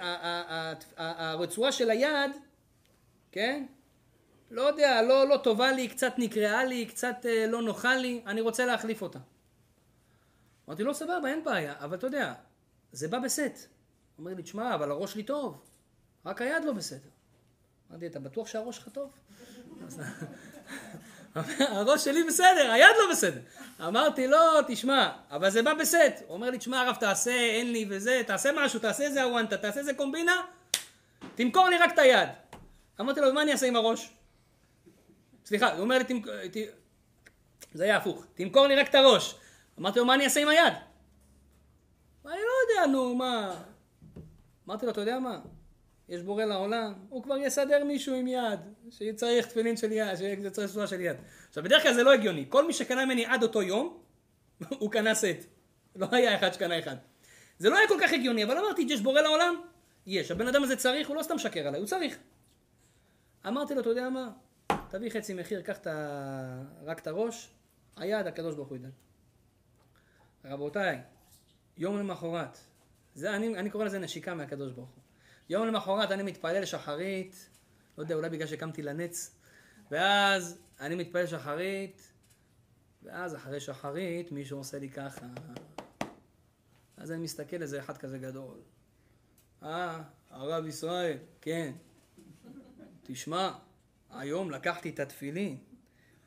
הרצועה 0.97 1.73
של 1.73 1.91
היד, 1.91 2.31
כן? 3.33 3.67
לא 4.51 4.63
יודע, 4.63 5.03
לא, 5.03 5.29
לא 5.29 5.37
טובה 5.37 5.73
לי, 5.73 5.89
קצת 5.89 6.13
נקרעה 6.19 6.65
לי, 6.65 6.87
קצת 6.87 7.17
אה, 7.25 7.47
לא 7.47 7.63
נוחה 7.63 7.97
לי, 7.97 8.23
אני 8.27 8.41
רוצה 8.41 8.67
להחליף 8.67 9.03
אותה. 9.03 9.19
אמרתי 10.69 10.83
לו, 10.83 10.89
לא, 10.89 10.95
סבבה, 10.95 11.29
אין 11.29 11.45
בעיה, 11.45 11.75
אבל 11.79 11.97
אתה 11.97 12.07
יודע, 12.07 12.35
זה 12.93 13.09
בא 13.09 13.19
בסט. 13.19 13.43
הוא 13.43 13.49
אומר 14.19 14.35
לי, 14.35 14.43
תשמע, 14.43 14.75
אבל 14.75 14.91
הראש 14.91 15.13
שלי 15.13 15.23
טוב, 15.23 15.63
רק 16.27 16.43
היד 16.43 16.65
לא 16.65 16.73
בסדר. 16.73 17.09
אמרתי, 17.91 18.07
אתה 18.07 18.21
בטוח 18.21 18.47
שהראש 18.47 18.77
שלך 18.77 18.89
טוב? 18.89 19.11
הראש 21.77 22.05
שלי 22.05 22.25
בסדר, 22.25 22.71
היד 22.73 22.97
לא 22.99 23.11
בסדר. 23.11 23.41
אמרתי 23.81 24.27
לו, 24.27 24.39
תשמע, 24.69 25.13
אבל 25.31 25.51
זה 25.51 25.63
בא 25.63 25.75
בסט. 25.75 26.23
הוא 26.27 26.35
אומר 26.35 26.51
לי, 26.51 26.59
תשמע 26.59 26.81
הרב, 26.81 26.95
תעשה, 26.95 27.31
אין 27.31 27.73
לי 27.73 27.87
וזה, 27.91 28.23
תעשה 28.27 28.51
משהו, 28.57 28.81
תעשה 28.81 29.05
איזה 29.05 29.23
הוואנטה, 29.23 29.57
תעשה 29.57 29.81
איזה 29.81 29.95
קומבינה, 29.95 30.43
תמכור 31.35 31.69
לי 31.69 31.79
רק 31.79 31.93
את 31.93 31.99
היד. 31.99 32.29
אמרתי 33.01 33.21
לו, 33.21 33.33
מה 33.33 33.43
אני 33.43 33.53
אעשה 33.53 33.67
עם 33.67 33.77
הראש? 33.77 34.11
סליחה, 35.47 35.73
הוא 35.73 35.81
אומר 35.81 35.99
לי, 35.99 36.69
זה 37.75 37.85
היה 37.85 37.97
הפוך, 37.97 38.25
תמכור 38.35 38.67
לי 38.67 38.77
רק 38.77 38.89
את 38.89 38.95
הראש. 38.95 39.35
אמרתי 39.79 39.99
לו, 39.99 40.05
מה 40.05 40.15
אני 40.15 40.25
אעשה 40.25 40.41
עם 40.41 40.49
היד? 40.49 40.73
אני 42.27 42.35
לא 42.35 42.75
יודע, 42.75 42.87
נו, 42.93 43.15
מה... 43.15 43.55
אמרתי 44.69 44.87
לו, 44.87 44.93
אתה 44.93 45.01
יודע 45.01 45.19
מה? 45.19 45.39
יש 46.09 46.23
בורא 46.23 46.45
לעולם, 46.45 46.95
הוא 47.09 47.23
כבר 47.23 47.37
יסדר 47.37 47.85
מישהו 47.85 48.15
עם 48.15 48.27
יד, 48.27 48.61
שצריך 48.91 49.47
תפילין 49.47 49.77
של 49.77 49.93
יד, 49.93 50.17
שצריך 50.45 50.71
סועה 50.71 50.87
של 50.87 51.01
יד. 51.01 51.17
עכשיו, 51.49 51.65
בדרך 51.65 51.83
כלל 51.83 51.95
זה 51.95 52.03
לא 52.03 52.13
הגיוני. 52.13 52.47
כל 52.49 52.67
מי 52.67 52.73
שקנה 52.73 53.05
ממני 53.05 53.27
עד 53.27 53.43
אותו 53.43 53.63
יום, 53.63 53.99
הוא 54.81 54.91
קנה 54.91 55.15
סט. 55.15 55.47
לא 55.97 56.07
היה 56.13 56.37
אחד 56.37 56.53
שקנה 56.53 56.79
אחד. 56.79 56.97
זה 57.59 57.71
לא 57.71 57.79
היה 57.79 57.89
כל 57.89 57.99
כך 58.03 58.13
הגיוני, 58.13 58.45
אבל 58.45 58.59
אמרתי, 58.59 58.87
יש 58.89 59.01
בורא 59.01 59.21
לעולם? 59.21 59.55
יש. 60.07 60.31
הבן 60.31 60.47
אדם 60.47 60.63
הזה 60.63 60.77
צריך, 60.77 61.09
הוא 61.09 61.17
לא 61.17 61.23
סתם 61.23 61.35
משקר 61.35 61.67
עליי, 61.67 61.81
הוא 61.81 61.87
צריך. 61.87 62.19
אמרתי 63.47 63.75
לו, 63.75 63.81
אתה 63.81 63.89
יודע 63.89 64.09
מה? 64.09 64.31
תביא 64.89 65.11
חצי 65.11 65.35
מחיר, 65.35 65.63
קח 65.63 65.79
את 65.79 65.87
ה... 65.87 66.63
רק 66.85 66.99
את 66.99 67.07
הראש, 67.07 67.51
היד, 67.97 68.27
הקדוש 68.27 68.55
ברוך 68.55 68.69
הוא 68.69 68.77
ידע. 68.77 68.89
רבותיי, 70.45 71.01
יום 71.77 71.99
למחרת, 71.99 72.59
זה, 73.15 73.37
אני, 73.37 73.59
אני 73.59 73.71
קורא 73.71 73.85
לזה 73.85 73.99
נשיקה 73.99 74.35
מהקדוש 74.35 74.73
ברוך 74.73 74.89
הוא. 74.89 75.06
יום 75.49 75.67
למחרת 75.67 76.11
אני 76.11 76.23
מתפלל 76.23 76.65
שחרית, 76.65 77.49
לא 77.99 78.03
יודע, 78.03 78.15
אולי 78.15 78.29
בגלל 78.29 78.47
שקמתי 78.47 78.83
לנץ, 78.83 79.35
ואז 79.91 80.59
אני 80.81 80.95
מתפלל 80.95 81.27
שחרית, 81.27 82.13
ואז 83.03 83.35
אחרי 83.35 83.61
שחרית 83.61 84.33
מישהו 84.33 84.59
עושה 84.59 84.79
לי 84.79 84.89
ככה. 84.89 85.27
אז 86.97 87.13
אני 87.13 87.23
מסתכל 87.23 87.63
איזה 87.63 87.81
אחד 87.81 87.97
כזה 87.97 88.19
גדול. 88.19 88.59
אה, 89.63 90.03
הרב 90.31 90.67
ישראל, 90.67 91.19
כן. 91.41 91.73
תשמע, 93.03 93.53
היום 94.11 94.51
לקחתי 94.51 94.91
את 94.91 95.01
התפילין, 95.01 95.59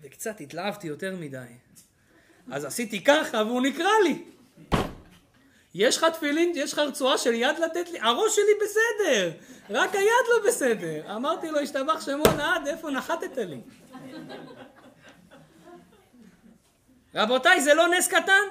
וקצת 0.01 0.41
התלהבתי 0.41 0.87
יותר 0.87 1.15
מדי. 1.15 1.53
אז 2.51 2.65
עשיתי 2.65 3.03
ככה 3.03 3.37
והוא 3.37 3.61
נקרא 3.61 3.91
לי. 4.03 4.23
יש 5.73 5.97
לך 5.97 6.03
תפילין, 6.03 6.51
יש 6.55 6.73
לך 6.73 6.79
רצועה 6.79 7.17
של 7.17 7.33
יד 7.33 7.59
לתת 7.59 7.89
לי? 7.89 7.99
הראש 7.99 8.35
שלי 8.35 8.53
בסדר, 8.63 9.31
רק 9.69 9.95
היד 9.95 10.25
לא 10.29 10.47
בסדר. 10.47 11.15
אמרתי 11.15 11.49
לו, 11.49 11.59
השתבח 11.59 12.05
שמו 12.05 12.23
לעד, 12.37 12.67
איפה 12.67 12.89
נחתת 12.89 13.37
לי? 13.37 13.61
רבותיי, 17.15 17.61
זה 17.61 17.73
לא 17.73 17.87
נס 17.87 18.07
קטן? 18.07 18.41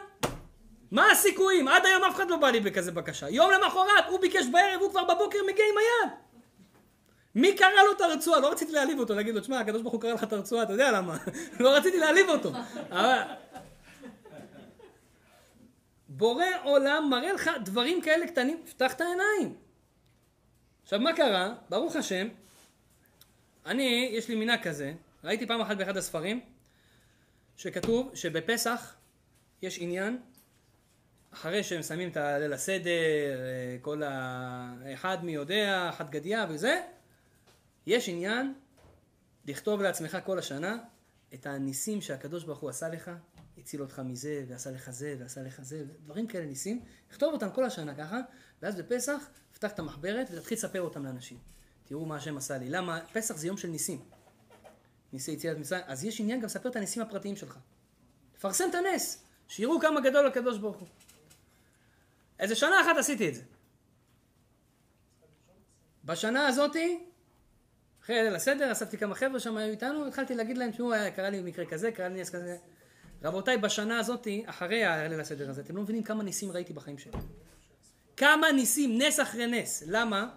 מה 0.91 1.11
הסיכויים? 1.11 1.69
עד 1.69 1.87
היום 1.87 2.05
אף 2.05 2.15
אחד 2.15 2.31
לא 2.31 2.37
בא 2.37 2.51
לי 2.51 2.61
בכזה 2.61 2.93
בקשה. 2.93 3.29
יום 3.29 3.51
למחרת, 3.51 4.05
הוא 4.09 4.21
ביקש 4.21 4.47
בערב, 4.47 4.81
הוא 4.81 4.91
כבר 4.91 5.05
בבוקר 5.05 5.39
מגיע 5.47 5.65
עם 5.73 5.79
היד. 5.79 6.13
מי 7.35 7.55
קרא 7.55 7.83
לו 7.87 7.93
את 7.93 8.01
הרצועה? 8.01 8.41
לא 8.41 8.51
רציתי 8.53 8.73
להעליב 8.73 8.99
אותו, 8.99 9.15
להגיד 9.15 9.35
לו, 9.35 9.41
תשמע, 9.41 9.61
הקדוש 9.61 9.83
ברוך 9.83 9.93
הוא 9.93 10.01
קרא 10.01 10.13
לך 10.13 10.23
את 10.23 10.33
הרצועה, 10.33 10.63
אתה 10.63 10.73
יודע 10.73 10.93
למה? 10.93 11.17
לא 11.61 11.77
רציתי 11.77 11.99
להעליב 11.99 12.29
אותו. 12.29 12.51
אבל... 12.91 13.19
בורא 16.19 16.45
עולם 16.65 17.07
מראה 17.11 17.33
לך 17.33 17.51
דברים 17.65 18.03
כאלה 18.03 18.27
קטנים, 18.27 18.63
פתח 18.71 18.93
את 18.93 19.01
העיניים. 19.01 19.57
עכשיו, 20.83 21.01
מה 21.01 21.17
קרה? 21.17 21.55
ברוך 21.69 21.97
השם, 21.97 22.29
אני, 23.67 24.11
יש 24.13 24.29
לי 24.29 24.35
מנהג 24.35 24.63
כזה, 24.63 24.93
ראיתי 25.25 25.47
פעם 25.47 25.61
אחת 25.61 25.77
באחד 25.77 25.97
הספרים, 25.97 26.41
שכתוב 27.57 28.11
שבפסח 28.15 28.95
יש 29.63 29.79
עניין, 29.81 30.21
אחרי 31.33 31.65
שהם 31.65 31.83
שמים 31.83 32.09
את 32.11 32.17
הליל 32.17 32.53
הסדר, 32.53 33.39
כל 33.83 34.03
ה... 34.03 34.75
אחד 34.95 35.25
מי 35.25 35.33
יודע, 35.33 35.89
אחת 35.89 36.11
גדיה 36.11 36.47
וזה, 36.49 36.83
יש 37.87 38.09
עניין 38.09 38.55
לכתוב 39.47 39.83
לעצמך 39.83 40.19
כל 40.25 40.39
השנה 40.39 40.77
את 41.35 41.47
הניסים 41.47 42.01
שהקדוש 42.01 42.45
ברוך 42.45 42.59
הוא 42.59 42.71
עשה 42.71 42.89
לך, 42.89 43.11
הציל 43.69 43.83
אותך 43.83 43.99
מזה, 43.99 44.45
ועשה 44.49 44.71
לך 44.71 44.91
זה, 44.91 45.17
ועשה 45.19 45.43
לך 45.43 45.61
זה, 45.63 45.85
דברים 46.05 46.27
כאלה 46.27 46.47
ניסים, 46.47 46.85
לכתוב 47.11 47.33
אותם 47.33 47.51
כל 47.51 47.65
השנה 47.65 47.95
ככה, 47.95 48.21
ואז 48.63 48.77
בפסח, 48.77 49.29
פתח 49.53 49.73
את 49.73 49.79
המחברת 49.79 50.29
ותתחיל 50.33 50.59
לספר 50.59 50.83
אותם 50.83 51.05
לאנשים. 51.05 51.39
תראו 51.85 52.07
מה 52.07 52.17
השם 52.17 52.37
עשה 52.37 52.59
לי. 52.59 52.71
למה? 52.71 53.01
פסח 53.13 53.37
זה 53.37 53.47
יום 53.47 53.57
של 53.57 53.69
ניסים. 53.69 54.05
ניסי 55.13 55.33
יציאת 55.33 55.59
מצרים. 55.59 55.83
אז 55.87 56.05
יש 56.05 56.21
עניין 56.21 56.41
גם 56.41 56.47
לספר 56.47 56.69
את 56.69 56.77
הניסים 56.77 57.03
הפרטיים 57.03 57.37
שלך. 57.37 57.59
תפרסם 58.33 58.65
את 58.71 58.75
הנס, 58.75 59.25
שיראו 59.49 59.81
כמה 59.81 60.01
גדול 60.01 60.27
הקדוש 60.27 60.59
ברוך 60.59 60.77
הוא. 60.77 60.89
איזה 62.39 62.55
שנה 62.55 62.81
אחת 62.81 62.97
עשיתי 62.99 63.29
את 63.29 63.35
זה. 63.35 63.43
בשנה 66.05 66.47
הזאתי, 66.47 67.05
אחרי 68.03 68.23
ליל 68.23 68.35
הסדר, 68.35 68.73
אספתי 68.73 68.99
כמה 68.99 69.15
חבר'ה 69.15 69.41
שם 69.41 69.57
היו 69.57 69.71
איתנו, 69.71 70.07
התחלתי 70.07 70.35
להגיד 70.35 70.59
להם, 70.59 70.71
תשמעו, 70.71 70.93
קרה 71.17 71.31
לי 71.31 71.43
מקרה 71.43 71.67
כזה, 71.67 71.93
קרה 71.93 72.09
לי 72.09 72.21
נס 72.21 72.31
כזה. 72.31 72.57
רבותיי, 73.23 73.59
בשנה 73.59 73.99
הזאתי, 73.99 74.43
אחרי 74.47 74.85
הליל 74.85 75.21
הסדר 75.21 75.51
הזה, 75.51 75.61
אתם 75.61 75.77
לא 75.77 75.83
מבינים 75.83 76.03
כמה 76.03 76.23
ניסים 76.23 76.53
ראיתי 76.53 76.73
בחיים 76.73 76.99
שלי. 76.99 77.13
כמה 78.17 78.53
ניסים, 78.53 78.99
נס 79.03 79.21
אחרי 79.21 79.47
נס. 79.47 79.83
למה? 79.87 80.29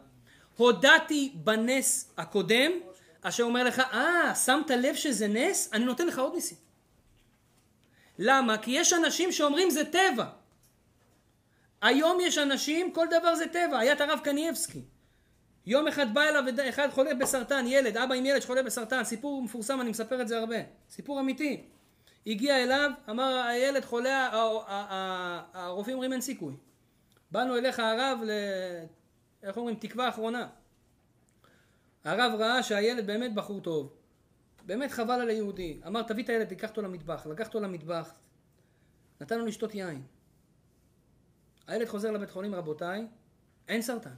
הודעתי 0.57 1.31
בנס 1.35 2.13
הקודם, 2.17 2.71
אשר 3.21 3.43
אומר 3.43 3.63
לך, 3.63 3.79
אה, 3.79 4.35
שמת 4.35 4.69
לב 4.71 4.95
שזה 4.95 5.27
נס? 5.27 5.69
אני 5.73 5.85
נותן 5.85 6.07
לך 6.07 6.19
עוד 6.19 6.33
ניסים. 6.33 6.57
למה? 8.19 8.57
כי 8.57 8.71
יש 8.71 8.93
אנשים 8.93 9.31
שאומרים 9.31 9.69
זה 9.69 9.85
טבע. 9.85 10.25
היום 11.81 12.17
יש 12.21 12.37
אנשים, 12.37 12.93
כל 12.93 13.07
דבר 13.19 13.35
זה 13.35 13.47
טבע. 13.47 13.79
היה 13.79 13.93
את 13.93 14.01
הרב 14.01 14.19
קנייבסקי. 14.23 14.81
יום 15.65 15.87
אחד 15.87 16.13
בא 16.13 16.21
אליו 16.21 16.43
אחד 16.69 16.89
חולה 16.91 17.13
בסרטן, 17.13 17.65
ילד, 17.67 17.97
אבא 17.97 18.15
עם 18.15 18.25
ילד 18.25 18.41
שחולה 18.41 18.63
בסרטן, 18.63 19.03
סיפור 19.03 19.43
מפורסם, 19.43 19.81
אני 19.81 19.89
מספר 19.89 20.21
את 20.21 20.27
זה 20.27 20.37
הרבה. 20.37 20.55
סיפור 20.89 21.19
אמיתי. 21.19 21.63
הגיע 22.27 22.63
אליו, 22.63 22.91
אמר 23.09 23.45
הילד 23.49 23.85
חולה, 23.85 24.29
הרופאים 25.53 25.95
אומרים 25.95 26.13
אין 26.13 26.21
סיכוי. 26.21 26.55
באנו 27.31 27.57
אליך 27.57 27.79
הרב, 27.79 28.19
ל... 28.25 28.31
איך 29.43 29.57
אומרים, 29.57 29.75
תקווה 29.75 30.09
אחרונה. 30.09 30.49
הרב 32.03 32.31
ראה 32.39 32.63
שהילד 32.63 33.07
באמת 33.07 33.33
בחור 33.33 33.59
טוב. 33.59 33.93
באמת 34.65 34.91
חבל 34.91 35.21
על 35.21 35.29
היהודי. 35.29 35.81
אמר 35.87 36.01
תביא 36.01 36.23
את 36.23 36.29
הילד, 36.29 36.47
תיקח 36.47 36.69
אותו 36.69 36.81
למטבח. 36.81 37.25
לקח 37.25 37.47
אותו 37.47 37.59
למטבח, 37.59 38.13
נתן 39.21 39.39
לו 39.39 39.45
לשתות 39.45 39.75
יין. 39.75 40.03
הילד 41.67 41.87
חוזר 41.87 42.11
לבית 42.11 42.29
חולים, 42.29 42.55
רבותיי, 42.55 43.07
אין 43.67 43.81
סרטן. 43.81 44.15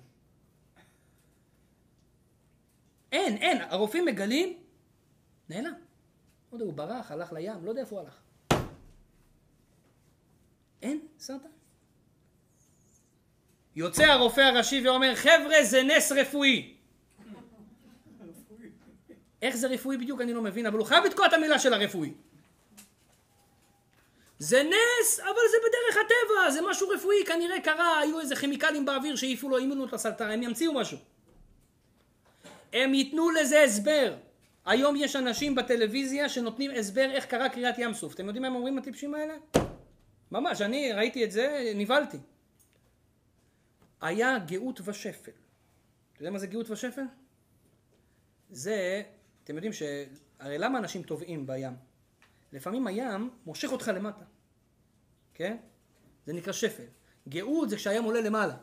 אין, 3.12 3.38
אין, 3.38 3.62
הרופאים 3.62 4.06
מגלים, 4.06 4.60
נעלם. 5.50 5.74
לא 6.54 6.56
יודע, 6.56 6.66
הוא 6.66 6.74
ברח, 6.74 7.12
הלך 7.12 7.34
לים, 7.34 7.66
לא 7.66 7.70
יודע 7.70 7.82
איפה 7.82 7.96
הוא 7.96 8.06
הלך. 8.06 8.14
אין 10.82 11.00
סרטן. 11.20 11.48
יוצא 13.76 14.04
הרופא 14.04 14.42
הראשי 14.42 14.88
ואומר, 14.88 15.16
חבר'ה, 15.16 15.64
זה 15.64 15.84
נס 15.84 16.12
רפואי. 16.12 16.74
איך 19.42 19.56
זה 19.56 19.68
רפואי 19.68 19.98
בדיוק 19.98 20.22
אני 20.22 20.34
לא 20.34 20.42
מבין, 20.42 20.66
אבל 20.66 20.78
הוא 20.78 20.86
חייב 20.86 21.04
לתקוע 21.06 21.28
את 21.28 21.34
המילה 21.34 21.60
של 21.60 21.74
הרפואי. 21.74 22.14
זה 24.40 24.64
נס, 24.64 25.20
אבל 25.20 25.44
זה 25.52 25.58
בדרך 25.60 26.06
הטבע, 26.06 26.52
זה 26.52 26.60
משהו 26.70 26.90
רפואי, 26.90 27.26
כנראה 27.26 27.62
קרה, 27.62 28.00
היו 28.00 28.20
איזה 28.20 28.36
כימיקלים 28.36 28.86
באוויר 28.86 29.16
שהעיפו 29.16 29.50
לו, 29.50 29.58
אימנו 29.58 29.86
את 29.86 29.94
הסרטן, 29.94 30.32
הם 30.32 30.44
ימציאו 30.44 30.74
משהו. 30.74 30.98
הם 32.74 32.94
ייתנו 32.94 33.32
לזה 33.32 33.64
הסבר. 33.64 34.16
היום 34.66 34.96
יש 34.96 35.16
אנשים 35.16 35.56
בטלוויזיה 35.56 36.30
שנותנים 36.30 36.72
הסבר 36.72 37.12
איך 37.12 37.26
קרה 37.26 37.50
קריעת 37.50 37.76
ים 37.78 37.94
סוף. 37.94 38.16
אתם 38.16 38.26
יודעים 38.26 38.42
מה 38.42 38.48
הם 38.48 38.56
אומרים 38.56 38.78
הטיפשים 38.78 39.16
האלה? 39.16 39.34
ממש, 40.32 40.62
אני 40.62 40.94
ראיתי 40.94 41.24
את 41.24 41.32
זה, 41.32 41.72
נבהלתי. 41.76 42.18
היה 44.02 44.40
גאות 44.40 44.80
ושפל. 44.86 45.32
אתה 46.14 46.22
יודע 46.22 46.32
מה 46.32 46.40
זה 46.40 46.48
גאות 46.48 46.70
ושפל? 46.70 47.02
זה, 48.50 49.02
אתם 49.44 49.56
יודעים 49.56 49.74
ש... 49.74 49.84
הרי 50.40 50.58
למה 50.58 50.80
אנשים 50.80 51.04
טובעים 51.04 51.48
בים? 51.48 51.74
לפעמים 52.54 52.88
הים 52.88 53.30
מושך 53.46 53.72
אותך 53.72 53.92
למטה, 53.96 54.26
כן? 55.34 55.58
זה 56.26 56.34
נקרא 56.34 56.54
שפל. 56.54 56.84
גאות 57.28 57.70
זה 57.70 57.76
כשהים 57.76 58.04
עולה 58.04 58.22
למעלה. 58.22 58.56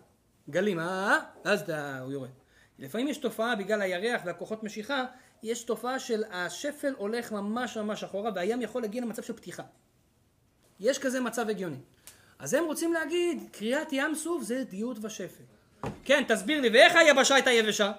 גלים, 0.50 0.78
אה? 0.78 1.18
אז 1.44 1.60
אתה, 1.60 2.00
הוא 2.00 2.12
יורד. 2.12 2.30
לפעמים 2.78 3.08
יש 3.08 3.16
תופעה 3.16 3.56
בגלל 3.56 3.82
הירח 3.82 4.22
והכוחות 4.24 4.62
משיכה, 4.62 5.04
יש 5.42 5.62
תופעה 5.62 5.98
של 5.98 6.24
השפל 6.30 6.94
הולך 6.96 7.32
ממש 7.32 7.76
ממש 7.76 8.04
אחורה 8.04 8.30
והים 8.34 8.62
יכול 8.62 8.82
להגיע 8.82 9.02
למצב 9.02 9.22
של 9.22 9.32
פתיחה. 9.32 9.62
יש 10.80 10.98
כזה 10.98 11.20
מצב 11.20 11.48
הגיוני. 11.48 11.76
אז 12.38 12.54
הם 12.54 12.64
רוצים 12.64 12.92
להגיד, 12.92 13.42
קריאת 13.52 13.88
ים 13.92 14.14
סוף 14.14 14.42
זה 14.42 14.64
דיוט 14.64 14.98
ושפל. 15.02 15.44
כן, 16.04 16.24
תסביר 16.28 16.60
לי, 16.60 16.68
ואיך 16.68 16.96
היבשה 16.96 17.34
הייתה 17.34 17.50
יבשה? 17.50 17.92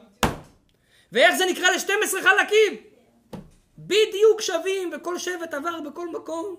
ואיך 1.11 1.35
זה 1.35 1.43
נקרא 1.51 1.69
ל-12 1.69 2.23
חלקים? 2.23 2.83
בדיוק 3.77 4.41
שווים, 4.41 4.91
וכל 4.95 5.19
שבט 5.19 5.53
עבר 5.53 5.81
בכל 5.81 6.09
מקום. 6.09 6.55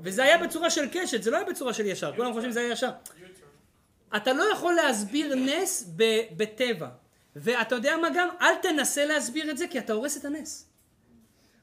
וזה 0.00 0.22
היה 0.22 0.38
בצורה 0.38 0.70
של 0.70 0.88
קשת, 0.92 1.22
זה 1.22 1.30
לא 1.30 1.36
היה 1.36 1.46
בצורה 1.46 1.74
של 1.74 1.86
ישר, 1.86 2.16
כולם 2.16 2.32
חושבים 2.32 2.50
שזה 2.50 2.60
היה 2.60 2.72
ישר. 2.72 2.90
אתה 4.16 4.32
לא 4.32 4.42
יכול 4.52 4.74
להסביר 4.74 5.34
נס 5.34 5.90
בטבע. 6.36 6.88
ואתה 7.36 7.74
יודע 7.74 7.96
מה 7.96 8.08
גם? 8.14 8.28
אל 8.40 8.54
תנסה 8.62 9.04
להסביר 9.04 9.50
את 9.50 9.58
זה 9.58 9.68
כי 9.68 9.78
אתה 9.78 9.92
הורס 9.92 10.16
את 10.16 10.24
הנס. 10.24 10.70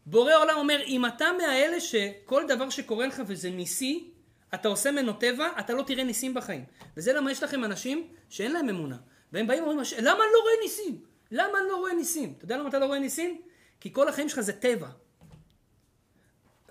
בורא 0.06 0.36
עולם 0.36 0.58
אומר, 0.58 0.82
אם 0.86 1.06
אתה 1.06 1.26
מהאלה 1.38 1.80
שכל 1.80 2.44
דבר 2.48 2.70
שקורה 2.70 3.08
לך 3.08 3.22
וזה 3.28 3.50
ניסי, 3.50 4.10
אתה 4.54 4.68
עושה 4.68 4.92
ממנו 4.92 5.14
טבע, 5.14 5.48
אתה 5.60 5.74
לא 5.74 5.84
תראה 5.84 6.04
ניסים 6.04 6.34
בחיים. 6.34 6.66
וזה 6.98 7.14
למה 7.14 7.32
יש 7.32 7.44
לכם 7.44 7.64
אנשים 7.64 8.08
שאין 8.30 8.52
להם 8.52 8.70
אמונה. 8.70 8.98
והם 9.32 9.48
באים 9.48 9.60
ואומרים, 9.64 9.80
"הש- 9.80 9.94
למה 9.94 10.12
אני 10.24 10.32
לא 10.34 10.40
רואה 10.42 10.54
ניסים? 10.64 11.02
למה 11.32 11.60
אני 11.60 11.68
לא 11.70 11.76
רואה 11.76 11.94
ניסים? 11.94 12.34
אתה 12.38 12.46
יודע 12.46 12.58
למה 12.58 12.70
אתה 12.70 12.80
לא 12.80 12.86
רואה 12.86 13.00
ניסים? 13.00 13.42
כי 13.80 13.94
כל 13.94 14.08
החיים 14.10 14.30
שלך 14.30 14.40
זה 14.40 14.54
טבע. 14.54 14.88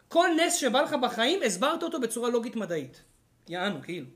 כל 0.09 0.29
נס 0.37 0.55
שבא 0.55 0.81
לך 0.83 0.93
בחיים, 1.03 1.41
הסברת 1.43 1.83
אותו 1.83 2.01
בצורה 2.01 2.31
לוגית 2.31 2.57
מדעית. 2.57 3.03
יענו, 3.49 3.83
כאילו. 3.83 4.07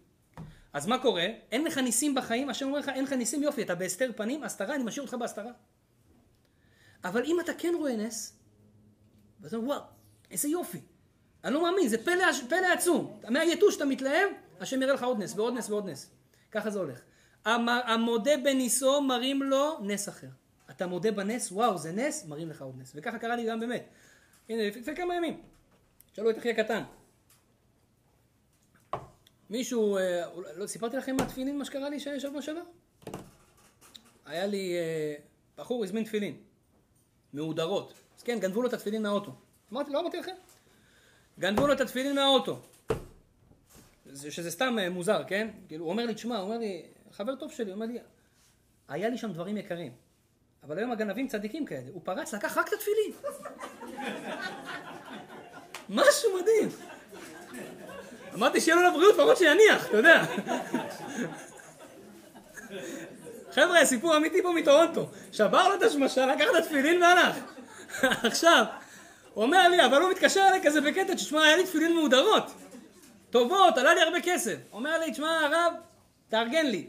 אז 0.74 0.86
מה 0.86 0.98
קורה? 0.98 1.26
אין 1.52 1.64
לך 1.64 1.78
ניסים 1.78 2.14
בחיים, 2.14 2.50
השם 2.50 2.66
אומר 2.66 2.78
לך, 2.78 2.88
אין 2.88 3.04
לך 3.04 3.12
ניסים, 3.12 3.42
יופי, 3.42 3.62
אתה 3.62 3.74
בהסתר 3.74 4.10
פנים, 4.16 4.44
הסתרה, 4.44 4.74
אני 4.74 4.84
משאיר 4.84 5.02
אותך 5.02 5.14
בהסתרה. 5.14 5.52
אבל 7.04 7.24
אם 7.24 7.36
אתה 7.40 7.52
כן 7.58 7.72
רואה 7.78 7.96
נס, 7.96 8.36
ואתה 9.40 9.56
אומר, 9.56 9.68
וואו, 9.68 9.80
איזה 10.30 10.48
יופי. 10.48 10.80
אני 11.44 11.54
לא 11.54 11.62
מאמין, 11.62 11.88
זה 11.88 12.04
פלא, 12.04 12.24
פלא 12.48 12.66
עצום. 12.78 13.20
מהיתוש 13.30 13.74
שאתה 13.74 13.84
מתלהב, 13.84 14.28
השם 14.60 14.82
יראה 14.82 14.94
לך 14.94 15.02
עוד 15.02 15.18
נס 15.18 15.34
ועוד 15.36 15.54
נס 15.54 15.70
ועוד 15.70 15.88
נס. 15.88 16.10
ככה 16.52 16.70
זה 16.70 16.78
הולך. 16.78 17.00
המ- 17.44 17.68
המודה 17.68 18.36
בניסו 18.44 19.00
מרים 19.02 19.42
לו 19.42 19.78
נס 19.82 20.08
אחר. 20.08 20.26
אתה 20.70 20.86
מודה 20.86 21.10
בנס, 21.12 21.52
וואו, 21.52 21.78
זה 21.78 21.92
נס, 21.92 22.24
מרים 22.26 22.50
לך 22.50 22.62
עוד 22.62 22.74
נס. 22.78 22.92
וככה 22.94 23.18
קרה 23.18 23.36
לי 23.36 23.46
גם 23.46 23.60
באמת. 23.60 23.88
הנה, 24.48 24.68
לפני 24.68 24.96
כמה 24.96 25.14
ימים. 25.14 25.42
שאלו 26.12 26.30
את 26.30 26.38
אחי 26.38 26.50
הקטן. 26.50 26.82
מישהו, 29.50 29.96
אה, 29.96 30.24
לא 30.56 30.66
סיפרתי 30.66 30.96
לכם 30.96 31.16
מה 31.16 31.26
תפילין, 31.26 31.58
מה 31.58 31.64
שקרה 31.64 31.88
לי 31.88 32.00
שבוע 32.00 32.42
שעבר? 32.42 32.60
היה 34.26 34.46
לי, 34.46 34.74
אה, 34.74 35.14
בחור 35.58 35.84
הזמין 35.84 36.04
תפילין, 36.04 36.36
מהודרות. 37.32 37.94
אז 38.18 38.22
כן, 38.22 38.38
גנבו 38.40 38.62
לו 38.62 38.68
את 38.68 38.72
התפילין 38.72 39.02
מהאוטו. 39.02 39.32
אמרתי, 39.72 39.92
לא 39.92 40.00
אמרתי 40.00 40.16
לכם? 40.16 40.34
גנבו 41.38 41.66
לו 41.66 41.72
את 41.72 41.80
התפילין 41.80 42.14
מהאוטו. 42.14 42.60
זה, 44.06 44.30
שזה 44.30 44.50
סתם 44.50 44.78
אה, 44.78 44.90
מוזר, 44.90 45.22
כן? 45.26 45.48
כאילו, 45.68 45.84
הוא 45.84 45.92
אומר 45.92 46.06
לי, 46.06 46.14
תשמע, 46.14 46.36
הוא 46.36 46.44
אומר 46.44 46.58
לי, 46.58 46.82
חבר 47.12 47.36
טוב 47.36 47.52
שלי, 47.52 47.66
הוא 47.66 47.74
אומר 47.74 47.86
לי, 47.86 47.98
היה 48.88 49.08
לי 49.08 49.18
שם 49.18 49.32
דברים 49.32 49.56
יקרים. 49.56 49.92
אבל 50.62 50.78
היום 50.78 50.90
הגנבים 50.92 51.28
צדיקים 51.28 51.66
כאלה. 51.66 51.90
הוא 51.92 52.00
פרץ, 52.04 52.34
לקח 52.34 52.58
רק 52.58 52.68
את 52.68 52.72
התפילין. 52.72 53.12
משהו 55.98 56.30
מדהים. 56.40 56.68
אמרתי 58.34 58.60
שיהיה 58.60 58.76
לו 58.76 58.88
לבריאות, 58.88 59.14
לפחות 59.14 59.36
שיניח, 59.36 59.86
אתה 59.88 59.96
יודע. 59.96 60.24
חבר'ה, 63.54 63.84
סיפור 63.84 64.16
אמיתי 64.16 64.42
פה 64.42 64.52
מטורונטו. 64.52 65.08
שבר 65.32 65.68
לו 65.68 65.74
את 65.74 65.82
השמשה, 65.82 66.26
לקח 66.26 66.44
את 66.50 66.54
התפילין 66.64 67.02
והלך. 67.02 67.36
עכשיו, 68.26 68.64
הוא 69.34 69.44
אומר 69.44 69.68
לי, 69.68 69.86
אבל 69.86 70.02
הוא 70.02 70.10
מתקשר 70.10 70.40
אליי 70.48 70.60
כזה 70.64 70.80
בקטע, 70.80 71.14
תשמע, 71.14 71.44
היה 71.44 71.56
לי 71.56 71.64
תפילין 71.64 71.94
מהודרות. 71.94 72.52
טובות, 73.30 73.78
עלה 73.78 73.94
לי 73.94 74.00
הרבה 74.00 74.20
כסף. 74.20 74.56
אומר 74.72 74.98
לי, 74.98 75.12
תשמע, 75.12 75.40
הרב, 75.40 75.72
תארגן 76.28 76.66
לי. 76.66 76.86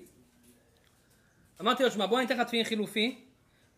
אמרתי 1.62 1.84
לו, 1.84 1.90
תשמע, 1.90 2.06
בוא 2.06 2.18
אני 2.18 2.26
אתן 2.26 2.38
לך 2.38 2.48
תפילין 2.48 2.66
חילופי, 2.66 3.22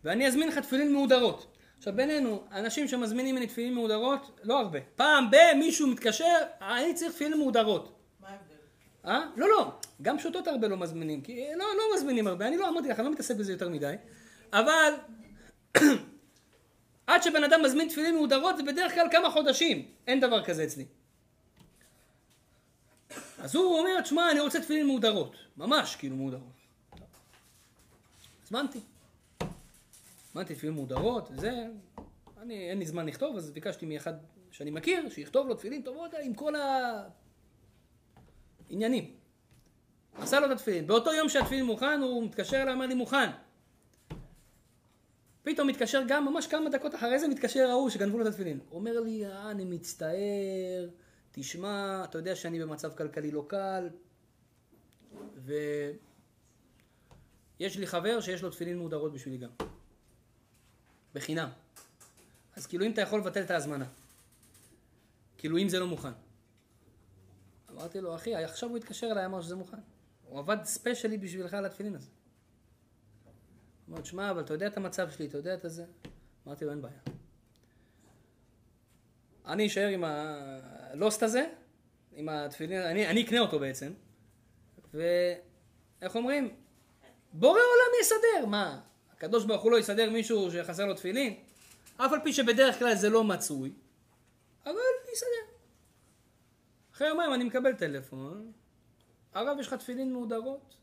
ואני 0.04 0.26
אזמין 0.26 0.48
לך 0.48 0.58
תפילין 0.58 0.92
מהודרות. 0.92 1.57
עכשיו 1.78 1.92
בינינו, 1.96 2.44
אנשים 2.52 2.88
שמזמינים 2.88 3.34
ממני 3.34 3.46
תפילין 3.46 3.74
מהודרות, 3.74 4.40
לא 4.44 4.58
הרבה. 4.58 4.78
פעם 4.96 5.30
ב- 5.30 5.56
מישהו 5.58 5.86
מתקשר, 5.86 6.36
אני 6.60 6.94
צריך 6.94 7.12
תפילין 7.12 7.38
מהודרות. 7.38 7.98
מה 8.20 8.28
ההבדל? 8.28 8.54
אה? 9.04 9.24
לא, 9.36 9.48
לא. 9.48 9.72
גם 10.02 10.18
פשוטות 10.18 10.48
הרבה 10.48 10.68
לא 10.68 10.76
מזמינים. 10.76 11.20
כי 11.22 11.46
לא, 11.56 11.64
לא 11.76 11.96
מזמינים 11.96 12.26
הרבה. 12.26 12.48
אני 12.48 12.56
לא 12.56 12.68
אמרתי 12.68 12.88
לך, 12.88 12.98
אני 12.98 13.06
לא 13.06 13.12
מתעסק 13.12 13.36
בזה 13.36 13.52
יותר 13.52 13.68
מדי. 13.68 13.94
אבל 14.52 14.92
עד 17.06 17.22
שבן 17.22 17.44
אדם 17.44 17.62
מזמין 17.62 17.88
תפילין 17.88 18.14
מהודרות 18.14 18.56
זה 18.56 18.62
בדרך 18.62 18.94
כלל 18.94 19.06
כמה 19.10 19.30
חודשים. 19.30 19.86
אין 20.06 20.20
דבר 20.20 20.44
כזה 20.44 20.64
אצלי. 20.64 20.84
אז 23.38 23.54
הוא 23.54 23.78
אומר, 23.78 24.00
תשמע, 24.00 24.30
אני 24.30 24.40
רוצה 24.40 24.60
תפילין 24.60 24.86
מהודרות. 24.86 25.36
ממש 25.56 25.96
כאילו 25.96 26.16
מהודרות. 26.16 26.58
הזמנתי. 28.44 28.80
הזמנתי 30.38 30.54
תפילין 30.54 30.74
מהודרות, 30.74 31.30
זה... 31.34 31.66
אני, 32.42 32.70
אין 32.70 32.78
לי 32.78 32.86
זמן 32.86 33.06
לכתוב, 33.06 33.36
אז 33.36 33.50
ביקשתי 33.50 33.86
מאחד 33.86 34.12
שאני 34.50 34.70
מכיר, 34.70 35.08
שיכתוב 35.08 35.48
לו 35.48 35.54
תפילין 35.54 35.82
טובות 35.82 36.10
עם 36.22 36.34
כל 36.34 36.54
ה... 36.54 37.02
עניינים. 38.68 39.14
עשה 40.14 40.40
לו 40.40 40.46
את 40.46 40.50
התפילין. 40.50 40.86
באותו 40.86 41.12
יום 41.12 41.28
שהתפילין 41.28 41.64
מוכן, 41.64 42.00
הוא 42.02 42.24
מתקשר 42.24 42.62
אליי, 42.62 42.74
אומר 42.74 42.86
לי, 42.86 42.94
מוכן. 42.94 43.30
פתאום 45.42 45.68
מתקשר 45.68 46.02
גם, 46.08 46.24
ממש 46.24 46.46
כמה 46.46 46.70
דקות 46.70 46.94
אחרי 46.94 47.18
זה, 47.18 47.28
מתקשר 47.28 47.70
ההוא 47.70 47.90
שגנבו 47.90 48.18
לו 48.18 48.22
את 48.22 48.28
התפילין. 48.28 48.60
אומר 48.70 49.00
לי, 49.00 49.26
אה, 49.26 49.50
אני 49.50 49.64
מצטער, 49.64 50.88
תשמע, 51.32 52.04
אתה 52.04 52.18
יודע 52.18 52.36
שאני 52.36 52.60
במצב 52.60 52.94
כלכלי 52.96 53.30
לא 53.30 53.44
קל, 53.48 53.88
ויש 57.58 57.78
לי 57.78 57.86
חבר 57.86 58.20
שיש 58.20 58.42
לו 58.42 58.50
תפילין 58.50 58.78
מהודרות 58.78 59.12
בשבילי 59.12 59.38
גם. 59.38 59.50
בחינם. 61.18 61.48
אז 62.56 62.66
כאילו 62.66 62.86
אם 62.86 62.92
אתה 62.92 63.00
יכול 63.00 63.20
לבטל 63.20 63.42
את 63.42 63.50
ההזמנה. 63.50 63.84
כאילו 65.38 65.58
אם 65.58 65.68
זה 65.68 65.78
לא 65.78 65.86
מוכן. 65.86 66.12
אמרתי 67.70 68.00
לו, 68.00 68.14
אחי, 68.14 68.34
עכשיו 68.34 68.68
הוא 68.68 68.76
התקשר 68.76 69.06
אליי, 69.06 69.26
אמר 69.26 69.42
שזה 69.42 69.56
מוכן. 69.56 69.76
הוא 70.28 70.38
עבד 70.38 70.56
ספיישלי 70.64 71.18
בשבילך 71.18 71.54
על 71.54 71.64
התפילין 71.64 71.94
הזה. 71.94 72.08
אמר, 73.88 74.00
תשמע, 74.00 74.30
אבל 74.30 74.40
אתה 74.40 74.54
יודע 74.54 74.66
את 74.66 74.76
המצב 74.76 75.10
שלי, 75.10 75.26
אתה 75.26 75.36
יודע 75.36 75.54
את 75.54 75.64
הזה? 75.64 75.84
אמרתי 76.46 76.64
לו, 76.64 76.70
אין 76.70 76.82
בעיה. 76.82 77.00
אני 79.46 79.66
אשאר 79.66 79.88
עם 79.88 80.04
הלוסט 80.04 81.22
הזה, 81.22 81.46
עם 82.12 82.28
התפילין, 82.28 82.82
אני, 82.82 83.06
אני 83.06 83.24
אקנה 83.24 83.40
אותו 83.40 83.58
בעצם, 83.58 83.92
ואיך 84.94 86.14
אומרים? 86.16 86.56
בורא 87.32 87.60
עולם 87.60 88.00
יסדר, 88.00 88.46
מה? 88.46 88.80
הקדוש 89.18 89.44
ברוך 89.44 89.62
הוא 89.62 89.72
לא 89.72 89.78
יסדר 89.78 90.10
מישהו 90.10 90.50
שחסר 90.50 90.86
לו 90.86 90.94
תפילין? 90.94 91.34
אף 91.96 92.12
על 92.12 92.20
פי 92.24 92.32
שבדרך 92.32 92.78
כלל 92.78 92.94
זה 92.94 93.10
לא 93.10 93.24
מצוי, 93.24 93.72
אבל 94.64 94.74
יסדר. 95.12 95.54
אחרי 96.94 97.08
יומיים 97.08 97.34
אני 97.34 97.44
מקבל 97.44 97.72
טלפון, 97.72 98.52
הרב 99.34 99.56
יש 99.60 99.66
לך 99.66 99.74
תפילין 99.74 100.12
מהודרות? 100.12 100.76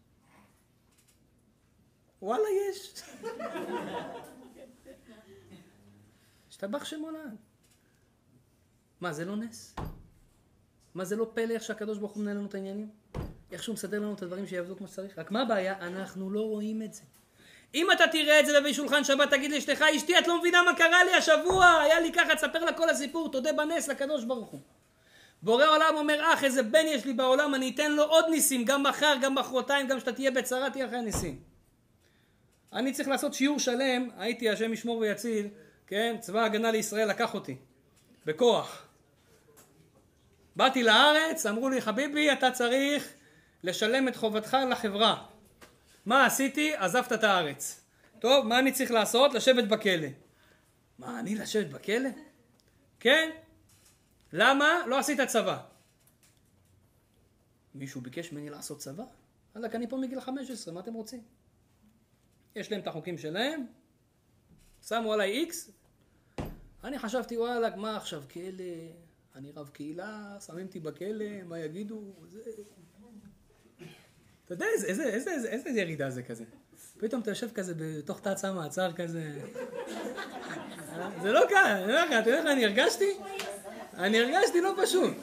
וואלה 2.21 2.47
יש. 2.69 3.03
השתבח 6.49 6.86
שמולד. 6.86 7.36
מה 9.01 9.13
זה 9.13 9.25
לא 9.25 9.36
נס? 9.36 9.75
מה 10.93 11.05
זה 11.05 11.15
לא 11.15 11.31
פלא 11.33 11.53
איך 11.53 11.63
שהקדוש 11.63 11.97
ברוך 11.97 12.11
הוא 12.11 12.23
מנהל 12.23 12.38
לנו 12.38 12.47
את 12.47 12.55
העניינים? 12.55 12.89
איך 13.51 13.63
שהוא 13.63 13.73
מסדר 13.73 13.99
לנו 13.99 14.13
את 14.13 14.21
הדברים 14.21 14.47
שיעבדו 14.47 14.77
כמו 14.77 14.88
שצריך? 14.88 15.19
רק 15.19 15.31
מה 15.31 15.41
הבעיה? 15.41 15.88
אנחנו 15.88 16.29
לא 16.29 16.41
רואים 16.41 16.81
את 16.81 16.93
זה. 16.93 17.03
אם 17.76 17.91
אתה 17.91 18.07
תראה 18.07 18.39
את 18.39 18.45
זה 18.45 18.59
בבי 18.59 18.73
שולחן 18.73 19.03
שבת, 19.03 19.30
תגיד 19.30 19.51
לאשתך, 19.51 19.82
אשתי, 19.82 20.19
את 20.19 20.28
לא 20.28 20.39
מבינה 20.39 20.63
מה 20.63 20.76
קרה 20.76 21.03
לי 21.03 21.13
השבוע, 21.13 21.82
היה 21.82 21.99
לי 21.99 22.11
ככה, 22.11 22.36
תספר 22.36 22.65
לה 22.65 22.73
כל 22.73 22.89
הסיפור, 22.89 23.32
תודה 23.32 23.53
בנס 23.53 23.88
לקדוש 23.88 24.23
ברוך 24.23 24.49
הוא. 24.49 24.59
בורא 25.41 25.65
עולם 25.65 25.93
אומר, 25.95 26.34
אח, 26.34 26.43
איזה 26.43 26.63
בן 26.63 26.86
יש 26.88 27.05
לי 27.05 27.13
בעולם, 27.13 27.55
אני 27.55 27.71
אתן 27.76 27.91
לו 27.91 28.03
עוד 28.03 28.26
ניסים, 28.30 28.65
גם 28.65 28.84
מחר, 28.84 29.15
גם 29.21 29.36
מחרתיים, 29.36 29.88
גם 29.88 29.97
כשאתה 29.97 30.13
תהיה 30.13 30.32
בצרה, 30.32 30.69
תהיה 30.69 30.86
אחרי 30.86 31.01
ניסים. 31.01 31.39
אני 32.73 32.91
צריך 32.91 33.09
לעשות 33.09 33.34
שיעור 33.34 33.59
שלם, 33.59 34.09
הייתי 34.17 34.49
השם 34.49 34.73
ישמור 34.73 34.97
ויציל, 34.97 35.47
כן, 35.88 36.15
צבא 36.19 36.41
ההגנה 36.41 36.71
לישראל 36.71 37.09
לקח 37.09 37.34
אותי, 37.34 37.55
בכוח. 38.26 38.86
באתי 40.55 40.84
לארץ, 40.84 41.45
אמרו 41.45 41.69
לי, 41.69 41.82
חביבי, 41.82 42.32
אתה 42.32 42.51
צריך 42.51 43.13
לשלם 43.63 44.07
את 44.07 44.15
חובתך 44.15 44.57
לחברה. 44.69 45.34
מה 46.06 46.26
עשיתי? 46.26 46.76
עזבת 46.76 47.14
את 47.14 47.24
הארץ. 47.24 47.82
טוב, 48.20 48.47
מה 48.47 48.60
אני 48.60 48.72
צריך 48.72 48.91
לעשות? 48.91 49.34
לשבת 49.34 49.68
בכלא. 49.68 50.08
מה, 50.99 51.20
אני 51.20 51.36
לשבת 51.36 51.68
בכלא? 51.68 52.10
כן. 52.99 53.30
למה? 54.34 54.88
לא 54.88 54.99
עשית 54.99 55.22
צבא. 55.22 55.64
מישהו 57.76 58.01
ביקש 58.01 58.32
ממני 58.32 58.49
לעשות 58.49 58.80
צבא? 58.80 59.03
וואלכ, 59.56 59.76
אני 59.76 59.88
פה 59.88 59.97
מגיל 59.97 60.22
15, 60.22 60.74
מה 60.74 60.80
אתם 60.80 60.93
רוצים? 60.93 61.24
יש 62.56 62.72
להם 62.72 62.82
את 62.82 62.88
החוקים 62.88 63.18
שלהם, 63.18 63.66
שמו 64.88 65.14
עליי 65.14 65.32
איקס, 65.32 65.72
אני 66.84 66.99
חשבתי, 66.99 67.38
וואלכ, 67.38 67.76
מה 67.76 67.97
עכשיו, 67.97 68.24
כלא, 68.34 68.43
אני 69.36 69.51
רב 69.51 69.70
קהילה, 69.70 70.38
שמים 70.45 70.66
אותי 70.66 70.80
בכלא, 70.80 71.43
מה 71.43 71.60
יגידו, 71.60 72.14
זה... 72.28 72.41
אתה 74.46 74.54
יודע 74.54 74.66
איזה, 74.74 74.88
איזה, 74.88 75.04
איזה, 75.04 75.32
איזה, 75.32 75.50
איזה 75.50 75.80
ירידה 75.80 76.10
זה 76.10 76.24
כזה. 76.24 76.43
פתאום 76.98 77.22
אתה 77.22 77.32
יושב 77.32 77.50
כזה 77.54 77.74
בתוך 77.78 78.20
תצ"א 78.20 78.52
מעצר 78.52 78.93
כזה. 78.93 79.32
זה 81.22 81.32
לא 81.32 81.41
קל, 81.50 81.56
אני 81.56 81.84
אומר 81.84 82.06
לך, 82.06 82.12
אתה 82.12 82.30
יודע 82.30 82.38
איך 82.39 82.46
אני 82.46 82.66
הרגשתי? 82.66 83.18
אני 83.98 84.20
הרגשתי 84.20 84.62
לא 84.62 84.74
פשוט. 84.84 85.14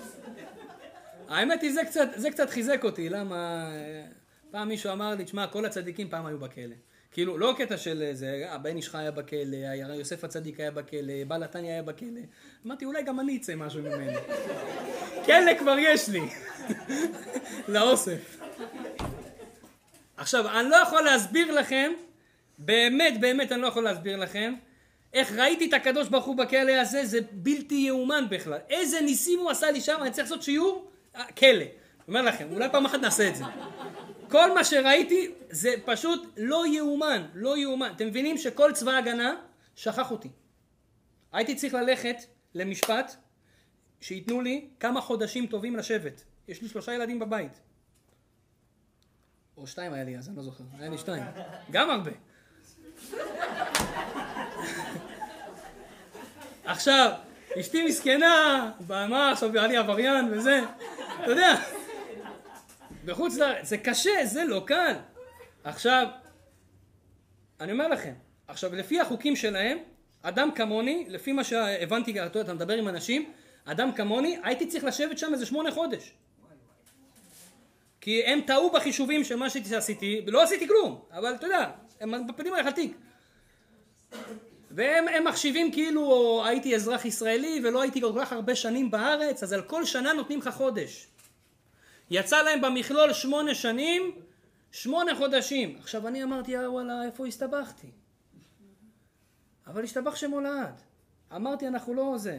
האמת 1.29 1.63
היא, 1.63 1.73
זה 1.73 1.85
קצת, 1.85 2.09
זה 2.17 2.31
קצת 2.31 2.51
חיזק 2.51 2.85
אותי, 2.85 3.09
למה... 3.09 3.71
פעם 4.51 4.69
מישהו 4.69 4.93
אמר 4.93 5.15
לי, 5.15 5.25
תשמע, 5.25 5.47
כל 5.47 5.65
הצדיקים 5.65 6.09
פעם 6.09 6.27
היו 6.27 6.39
בכלא. 6.39 6.75
כאילו, 7.13 7.39
לא 7.39 7.55
קטע 7.59 7.77
של 7.77 8.11
זה, 8.13 8.47
הבן 8.49 8.77
איש 8.77 8.85
שלך 8.85 8.95
היה 8.95 9.11
בכלא, 9.11 9.57
יוסף 9.95 10.25
הצדיק 10.25 10.61
היה 10.61 10.71
בכלא, 10.71 11.25
בעל 11.29 11.43
התניא 11.43 11.71
היה 11.71 11.83
בכלא. 11.83 12.21
אמרתי, 12.67 12.85
אולי 12.85 13.03
גם 13.03 13.21
אני 13.21 13.37
אצא 13.37 13.55
משהו 13.55 13.83
ממני. 13.83 14.17
כלא 15.25 15.59
כבר 15.59 15.77
יש 15.79 16.09
לי. 16.09 16.21
לאוסף. 17.69 18.42
עכשיו, 20.23 20.61
אני 20.61 20.71
לא 20.71 20.77
יכול 20.77 21.03
להסביר 21.03 21.55
לכם, 21.55 21.93
באמת, 22.59 23.21
באמת 23.21 23.53
אני 23.53 23.63
לא 23.63 23.67
יכול 23.67 23.85
להסביר 23.85 24.17
לכם, 24.17 24.55
איך 25.13 25.33
ראיתי 25.33 25.69
את 25.69 25.73
הקדוש 25.73 26.09
ברוך 26.09 26.25
הוא 26.25 26.37
בכלא 26.37 26.73
הזה, 26.73 27.07
זה 27.07 27.21
בלתי 27.33 27.75
יאומן 27.75 28.25
בכלל. 28.31 28.59
איזה 28.71 29.01
ניסים 29.01 29.39
הוא 29.39 29.51
עשה 29.51 29.71
לי 29.71 29.81
שם, 29.81 29.99
אני 30.03 30.11
צריך 30.11 30.31
לעשות 30.31 30.43
שיעור? 30.43 30.91
אה, 31.17 31.33
כלא. 31.33 31.65
אומר 32.09 32.23
לכם, 32.23 32.49
אולי 32.53 32.69
פעם 32.73 32.87
אחת 32.87 33.01
נעשה 33.01 33.29
את 33.29 33.37
זה. 33.37 33.45
כל 34.29 34.55
מה 34.55 34.65
שראיתי 34.65 35.31
זה 35.51 35.75
פשוט 35.85 36.33
לא 36.37 36.67
יאומן, 36.67 37.27
לא 37.35 37.57
יאומן. 37.57 37.93
אתם 37.97 38.07
מבינים 38.07 38.39
שכל 38.39 38.73
צבא 38.73 38.93
הגנה 38.97 39.35
שכח 39.77 40.11
אותי. 40.11 40.29
הייתי 41.33 41.55
צריך 41.55 41.75
ללכת 41.75 42.17
למשפט 42.55 43.17
שייתנו 44.01 44.41
לי 44.41 44.69
כמה 44.81 45.01
חודשים 45.01 45.47
טובים 45.47 45.77
לשבת. 45.77 46.25
יש 46.49 46.63
לי 46.63 46.69
שלושה 46.69 46.95
ילדים 46.95 47.19
בבית. 47.19 47.72
או 49.57 49.67
שתיים 49.67 49.93
היה 49.93 50.05
לי 50.05 50.19
אז, 50.19 50.29
אני 50.29 50.37
לא 50.37 50.43
זוכר. 50.43 50.65
היה 50.79 50.91
לי 50.91 50.99
שתיים. 50.99 51.23
גם 51.71 51.91
הרבה. 51.91 52.11
עכשיו, 56.65 57.13
אשתי 57.61 57.85
מסכנה, 57.87 58.71
מה 58.89 59.33
עכשיו 59.33 59.51
היה 59.53 59.67
לי 59.67 59.77
עבריין 59.77 60.29
וזה, 60.33 60.61
אתה 61.23 61.31
יודע, 61.31 61.55
בחוץ 63.05 63.37
לארץ, 63.37 63.69
זה 63.69 63.79
קשה, 63.79 64.27
זה 64.27 64.45
לא 64.45 64.63
קל. 64.67 64.95
עכשיו, 65.65 66.09
אני 67.61 67.73
אומר 67.73 67.89
לכם, 67.89 68.13
עכשיו 68.49 68.75
לפי 68.75 69.01
החוקים 69.01 69.37
שלהם, 69.37 69.79
אדם 70.23 70.51
כמוני, 70.55 71.07
לפי 71.09 71.33
מה 71.33 71.45
שהבנתי, 71.45 72.27
אתה, 72.27 72.55
מדבר 72.55 72.75
עם 72.75 72.89
אנשים, 72.89 73.33
אדם 73.65 73.93
כמוני, 73.93 74.39
הייתי 74.43 74.67
צריך 74.67 74.85
לשבת 74.85 75.19
שם 75.19 75.33
איזה 75.33 75.47
שמונה 75.47 75.71
חודש. 75.71 76.13
כי 78.03 78.25
הם 78.25 78.41
טעו 78.47 78.71
בחישובים 78.71 79.25
של 79.25 79.37
מה 79.37 79.51
שעשיתי, 79.51 80.23
ולא 80.27 80.43
עשיתי 80.43 80.69
כלום, 80.69 81.01
אבל 81.13 81.35
אתה 81.35 81.47
יודע, 81.47 81.71
הם 82.01 82.27
מפלים 82.27 82.55
עליך 82.55 82.75
תיק. 82.75 82.97
והם 84.71 85.25
מחשיבים 85.25 85.73
כאילו 85.73 86.43
הייתי 86.47 86.77
אזרח 86.77 87.05
ישראלי 87.05 87.61
ולא 87.65 87.83
הייתי 87.83 88.01
כל 88.01 88.13
כך 88.21 88.33
הרבה 88.33 88.55
שנים 88.55 88.91
בארץ, 88.91 89.43
אז 89.43 89.53
על 89.53 89.63
כל 89.63 89.85
שנה 89.85 90.13
נותנים 90.13 90.39
לך 90.39 90.49
חודש. 90.49 91.07
יצא 92.11 92.43
להם 92.43 92.61
במכלול 92.61 93.13
שמונה 93.13 93.55
שנים, 93.55 94.03
שמונה 94.73 95.17
חודשים. 95.17 95.77
עכשיו 95.79 96.09
אני 96.09 96.23
אמרתי, 96.23 96.57
אה 96.59 96.71
וואלה, 96.71 97.05
איפה 97.05 97.27
הסתבכתי? 97.27 97.91
אבל 99.67 99.85
השתבח 99.85 100.17
שמו 100.17 100.41
לעד. 100.41 100.81
אמרתי, 101.37 101.69
אנחנו 101.69 101.95
לא 101.95 102.15
זה. 102.19 102.39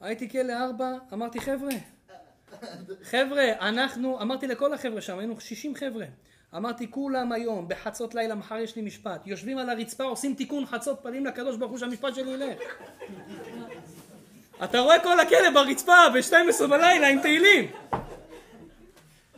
הייתי 0.00 0.30
כלא 0.30 0.52
ארבע, 0.52 0.92
אמרתי, 1.12 1.40
חבר'ה, 1.40 1.74
חבר'ה, 3.02 3.44
אנחנו, 3.60 4.20
אמרתי 4.20 4.46
לכל 4.46 4.74
החבר'ה 4.74 5.00
שם, 5.00 5.18
היינו 5.18 5.40
60 5.40 5.74
חבר'ה. 5.74 6.04
אמרתי, 6.56 6.90
כולם 6.90 7.32
היום, 7.32 7.68
בחצות 7.68 8.14
לילה, 8.14 8.34
מחר 8.34 8.56
יש 8.58 8.76
לי 8.76 8.82
משפט. 8.82 9.26
יושבים 9.26 9.58
על 9.58 9.70
הרצפה, 9.70 10.04
עושים 10.04 10.34
תיקון 10.34 10.66
חצות, 10.66 10.98
פנים 11.02 11.26
לקדוש 11.26 11.56
ברוך 11.56 11.70
הוא 11.70 11.78
שהמשפט 11.78 12.14
שלי 12.14 12.30
ילך. 12.30 12.58
אתה 14.64 14.78
רואה 14.80 15.00
כל 15.00 15.20
הכלא 15.20 15.50
ברצפה 15.54 15.92
ב-12 16.14 16.66
בלילה 16.66 17.08
עם 17.08 17.20
תהילים. 17.20 17.70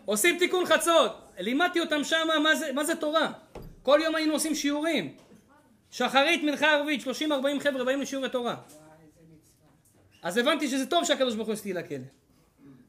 עושים 0.04 0.38
תיקון 0.38 0.66
חצות. 0.66 1.12
לימדתי 1.38 1.80
אותם 1.80 2.04
שם 2.04 2.28
מה 2.42 2.54
זה, 2.54 2.72
מה 2.72 2.84
זה 2.84 2.96
תורה. 2.96 3.32
כל 3.82 4.00
יום 4.02 4.14
היינו 4.14 4.32
עושים 4.32 4.54
שיעורים. 4.54 5.14
שחרית, 5.90 6.42
מנחה 6.42 6.72
ערבית, 6.72 7.02
30-40 7.02 7.06
חבר'ה 7.60 7.84
באים 7.84 8.00
לשיעורי 8.00 8.28
תורה. 8.28 8.54
אז 10.22 10.36
הבנתי 10.36 10.68
שזה 10.68 10.86
טוב 10.86 11.04
שהקדוש 11.04 11.34
ברוך 11.34 11.46
הוא 11.46 11.54
יסתי 11.54 11.72
לכלא. 11.72 11.98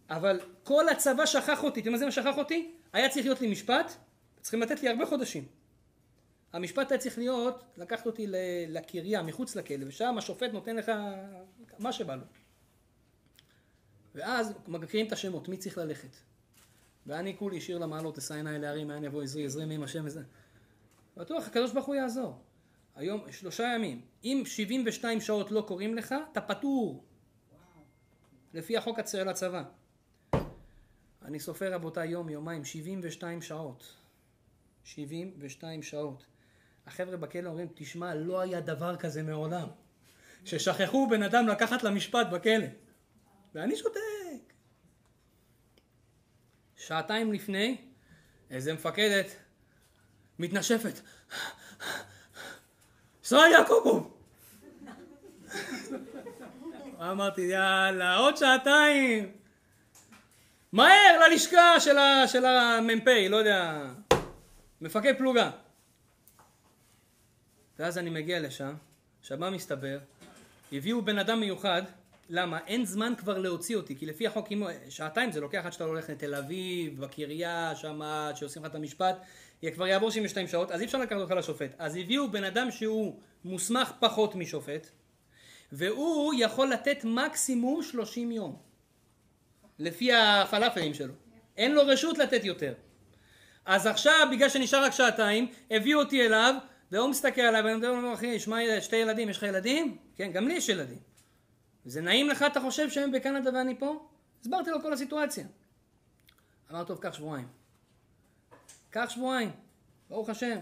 אבל 0.10 0.40
כל 0.64 0.90
הצבא 0.90 1.26
שכח 1.26 1.64
אותי, 1.64 1.80
אתם 1.80 1.90
יודעים 1.90 2.08
מה 2.08 2.12
זה 2.12 2.22
שכח 2.22 2.38
אותי? 2.38 2.72
היה 2.94 3.10
צריך 3.10 3.26
להיות 3.26 3.42
לי 3.42 3.52
משפט, 3.52 3.92
צריכים 4.42 4.62
לתת 4.62 4.84
לי 4.84 4.90
הרבה 4.90 5.06
חודשים. 5.06 5.46
המשפט 6.54 6.92
היה 6.92 7.00
צריך 7.00 7.18
להיות, 7.18 7.64
לקחת 7.78 8.06
אותי 8.06 8.26
לקריה, 8.68 9.24
מחוץ 9.24 9.56
לכלא, 9.56 9.86
ושם 9.88 10.18
השופט 10.18 10.54
נותן 10.54 10.76
לך 10.76 10.92
מה 11.80 11.94
שבא 11.94 12.16
לו. 12.16 12.24
ואז 14.16 14.54
מקריאים 14.68 15.08
את 15.08 15.12
השמות, 15.12 15.50
מי 15.50 15.58
צריך 15.58 15.78
ללכת. 15.78 16.16
ואני 17.06 17.38
כולי 17.38 17.62
שיר 17.62 17.78
למעלות, 17.78 18.18
אשא 18.18 18.34
עיניי 18.34 18.60
להרים, 18.60 18.88
מאין 18.88 19.04
יבוא 19.04 19.24
עזרי, 19.24 19.46
עזרי 19.46 19.66
מעם 19.66 19.84
השם 19.84 20.06
וזה. 20.06 20.22
בטוח, 21.18 21.48
הקדוש 21.48 21.72
ברוך 21.72 21.86
הוא 21.86 21.96
יעזור. 21.96 22.42
היום, 22.96 23.32
שלושה 23.32 23.64
ימים. 23.64 24.02
אם 24.24 24.44
72 24.46 25.22
שעות 25.22 25.52
לא 25.52 25.62
קוראים 25.68 25.96
לך, 25.96 26.16
אתה 26.32 26.42
פטור. 26.42 27.04
לפי 28.54 28.78
החוק 28.78 29.00
של 29.08 29.30
הצבא. 29.30 29.64
אני 31.26 31.40
סופר 31.40 31.74
רבותיי 31.74 32.10
יום, 32.10 32.30
יומיים, 32.30 32.66
72 32.66 33.42
שעות. 33.42 33.94
72 34.84 35.84
שעות. 35.84 36.26
החבר'ה 36.88 37.18
בכלא 37.18 37.50
אומרים, 37.50 37.68
תשמע, 37.76 38.16
לא 38.16 38.40
היה 38.40 38.62
דבר 38.62 38.96
כזה 38.96 39.24
מעולם. 39.24 39.68
ששכחו 40.46 41.08
בן 41.10 41.24
אדם 41.24 41.48
לקחת 41.48 41.84
למשפט 41.84 42.28
בכלא. 42.32 42.66
ואני 43.56 43.76
שותק. 43.76 44.54
שעתיים 46.76 47.34
לפני, 47.34 47.78
איזה 48.50 48.74
מפקדת 48.74 49.26
מתנשפת. 50.40 51.00
ישראל 53.24 53.52
יעקובו! 53.52 54.18
אמרתי, 57.00 57.42
יאללה, 57.42 58.16
עוד 58.16 58.38
שעתיים. 58.38 59.45
מהר 60.76 61.20
ללשכה 61.30 61.80
של 62.28 62.46
המ"פ, 62.46 63.08
לא 63.30 63.38
יודע, 63.38 63.84
מפקד 64.82 65.14
פלוגה. 65.18 65.52
ואז 67.80 67.98
אני 67.98 68.10
מגיע 68.10 68.40
לשם, 68.40 68.74
עכשיו 69.20 69.38
מה 69.38 69.50
מסתבר? 69.50 69.98
הביאו 70.72 71.02
בן 71.02 71.18
אדם 71.20 71.40
מיוחד, 71.40 71.82
למה? 72.30 72.60
אין 72.68 72.86
זמן 72.86 73.14
כבר 73.18 73.38
להוציא 73.38 73.76
אותי, 73.76 73.96
כי 73.96 74.06
לפי 74.06 74.28
החוק, 74.28 74.48
שעתיים 74.90 75.32
זה 75.32 75.42
לוקח 75.42 75.62
עד 75.66 75.74
שאתה 75.74 75.84
הולך 75.84 76.10
לתל 76.10 76.36
אביב, 76.36 77.02
בקריה, 77.02 77.76
שם, 77.76 78.02
שעושים 78.36 78.64
לך 78.64 78.70
את 78.70 78.76
המשפט, 78.76 79.16
כבר 79.74 79.88
יעבור 79.88 80.12
72 80.12 80.48
שעות, 80.48 80.72
אז 80.72 80.82
אי 80.82 80.86
אפשר 80.86 80.98
לקחת 80.98 81.20
אותך 81.20 81.32
לשופט. 81.32 81.76
אז 81.78 81.96
הביאו 81.96 82.32
בן 82.32 82.44
אדם 82.44 82.72
שהוא 82.72 83.20
מוסמך 83.46 83.92
פחות 84.00 84.36
משופט, 84.36 84.90
והוא 85.72 86.34
יכול 86.38 86.70
לתת 86.70 87.04
מקסימום 87.04 87.84
30 87.84 88.32
יום, 88.32 88.65
לפי 89.80 90.14
הפלאפלים 90.14 90.94
שלו. 90.94 91.14
אין 91.58 91.76
לו 91.76 91.82
רשות 91.86 92.18
לתת 92.18 92.44
יותר. 92.44 92.74
אז 93.66 93.88
עכשיו, 93.88 94.28
בגלל 94.32 94.50
שנשאר 94.50 94.84
רק 94.84 94.92
שעתיים, 94.92 95.48
הביאו 95.72 96.00
אותי 96.00 96.26
אליו, 96.26 96.56
והוא 96.92 97.10
מסתכל 97.10 97.42
עליי, 97.42 97.62
ואני 97.62 97.74
אומר 97.88 98.02
לו, 98.02 98.14
אחי, 98.14 98.40
שמע, 98.40 98.58
שתי 98.82 98.96
ילדים, 98.96 99.30
יש 99.30 99.38
לך 99.38 99.44
ילדים? 99.44 99.98
כן, 100.16 100.32
גם 100.32 100.48
לי 100.48 100.54
יש 100.54 100.70
ילדים. 100.70 101.00
זה 101.86 102.02
נעים 102.02 102.30
לך, 102.30 102.44
אתה 102.44 102.62
חושב 102.62 102.90
שהם 102.90 103.12
בקנדה 103.12 103.50
ואני 103.54 103.80
פה? 103.80 104.08
הסברתי 104.42 104.70
לו 104.70 104.82
כל 104.82 104.94
הסיטואציה. 104.94 105.46
אמר, 106.72 106.84
טוב, 106.84 107.00
קח 107.00 107.14
שבועיים. 107.14 107.48
קח 108.90 109.10
שבועיים, 109.10 109.52
ברוך 110.10 110.30
השם. 110.30 110.58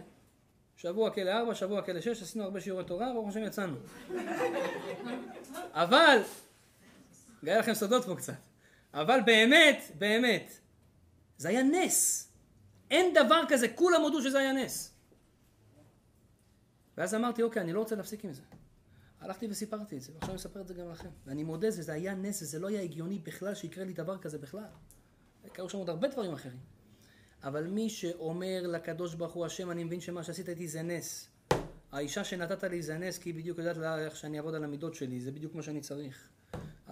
שבוע 0.78 1.10
כלא 1.10 1.32
ארבע, 1.32 1.56
שבוע 1.56 1.82
כלא 1.82 2.02
שש, 2.02 2.22
עשינו 2.22 2.44
הרבה 2.44 2.62
שיעורי 2.62 2.84
תורה, 2.84 3.14
ברוך 3.14 3.30
השם 3.30 3.44
יצאנו. 3.44 3.76
אבל, 5.84 6.22
גאה 7.44 7.60
לכם 7.60 7.74
סודות 7.74 8.06
פה 8.06 8.16
קצת, 8.16 8.34
אבל 8.94 9.20
באמת, 9.26 9.92
באמת, 9.98 10.54
זה 11.38 11.50
היה 11.50 11.64
נס. 11.64 12.30
אין 12.92 13.14
דבר 13.14 13.44
כזה, 13.50 13.68
כולם 13.68 14.02
הודו 14.02 14.22
שזה 14.22 14.40
היה 14.40 14.54
נס. 14.54 14.94
ואז 16.98 17.16
אמרתי, 17.16 17.44
אוקיי, 17.44 17.62
אני 17.62 17.74
לא 17.74 17.80
רוצה 17.80 17.96
להפסיק 17.96 18.26
עם 18.26 18.34
זה. 18.34 18.42
הלכתי 19.20 19.48
וסיפרתי 19.50 19.98
את 19.98 20.02
זה, 20.02 20.12
ועכשיו 20.14 20.30
אני 20.30 20.36
מספר 20.36 20.62
את 20.62 20.68
זה 20.68 20.74
גם 20.74 20.90
לכם. 20.90 21.10
ואני 21.26 21.44
מודה, 21.44 21.72
זה, 21.72 21.82
זה 21.82 21.94
היה 21.94 22.16
נס, 22.16 22.42
וזה 22.42 22.60
לא 22.60 22.68
היה 22.68 22.82
הגיוני 22.82 23.20
בכלל 23.20 23.56
שיקרה 23.56 23.86
לי 23.86 23.94
דבר 23.94 24.18
כזה 24.18 24.38
בכלל. 24.38 24.64
קרו 25.54 25.70
שם 25.70 25.78
עוד 25.78 25.90
הרבה 25.90 26.08
דברים 26.08 26.34
אחרים. 26.34 26.60
אבל 27.44 27.68
מי 27.68 27.90
שאומר 27.90 28.64
לקדוש 28.68 29.16
ברוך 29.16 29.34
הוא, 29.34 29.46
השם, 29.46 29.72
אני 29.72 29.84
מבין 29.84 30.02
שמה 30.02 30.24
שעשית 30.24 30.50
איתי 30.50 30.68
זה 30.68 30.82
נס. 30.82 31.30
האישה 31.92 32.24
שנתת 32.24 32.64
לי 32.64 32.82
זה 32.82 32.98
נס, 32.98 33.18
כי 33.18 33.30
היא 33.30 33.36
בדיוק 33.36 33.58
יודעת 33.58 33.78
לה 33.78 34.06
איך 34.06 34.16
שאני 34.16 34.38
אעבוד 34.38 34.56
על 34.56 34.64
המידות 34.64 34.96
שלי, 34.96 35.22
זה 35.22 35.32
בדיוק 35.32 35.56
מה 35.56 35.64
שאני 35.64 35.82
צריך. 35.82 36.30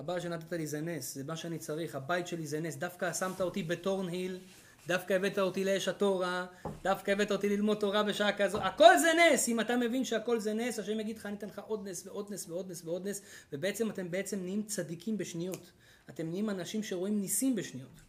הבעל 0.02 0.19
שנתת 0.19 0.53
לי 0.53 0.68
זה 0.68 0.82
נס, 0.82 1.15
זה 1.15 1.23
מה 1.23 1.36
שאני 1.36 1.57
צריך, 1.57 1.95
הבית 1.95 2.28
שלי 2.28 2.48
זה 2.48 2.60
נס, 2.60 2.76
דווקא 2.76 3.14
שמת 3.14 3.41
אותי 3.41 3.64
בטורנהיל, 3.64 4.40
דווקא 4.88 5.14
הבאת 5.14 5.40
אותי 5.40 5.65
לאש 5.65 5.88
התורה, 5.88 6.45
דווקא 6.84 7.11
הבאת 7.11 7.32
אותי 7.32 7.49
ללמוד 7.49 7.78
תורה 7.78 8.03
בשעה 8.03 8.38
כזו, 8.38 8.61
הכל 8.61 8.98
זה 8.98 9.07
נס, 9.14 9.49
אם 9.49 9.60
אתה 9.60 9.78
מבין 9.78 10.06
שהכל 10.06 10.40
זה 10.40 10.53
נס, 10.53 10.80
השם 10.80 10.99
יגיד 10.99 11.18
לך 11.18 11.26
אני 11.26 11.36
אתן 11.36 11.48
לך 11.48 11.61
עוד 11.68 11.88
נס 11.88 12.07
ועוד 12.07 12.34
נס 12.34 12.49
ועוד 12.49 12.72
נס 12.72 12.86
ועוד 12.86 13.07
נס, 13.07 13.22
ובעצם 13.53 13.90
אתם 13.90 14.11
בעצם 14.11 14.41
נהיים 14.41 14.64
צדיקים 14.64 15.18
בשניות, 15.18 15.72
אתם 16.10 16.30
נהיים 16.30 16.49
אנשים 16.49 16.84
שרואים 16.84 17.22
ניסים 17.22 17.56
בשניות. 17.56 18.02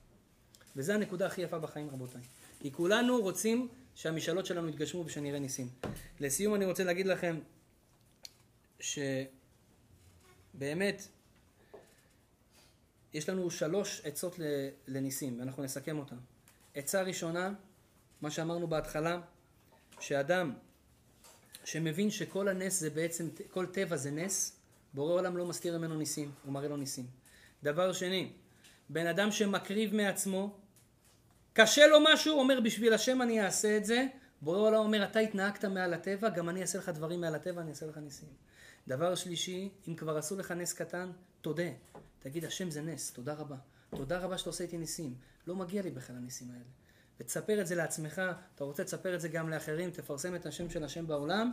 וזו 0.77 0.93
הנקודה 0.93 1.27
הכי 1.27 1.43
יפה 1.43 1.59
בחיים 1.59 1.91
רבותיי. 1.91 2.21
כי 2.61 2.73
כולנו 2.73 3.21
רוצים 3.21 3.69
שהמשאלות 3.95 4.47
שלנו 4.47 4.69
יתגשמו 4.69 5.05
ושנראה 5.07 5.39
ניסים. 5.39 5.69
לסיום 6.21 6.55
אני 6.55 6.65
רוצה 6.65 6.85
להגיד 6.85 7.07
לכם 7.07 7.39
שבאמת 8.81 9.33
יש 13.15 13.29
לנו 13.29 13.51
שלוש 13.51 14.01
עצות 14.05 14.39
לניסים, 14.89 15.41
ואנחנו 15.41 15.63
נסכם 15.63 15.99
אותן. 15.99 16.17
עצה 16.75 17.03
ראשונה, 17.03 17.53
מה 18.21 18.31
שאמרנו 18.31 18.67
בהתחלה, 18.67 19.21
שאדם 20.01 20.53
שמבין 21.65 22.11
שכל 22.11 22.49
הנס 22.49 22.81
זה 22.81 22.91
בעצם, 22.91 23.29
כל 23.51 23.67
טבע 23.67 23.97
זה 23.97 24.11
נס, 24.11 24.57
בורא 24.95 25.13
עולם 25.13 25.37
לא 25.37 25.47
מסתיר 25.47 25.79
ממנו 25.79 25.97
ניסים, 25.97 26.31
הוא 26.45 26.53
מראה 26.53 26.69
לו 26.69 26.77
ניסים. 26.77 27.07
דבר 27.63 27.93
שני, 27.93 28.33
בן 28.89 29.07
אדם 29.07 29.31
שמקריב 29.31 29.95
מעצמו, 29.95 30.59
קשה 31.53 31.87
לו 31.87 31.99
משהו, 32.13 32.39
אומר 32.39 32.61
בשביל 32.61 32.93
השם 32.93 33.23
אני 33.23 33.45
אעשה 33.45 33.77
את 33.77 33.85
זה, 33.85 34.07
בורא 34.43 34.59
עולם 34.59 34.81
אומר 34.81 35.05
אתה 35.05 35.19
התנהגת 35.19 35.65
מעל 35.65 35.95
הטבע, 35.95 36.29
גם 36.29 36.49
אני 36.49 36.63
אעשה 36.63 36.79
לך 36.79 36.89
דברים 36.89 37.21
מעל 37.21 37.35
הטבע, 37.35 37.61
אני 37.61 37.71
אעשה 37.71 37.87
לך 37.87 37.99
ניסים. 37.99 38.29
דבר 38.89 39.15
שלישי, 39.15 39.69
אם 39.89 39.95
כבר 39.95 40.19
עשו 40.19 40.37
לך 40.37 40.51
נס 40.51 40.73
קטן, 40.73 41.11
תודה. 41.41 41.69
תגיד 42.23 42.45
השם 42.45 42.71
זה 42.71 42.83
נס, 42.83 43.13
תודה 43.13 43.35
רבה. 43.35 43.57
תודה 43.91 44.19
רבה 44.19 44.39
שאתה 44.39 44.51
עושה 44.51 44.65
איתי 44.65 44.79
ניסים. 44.79 45.15
לא 45.47 45.57
מגיע 45.57 45.83
לי 45.83 45.91
בכלל 45.91 46.17
הניסים 46.17 46.51
האלה. 46.51 46.65
ותספר 47.21 47.61
את 47.61 47.67
זה 47.67 47.75
לעצמך, 47.75 48.23
אתה 48.55 48.65
רוצה 48.65 48.83
לספר 48.83 49.15
את 49.15 49.21
זה 49.21 49.29
גם 49.29 49.49
לאחרים, 49.49 49.91
תפרסם 49.91 50.35
את 50.35 50.47
השם 50.47 50.71
של 50.71 50.85
השם 50.85 51.07
בעולם, 51.07 51.51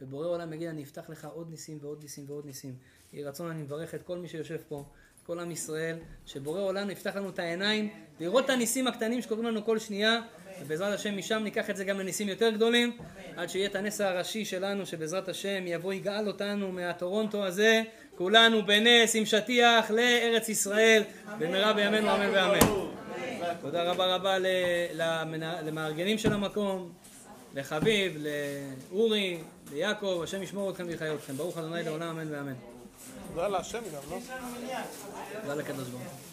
ובורא 0.00 0.26
עולם 0.26 0.52
יגיד 0.52 0.68
אני 0.68 0.82
אפתח 0.82 1.10
לך 1.10 1.24
עוד 1.24 1.50
ניסים 1.50 1.78
ועוד 1.80 2.02
ניסים 2.02 2.24
ועוד 2.28 2.46
ניסים. 2.46 2.74
יהי 3.12 3.24
רצון 3.24 3.50
אני 3.50 3.62
מברך 3.62 3.94
את 3.94 4.02
כל 4.02 4.18
מי 4.18 4.28
שיושב 4.28 4.58
פה, 4.68 4.84
כל 5.26 5.40
עם 5.40 5.50
ישראל, 5.50 5.98
שבורא 6.26 6.60
עולם 6.60 6.90
יפתח 6.90 7.16
לנו 7.16 7.28
את 7.28 7.38
העיניים, 7.38 7.90
לראות 8.20 8.44
את 8.44 8.50
הניסים 8.50 8.86
הקטנים 8.86 9.22
שקורים 9.22 9.44
לנו 9.44 9.64
כל 9.64 9.78
שנייה, 9.78 10.20
ובעזרת 10.60 10.94
השם 10.94 11.16
משם 11.16 11.40
ניקח 11.44 11.70
את 11.70 11.76
זה 11.76 11.84
גם 11.84 11.98
לניסים 11.98 12.28
יותר 12.28 12.50
גדולים, 12.50 12.98
עד 13.36 13.48
שיהיה 13.48 13.68
את 13.68 13.74
הנס 13.74 14.00
הראשי 14.00 14.44
שלנו, 14.44 14.86
שבעזרת 14.86 15.28
השם 15.28 15.64
יבוא 15.66 15.92
יגאל 15.92 16.28
אותנו 16.28 16.72
מהטורונטו 16.72 17.46
הזה, 17.46 17.82
כולנו 18.18 18.66
בנס 18.66 19.14
עם 19.14 19.26
שטיח 19.26 19.90
לארץ 19.90 20.48
ישראל, 20.48 21.02
במהרה 21.38 21.72
בימינו 21.72 22.14
אמן 22.14 22.30
ואמן. 22.34 22.58
תודה 23.60 23.82
רבה 23.82 24.14
רבה 24.14 24.36
למארגנים 25.62 26.18
של 26.18 26.32
המקום, 26.32 26.92
לחביב, 27.54 28.16
לאורי, 28.90 29.38
ליעקב, 29.72 30.20
השם 30.24 30.42
ישמור 30.42 30.70
אתכם 30.70 30.84
ויחיה 30.86 31.14
אתכם. 31.14 31.36
ברוך 31.36 31.58
ה' 31.58 31.60
לעולם 31.60 32.08
אמן 32.18 32.32
ואמן. 32.32 32.54
תודה 33.34 33.48
להשם 33.48 33.78
גם, 33.78 34.10
לא? 34.10 34.18
תודה 35.42 35.54
לקדוש 35.54 35.88
ברוך 35.88 36.02
הוא. 36.02 36.27